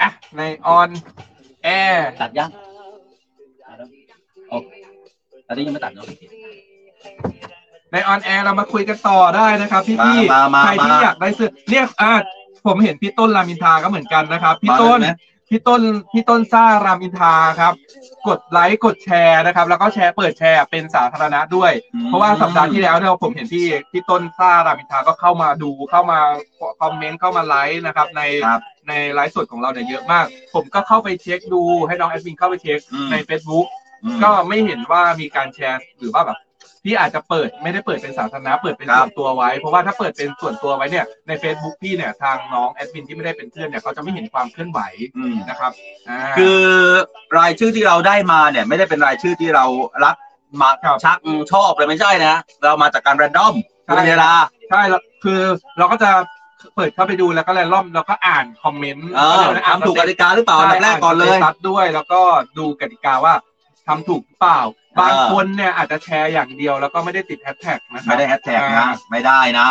[0.00, 0.88] อะใน on
[1.62, 2.50] air ตัดยัง
[5.46, 6.06] ตอนนี้ยังไม่ตัดเนาะ
[7.92, 12.12] ใน on air เรามาคุยกันต่อได้นะครับพี่พี่มามามาใครที่มา อยากได้เสื้อเนี่ยอ่า
[12.66, 15.10] ผมเห็นพี่ต้นรามอินทราก็เหมือนกันนะครับ พี่ต้น มาเลยไหม
[15.52, 15.82] พี่ต้น
[16.12, 17.72] พี่ต้นซ่ารามอินทราครับ
[18.28, 26.18] กดไลค์กดแชร์นะครับ แล้วก็แชร์เปิดแชร์เป็นสาธารณะด้วย อืม เพราะว่าสัปดาห์ที่แล้วเนี่ยผมเห็นพี่พี่ต้นซ่ารามอินทราก็เข้ามาดูเข้ามา
[26.80, 33.66] คอมเมนต์เข้ามาไลค์นะครับ ในครับ ในไลฟ์สดของเราเนี่ยเยอะมาก ผมก็เข้าไปเช็คดูให้น้องแอดมินเข้าไปเช็คอืม ใน Facebook
[34.04, 36.38] อืม ก็ไม่เห็นว่ามีการแชร์หรือว่าแบบ
[36.84, 44.80] พี่อาจจะเปิดไม่ได้เปิดเป็นสาธารณะเปิดเป็นครับส่วนตัวไว้ เพราะว่าถ้าเปิดเป็นส่วนตัวไว้เนี่ยใน Facebook พี่เนี่ยทางน้องแอดมินที่ไม่ได้เป็นเพื่อนเนี่ยเขาจะไม่เห็นความเคลื่อนไหว
[45.16, 45.72] อืมนะครับ
[46.08, 46.60] อ่าคือ
[47.38, 49.64] รายชื่อที่เราได้มาเนี่ยไม่ได้เป็นรายชื่อที่เรา
[50.04, 50.16] รัก
[50.60, 51.18] มาครับชัก
[51.52, 53.54] ชอบเลยไม่ใช่นะเรามาจากการ random
[53.86, 54.32] ใช่คุณเวลา
[54.70, 55.40] ใช่แล้วคือ
[55.78, 56.10] เราก็จะ
[56.76, 62.20] เปิดเข้าไปดูแล้วก็เลยล่อมแล้วก็อ่านคอมเมนต์เออทำถูกกติกาหรือเปล่าอันดับแรกก่อนเลยใช่ status ด้วยแล้วก็
[62.58, 63.34] ดูกติกาว่า
[63.90, 64.60] ทำถูกหรือเปล่า
[65.00, 69.68] บางคนเนี่ยอาจจะแชร์อย่างเดียวแล้วก็ไม่ได้ติดแฮชแท็กนะครับไม่ได้แฮชแท็กนะไม่ได้นะ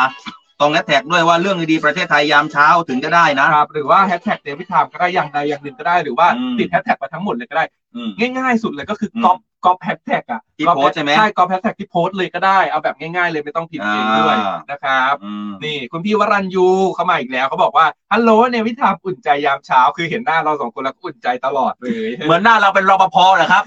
[0.61, 7.65] ต้องแฮชแท็กด้วยว่าเรื่องดีๆประเทศไทยยามเช้าถึงจะได้นะครับหรือว่าแฮชแท็ก Navy Time ก็ได้อย่างใดอย่างหนึ่งก็ได้หรือว่าอืมติดแฮชแท็กมาทั้งหมดเลยก็ได้
[7.95, 23.63] อืมง่ายๆสุดเลยก็คืออมก๊อป ก๊อปแฮชแท็กอะที่ก๊อปโพสต์ใช่ไหมใช่ก๊อปแฮชแท็กที่โพสต์เลยก็ได้เอาแบบง่ายๆเลยไม่ต้องพิมพ์เองด้วยอ่านนะครับอืมนี่คุณพี่วรัญยูเข้ามาอีกแล้วเขาบอกว่าฮัลโหล Navy Time อุ่นใจยามเช้า คือเห็นหน้าเราสองคนแล้วก็อุ่นใจตลอดเลย เหมือนหน้าเราเป็นรปภเหรอครับ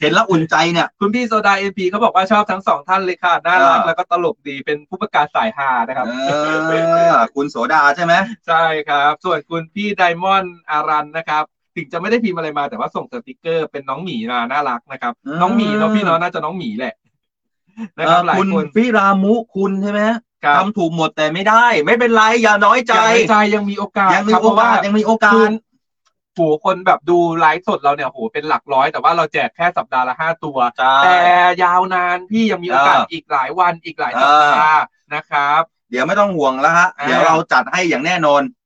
[0.00, 6.32] เห็นแล้วอุ่นใจเนี่ยคุณพี่โซดาเอ็มพีเขาบอกว่าชอบทั้งสองท่านเลยค่ะน่ารักอ่าแล้วก็ตลกดีเป็นผู้ประกาศสายฮานะครับเอ
[7.12, 8.14] อคุณโสดาใช่ไหม
[8.48, 11.44] ใช่ครับ ส่วนคุณพี่ไดมอนด์อารันนะครับ
[11.76, 15.12] ถึงจะไม่ได้พิมพ์อะไรมาแต่ว่าส่งสติกเกอร์เป็นน้องหมีมาน่ารักนะครับ
[15.42, 16.94] น้องหมีเนาะพี่เนาะน่าจะน้องหมีแหละ
[17.98, 20.00] นะเอครับอหลายคุณคนฟิรามุคุณใช่ไหม
[20.44, 25.52] ครับทำถูกหมดแต่ไม่ได้ ไม่เป็นไรอย่าน้อยใจใจใจยังมีโอกาสยังมีครับโอเพราะกาว่าสยังมีโอกาคืสอ
[26.34, 31.16] โหคนแบบดูไลฟ์สดเราเนี่ยโหเป็นหลักร้อย แต่ว่าเราแจกแค่สัปดาห์ละห้าตัวใช่แต่
[31.62, 34.82] ยาวนานพี่ยังมีโอกาสเอออีอีกหลายวันอีกหลายสัปดาห์
[35.14, 38.65] นะครับ เดี๋ยวไม่ต้องห่วงแล้วฮะอ่าเดี๋ยวเราจัดให้อย่างแน่นอนอ่าเอ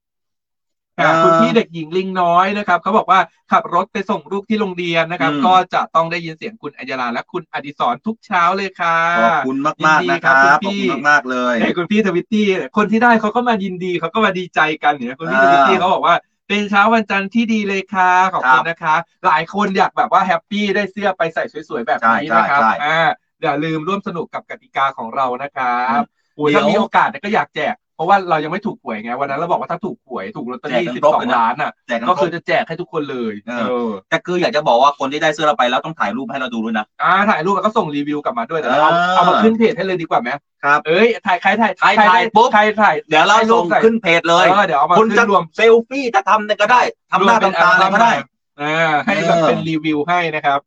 [1.23, 3.19] คุณพี่เด็กหญิงลิงน้อยนะครับเขาบอกว่า
[3.51, 12.45] ขับรถไปส่งลูกที่โรงเรียนนะครับอืมก็จะต้องได้ยินเสียงคุณอัญญาลาและคุณอดิศรทุกเช้าเลยค่ะขอบคุณมากมากยินดีๆนะคครัรับบคุณขอบพี่คุณมากๆเลยไอ้คุณพี่ทวิตตี้
[12.77, 16.15] คนที่ได้เขาก็มายินดีเขาก็มาดีใจกันเนี่ยคุณพี่ทอ่าวิตตี้เขาบอกว่า
[16.47, 18.95] เป็นเช้าวันจันทร์ที่ดีเลยค่ะขอบคุณนะคะ
[19.25, 22.95] หลายคนอยากแบบว่า happy ได้เสื้อไปใส่สวยๆ แบบนี้ใช่นะครับใช่อ่า
[23.41, 26.01] อย่าลืมร่วมสนุกกับกติกาของเรานะครับ
[26.35, 40.29] โอ้ยเดี๋ยวถ้ามีโอกาสเนี่ยก็อยากแจกเพ ราะว่าเรายังไม่ถูกหวยไงวันนั้นเราบอกว่าถ้าถูกหวยถูกลอตเตอรี่แจกกันสิบครบสอเลยงนะล้านอะแจกกันก็ครคือบจะแจกให้ทุกคนเลยเออเออแต่คืออยากจะบอกว่าคนที่ได้เสื้อเราไปแล้วต้องถ่ายรูปให้เราดูด้วยนะอ่าถ่ายรูปแล้วก็ส่งรีวิวกลับมาด้วยแต่เราเอาเออเอามาขึ้นเพจให้เลยดีกว่าไหม
[40.63, 46.81] ครับเอ้ยถ่ายใครถ่ายใครถ่ายได้ปุ๊บใครถ่ายเดี๋ยวเราส่งขึ้นเพจเลยเออเดี๋ยวเอามาคุณขึ้จะนรวมเซลฟี่ถ้าทำเนี่ยก็ได้
[47.11, 48.13] ทำหน้าเป็นทำตาอะไรก็ได้
[48.61, 50.59] อ่าให้แบบเออเป็นรีวิวให้นะครับ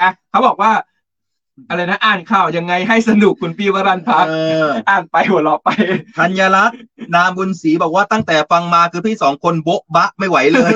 [0.00, 0.70] อะเขาบอกว่า
[1.68, 4.32] อะไรนะอ่านข่าวยังไงให้สนุกคุณพี่วรันพักเอ
[4.66, 5.68] อ อ่านไปหัวเราะไป
[6.18, 6.76] ธัญรัตน์
[7.14, 10.70] นามบุญศรีบอกว่าตั้งแต่ฟังมาคือพี่สองคนโบ๊ะบะไม่ไหวเลย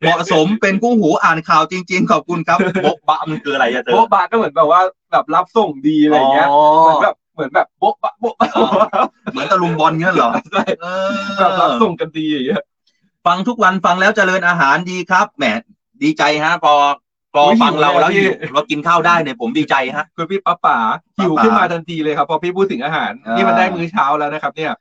[0.00, 4.80] เหมาะสมเป็นกู้หูอ่านข่าวจริง ๆ ขอบคุณครับโบ๊ะบะมันคืออะไรอะเธอโบ๊ะบะก็เหมือนแบบว่า
[5.12, 8.48] แบบรับส่งดีอะไรอย่างเงี้ยอ๋อเหมือนแบบเหมือนแบบโบ๊ะบะโบ๊ะบะ
[9.32, 10.86] เหมือนตะลุมบอลเงี้ยเหรอใช่เอ
[11.38, 12.62] แบบรับอส่งกันดีอย่างเงี้ย
[13.26, 15.44] ฟังทุกวันฟังแล้วเจริญอาหารดีครับแหม
[16.02, 16.74] ดีใจฮะพอ
[17.34, 20.78] พอโอ้ยฟังเราหิวเลยแล้วพี่หิวเรากินข้าวได้เนี่ยผมดีใจฮะคุณพี่ป้าป๋า
[21.18, 24.72] หิวป๋าขึ้นมาทันทีเลยครับพอพี่พูดถึงอาหารอ่านี่นี่มันได้มื้อเช้าแล้วนะครับ เนี่ย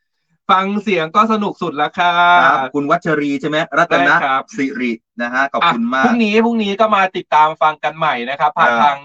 [0.51, 2.13] ฟังเสียงก็สนุกสุดแล้วค่ะ
[2.45, 4.91] ครับคุณวัชรีใช่ไหมรัตนได้ครับสิริ
[5.21, 8.97] นะฮะขอบคุณมาพกรุ่งนี้พรุ่งนี้ก็มาติดตามฟังกันใหม่นะครับผ่านอ่าทาง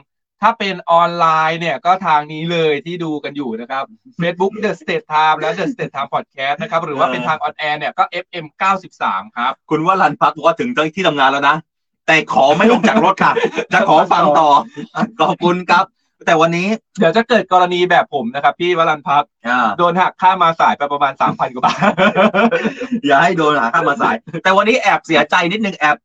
[0.42, 3.84] ถ้าเป็นออนไลน์เนี่ยก็ทางนี้เลยที่ดูกันอยู่นะครับ
[4.20, 8.46] Facebook Navy Time และ Navy Time Podcast นะครับ หรือว่าเป็นทาง on air เนี่ยก็ FM
[8.92, 11.56] 93 ครับ คุณว่ารันพักว่าถึงที่ทำงานแล้วนะ
[12.08, 13.32] แต่ขอไม่ลงจากรถค่ะ
[13.72, 14.48] จะขอฟังต่อ
[15.20, 15.84] ขอบคุณครับ
[16.26, 16.66] แต่วันนี้
[16.98, 21.78] เดี๋ยวจะเกิดกรณีแบบผมนะครับ พี่วรันพัฒน์อ่าโดนหักค่ามาสายไปประมาณ3,000กว่าบาท
[23.06, 25.96] อย่าให้โดนหาข้ามมาสาย แต่วันนี้แอบเสียใจนิดนึงแอบ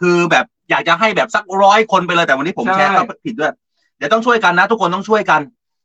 [0.00, 3.52] คือแบบอยากจะให้แบบสักร้อยคนไปเลยแต่วันนี้ผมใช่ แชร์เข้าผิดด้วย
[3.98, 5.40] เดี๋ยวต้องช่วยกันนะ ทุกคนต้องช่วยกัน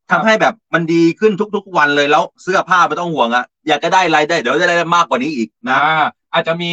[0.09, 6.71] ครัทำบให้แบบมันดีขึ้นทุกๆวันเลยแล้วเสื้อผ้าไม่ต้องห่วงอะอยากจะได้อะไรได้ เดี๋ยวจะได้มากกว่านี้อีกนะอ่าอาจจะมี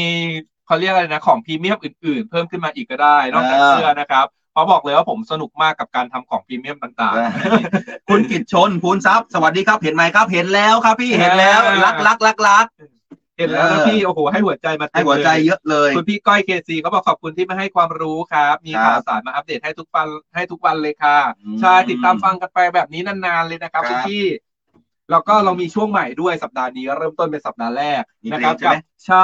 [0.66, 7.14] เขาเรียกอะไรนะของพรีเมียมอื่นๆ เพิ่มขึ้นมาอีกก็ได้นอกจากอ่าเสื้อนะครับเพราะบอกเลยว่าผมสนุกมากกับการทำของพรีเมียมต่าง
[8.08, 24.24] คุณกิตชนภูนทรัพย์สวัสดีครับเห็นไหมครับ เห็นแล้วครับพี่เห็นแล้วอ่ารักรักรักรักๆเห็นแล้วนะเออพี่โอ้โหให้หัวใจมาเต็ให้มหัวใจเลยเยอะเลยคุณพี่ก้อยเคซีเขาบอกขอบคุณที่มาให้ความรู้ครับ มีครับข่าวสารมาอัปเดตให้ทุกวันให้ทุกวันเลยค่ะอืมใช่ติดตามฟังกันไปแบบนี้นานๆเลยนะครับครับคุณพี่
[25.10, 28.76] แล้วก็เรามีช่วงใหม่ด้วยสัปดาห์นี้เริ่มต้นเป็นสัปดาห์แรกมีนะครับเพลงใช่ไหม
[29.06, 29.18] ใช่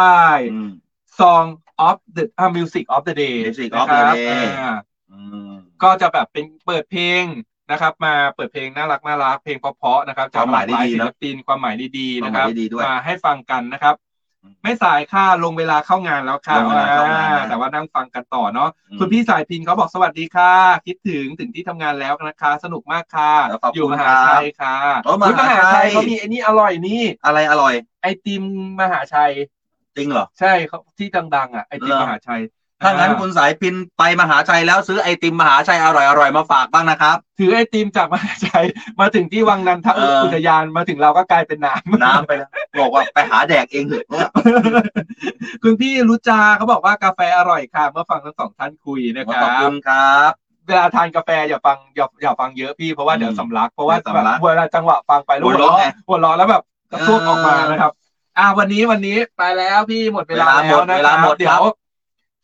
[0.52, 0.70] อืม
[1.20, 1.46] Song
[1.88, 4.72] of the อ่า Music of the Day Music นะ of ค the รับ Day อ่า
[5.12, 5.18] อื
[5.50, 5.52] ม
[5.82, 7.24] ก็จะแบบเป็นเปิดเพลง
[7.70, 13.96] นะครับ มาเปิดเพลงน่ารักน่ารักเพลงเพราะๆนะครับจากหลากหลายศิลปินความหมายดีๆนะครับความหมายดีๆด้วยมาให้ฟังกันนะครับ
[14.42, 20.52] อืมไม่สายค่ะลงเวลาเข้างานแล้วค่ะลงเวลาเข้างานอ่แต่ว่านั่งฟังกันต่อเนาะ อืม คุณพี่สายพินเขาบอกสวัสดีค่ะ
[20.86, 23.32] คิดถึงถึงที่ทำงานแล้วนะคะ สนุกมากค่ะ
[23.62, 28.42] ขอบคุณอยู่มหาชัยค่ะโอ้มหาอุ๊ยมหาชัชัยยเขามีไอ้นี่อร่อยนี่อะไรอร่อย ไอติม
[28.80, 29.32] มหาชัย
[29.96, 32.40] จริงเหรอ ใช่เขาที่ดังๆอะไอติมเหรอ มหาชัย
[32.82, 38.64] ถ้างั้นอ่คุณสายพินไปมหาชัยแล้วซื้อไอติมมหาชัยอร่อยๆมาฝากบ้างนะครับ ถือไอติมจากมหาชัย
[39.00, 42.50] มาถึงที่วังนันทเอออุทยานมาถึงเราก็กลายเป็นน้ำ น้ำไปแล้ว
[42.80, 44.06] บอกว่าไปหาแดกเองเถอะ
[45.62, 50.30] คุณพี่รุจาเขาบอกว่ากาแฟอร่อยค่ะ เมื่อฟังทั้งสองท่านคุยนะคขรัอบ คุบณครับ
[50.68, 56.62] เวลาทานกาแฟอย่าฟังอย่าอย่าฟังเยอะพี่เพราะว่าอืมเดี๋ยวสำลัก เพราะว่าเดี๋ยวสำลักแบบเวลาจังหวะฟังไปแล้วหัวเราะไงหัวเร้อแล้วแบบ
[56.92, 57.92] กระซวกออกมานะครับ
[58.36, 61.62] อ่าวันนี้วันนี้ไปแล้วพี่หมดเวลาเวลาหมแล้วดนะเวคลารับหมดเดี๋ครัยวบ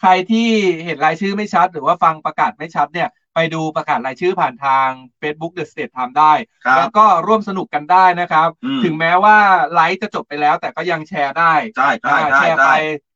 [0.01, 0.49] ใครที่
[0.85, 4.89] เห็นรายชื่อไม่ชัด หรือว่าฟังประกาศไม่ชัดเนี่ย ไปดูประกาศรายชื่อผ่านทาง
[5.21, 6.33] Facebook The State Time ได้
[6.65, 9.37] ครัแล้บ วก็ร่วมสนุกกันได้นะครับ อืมถึงแม้ว่า
[9.75, 12.69] ไลฟ์จะจบไปแล้ว แต่ก็ยังแชร์ได้ใช่ใช่อ่าใช่แชร์ใช่ไป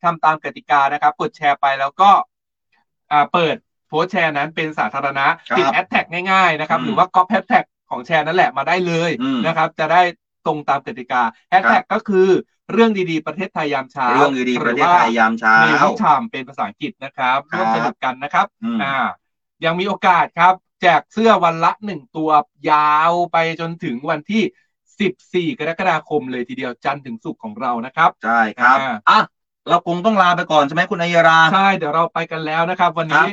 [0.03, 2.11] ทำตามกติกานะครับ กดแชร์ไปแล้วก็
[3.11, 3.57] อ่าเปิด
[3.89, 10.03] โพสต์แชร์นั้นเป็นสาธารณะ ครับติดแฮชแท็กง่ายๆนะครับ อืมหรือว่าก๊อปแฮชแท็กของแชร์นั่นแหละมาได้เลยอืมนะครับ จะได้
[10.47, 12.28] ตรงตามกติกาแฮชแท็กก็คือ
[12.73, 18.94] เรื่องดีๆประเทศไทยยามเช้าเรื่องดีๆประเทศไทยยามเช้า Navy Time เป็นภาษาอังกฤษนะครับครับร่วมสนุกกันนะครับอืมอ่า
[19.65, 22.31] ยังมีโอกาสครับ แจกเสื้อวันละหนึ่งตัว
[22.70, 24.43] ยาวไปจนถึงวันที่
[25.01, 29.20] 14 กรกฎาคมเลยทีเดียวจันทร์ถึงศุกร์ของเรานะครับใช่ครับอ่าอะ
[29.69, 33.24] เราคงต้องลาไปก่อนใช่ไหมคุณอัยรา ใช่ เดี๋ยวเราไปกันแล้วนะครับ วันนี้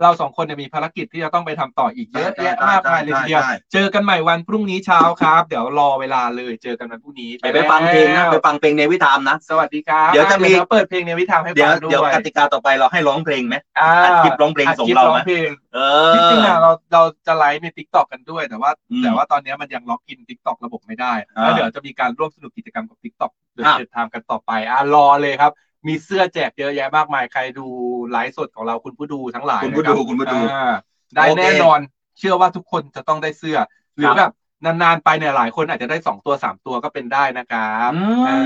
[0.00, 15.78] เราสองคนเนี่ยมีภารกิจที่จะต้องไปทำต่ออีกเยอะใช่แยะใช่มากมายเลยใช่ทีเดียวใช่เจอกันใหม่วันพรุ่งนี้เช้าครับ เดี๋ยวรอเวลาเลยเจอกันวันพรุ่งนี้ไปไปฟังเพลงนะไปฟังเพลง Navy Time นะสวัสดีครับเดี๋ยวจะมีอ่เปิดเพลง Navy Time ให้เดี๋ยฟัวงด้เดี๋ยววยกติกาต่อไปเราให้ร้องเพลงไหมอ่าอัดคลิปร้องเพลงอัดส่งคลิปเราร้องไหมเพลงเอ
[16.12, 25.52] จอริงๆอะเราเราจะไลฟ์ใน TikTok กันด้วยแต่ว่าอืมแต่ว่าตอนนี้มันยัง login TikTok ระบบไม่ได้อ่าแล้วเดี๋ยวจะมีการร่วมสนุกกิจกรรมกับ TikTokเดินอะเดินทางกันต่อไปอะรอเลยครับ
[25.88, 27.66] มีเสื้อแจกเยอะแยะมากมายใครดู
[28.10, 30.72] ไลฟ์สดของเราคุณผู้ดูทั้งหลายคุณผู้นะรับดูคุณผู้ดูอ่า
[31.14, 31.80] ได้โอเคแน่นอน
[32.18, 33.58] เชื่อว่าทุกคนจะต้องได้เสื้อ
[33.96, 34.32] หรือครับแบบ
[34.64, 38.38] นานๆไปเนี่ยหลายคนอาจจะได้สองตัวสามตัวก็เป็นได้นะครับอือ่า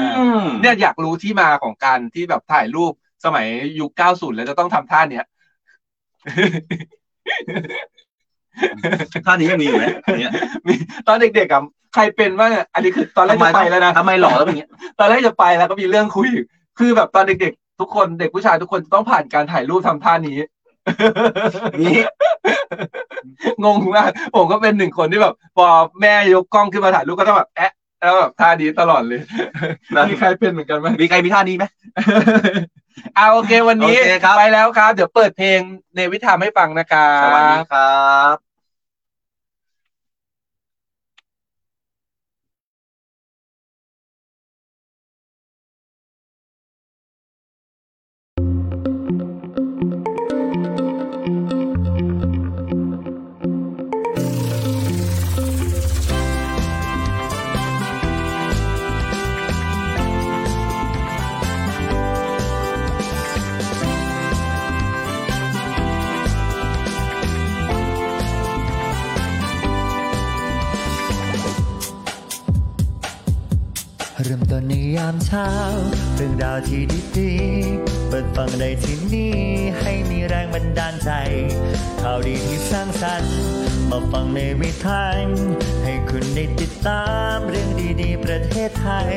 [0.42, 2.92] มเนี่ยอยากรู้ที่มาของการที่แบบถ่ายรูป
[3.24, 3.46] สมัย
[3.80, 5.24] ยุค90แล้วจะต้องทำท่าเนี้ย
[9.26, 9.84] ท่านี้ยังมีอยู่ไหม
[10.18, 10.32] เนี่ย
[10.66, 10.74] มี
[11.06, 11.62] ตอนเด็กๆอะ
[11.94, 16.28] ใครเป็นบ้างอะอันนี้คือตอนแรกจะไปแล้วนะทำไมหล่อแล้วเป็นอย่างเงี้ย ตอนแรกจะไปแล้วก็มีเรื่องคุย
[16.78, 20.38] คือแบบตอนเด็กๆ ทุกคนเด็กผู้ชายทุกคนจะต้องผ่านการถ่ายรูปทำท่านี้
[21.80, 21.96] นี่
[23.64, 25.66] งงมากผมก็เป็นหนึ่งคนที่แบบพอ
[26.00, 29.20] แม่ยกกล้องขึ้นมาถ่ายรูปก็ต้องแบบแอะแล้วแบบท่านี้ตลอดเลย
[29.96, 31.64] นะมีใครเป็นเหมือนกันไหมมีใครมีท่านี้ไหม
[33.16, 35.60] เอาโอเควันนี้โอเคครับไปแล้วครับ เดี๋ยวเปิดเพลง
[35.96, 38.02] ในวิธามให้ฟังนะครัสวัสดีบครั
[38.34, 38.45] บ
[74.28, 75.48] เริ่มต้นในยามเช้า
[76.16, 76.82] เรื่องราวที่
[77.16, 79.34] ดีๆเปิดฟังได้ที่นี่
[79.80, 81.10] ให้มีแรงบันดาลใจ
[82.00, 83.36] ข่าวดีที่สร้างสรรค์
[83.90, 85.04] มาฟังในวิถี
[85.84, 87.68] ให้คุณได้ติดตามเรื่อง
[88.02, 89.14] ดีๆ ประเทศไทย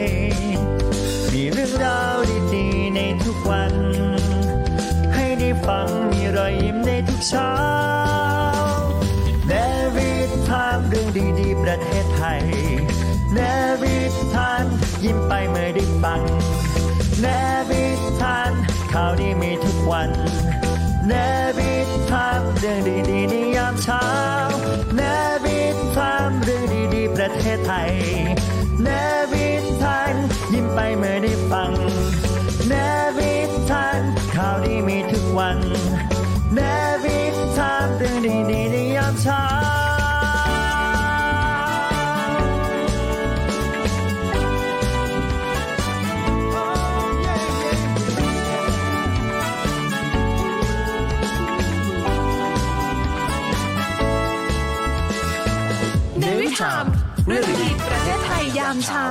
[1.34, 2.18] มีเรื่องราว
[2.54, 3.74] ดีๆ ในทุกวัน
[5.14, 7.54] ให้ได้ฟังมีรอยยิ้มในทุกเช้า
[9.48, 9.54] เน
[9.96, 10.12] วิ
[10.50, 11.08] ทามเรื่อง
[11.40, 12.44] ดีๆ ประเทศไทย
[13.34, 13.40] เน
[13.82, 13.98] วิ
[14.36, 16.22] ทาน ยิ้มไปเมื่อได้ฟัง
[17.22, 17.26] เน
[17.70, 17.86] วิ
[18.22, 18.52] ทาน
[18.92, 20.10] ข่าวดีมีทุกวัน
[21.08, 21.14] เน
[21.58, 21.74] วิ
[22.10, 24.06] ทามเรื่องดีๆในยามเช้า
[24.96, 25.02] เน
[25.44, 25.60] วิ
[25.96, 26.64] ทามเรื่อง
[26.94, 27.92] ดีๆประเทศไทย
[28.84, 28.88] เน
[29.32, 29.50] วิ
[29.82, 30.14] ทาน
[30.54, 31.72] ยิ้มไปเมื่อได้ฟัง
[32.68, 32.74] เน
[33.18, 33.34] วิ
[33.70, 34.02] ทาน
[34.36, 35.58] ข่าวดีมีทุกวัน
[36.56, 36.60] เน
[37.04, 37.20] วิ
[37.58, 39.69] ทามเรื่องดีๆในยามเช้า
[57.30, 59.06] เรื่องดีประเทศไทยยามเช้า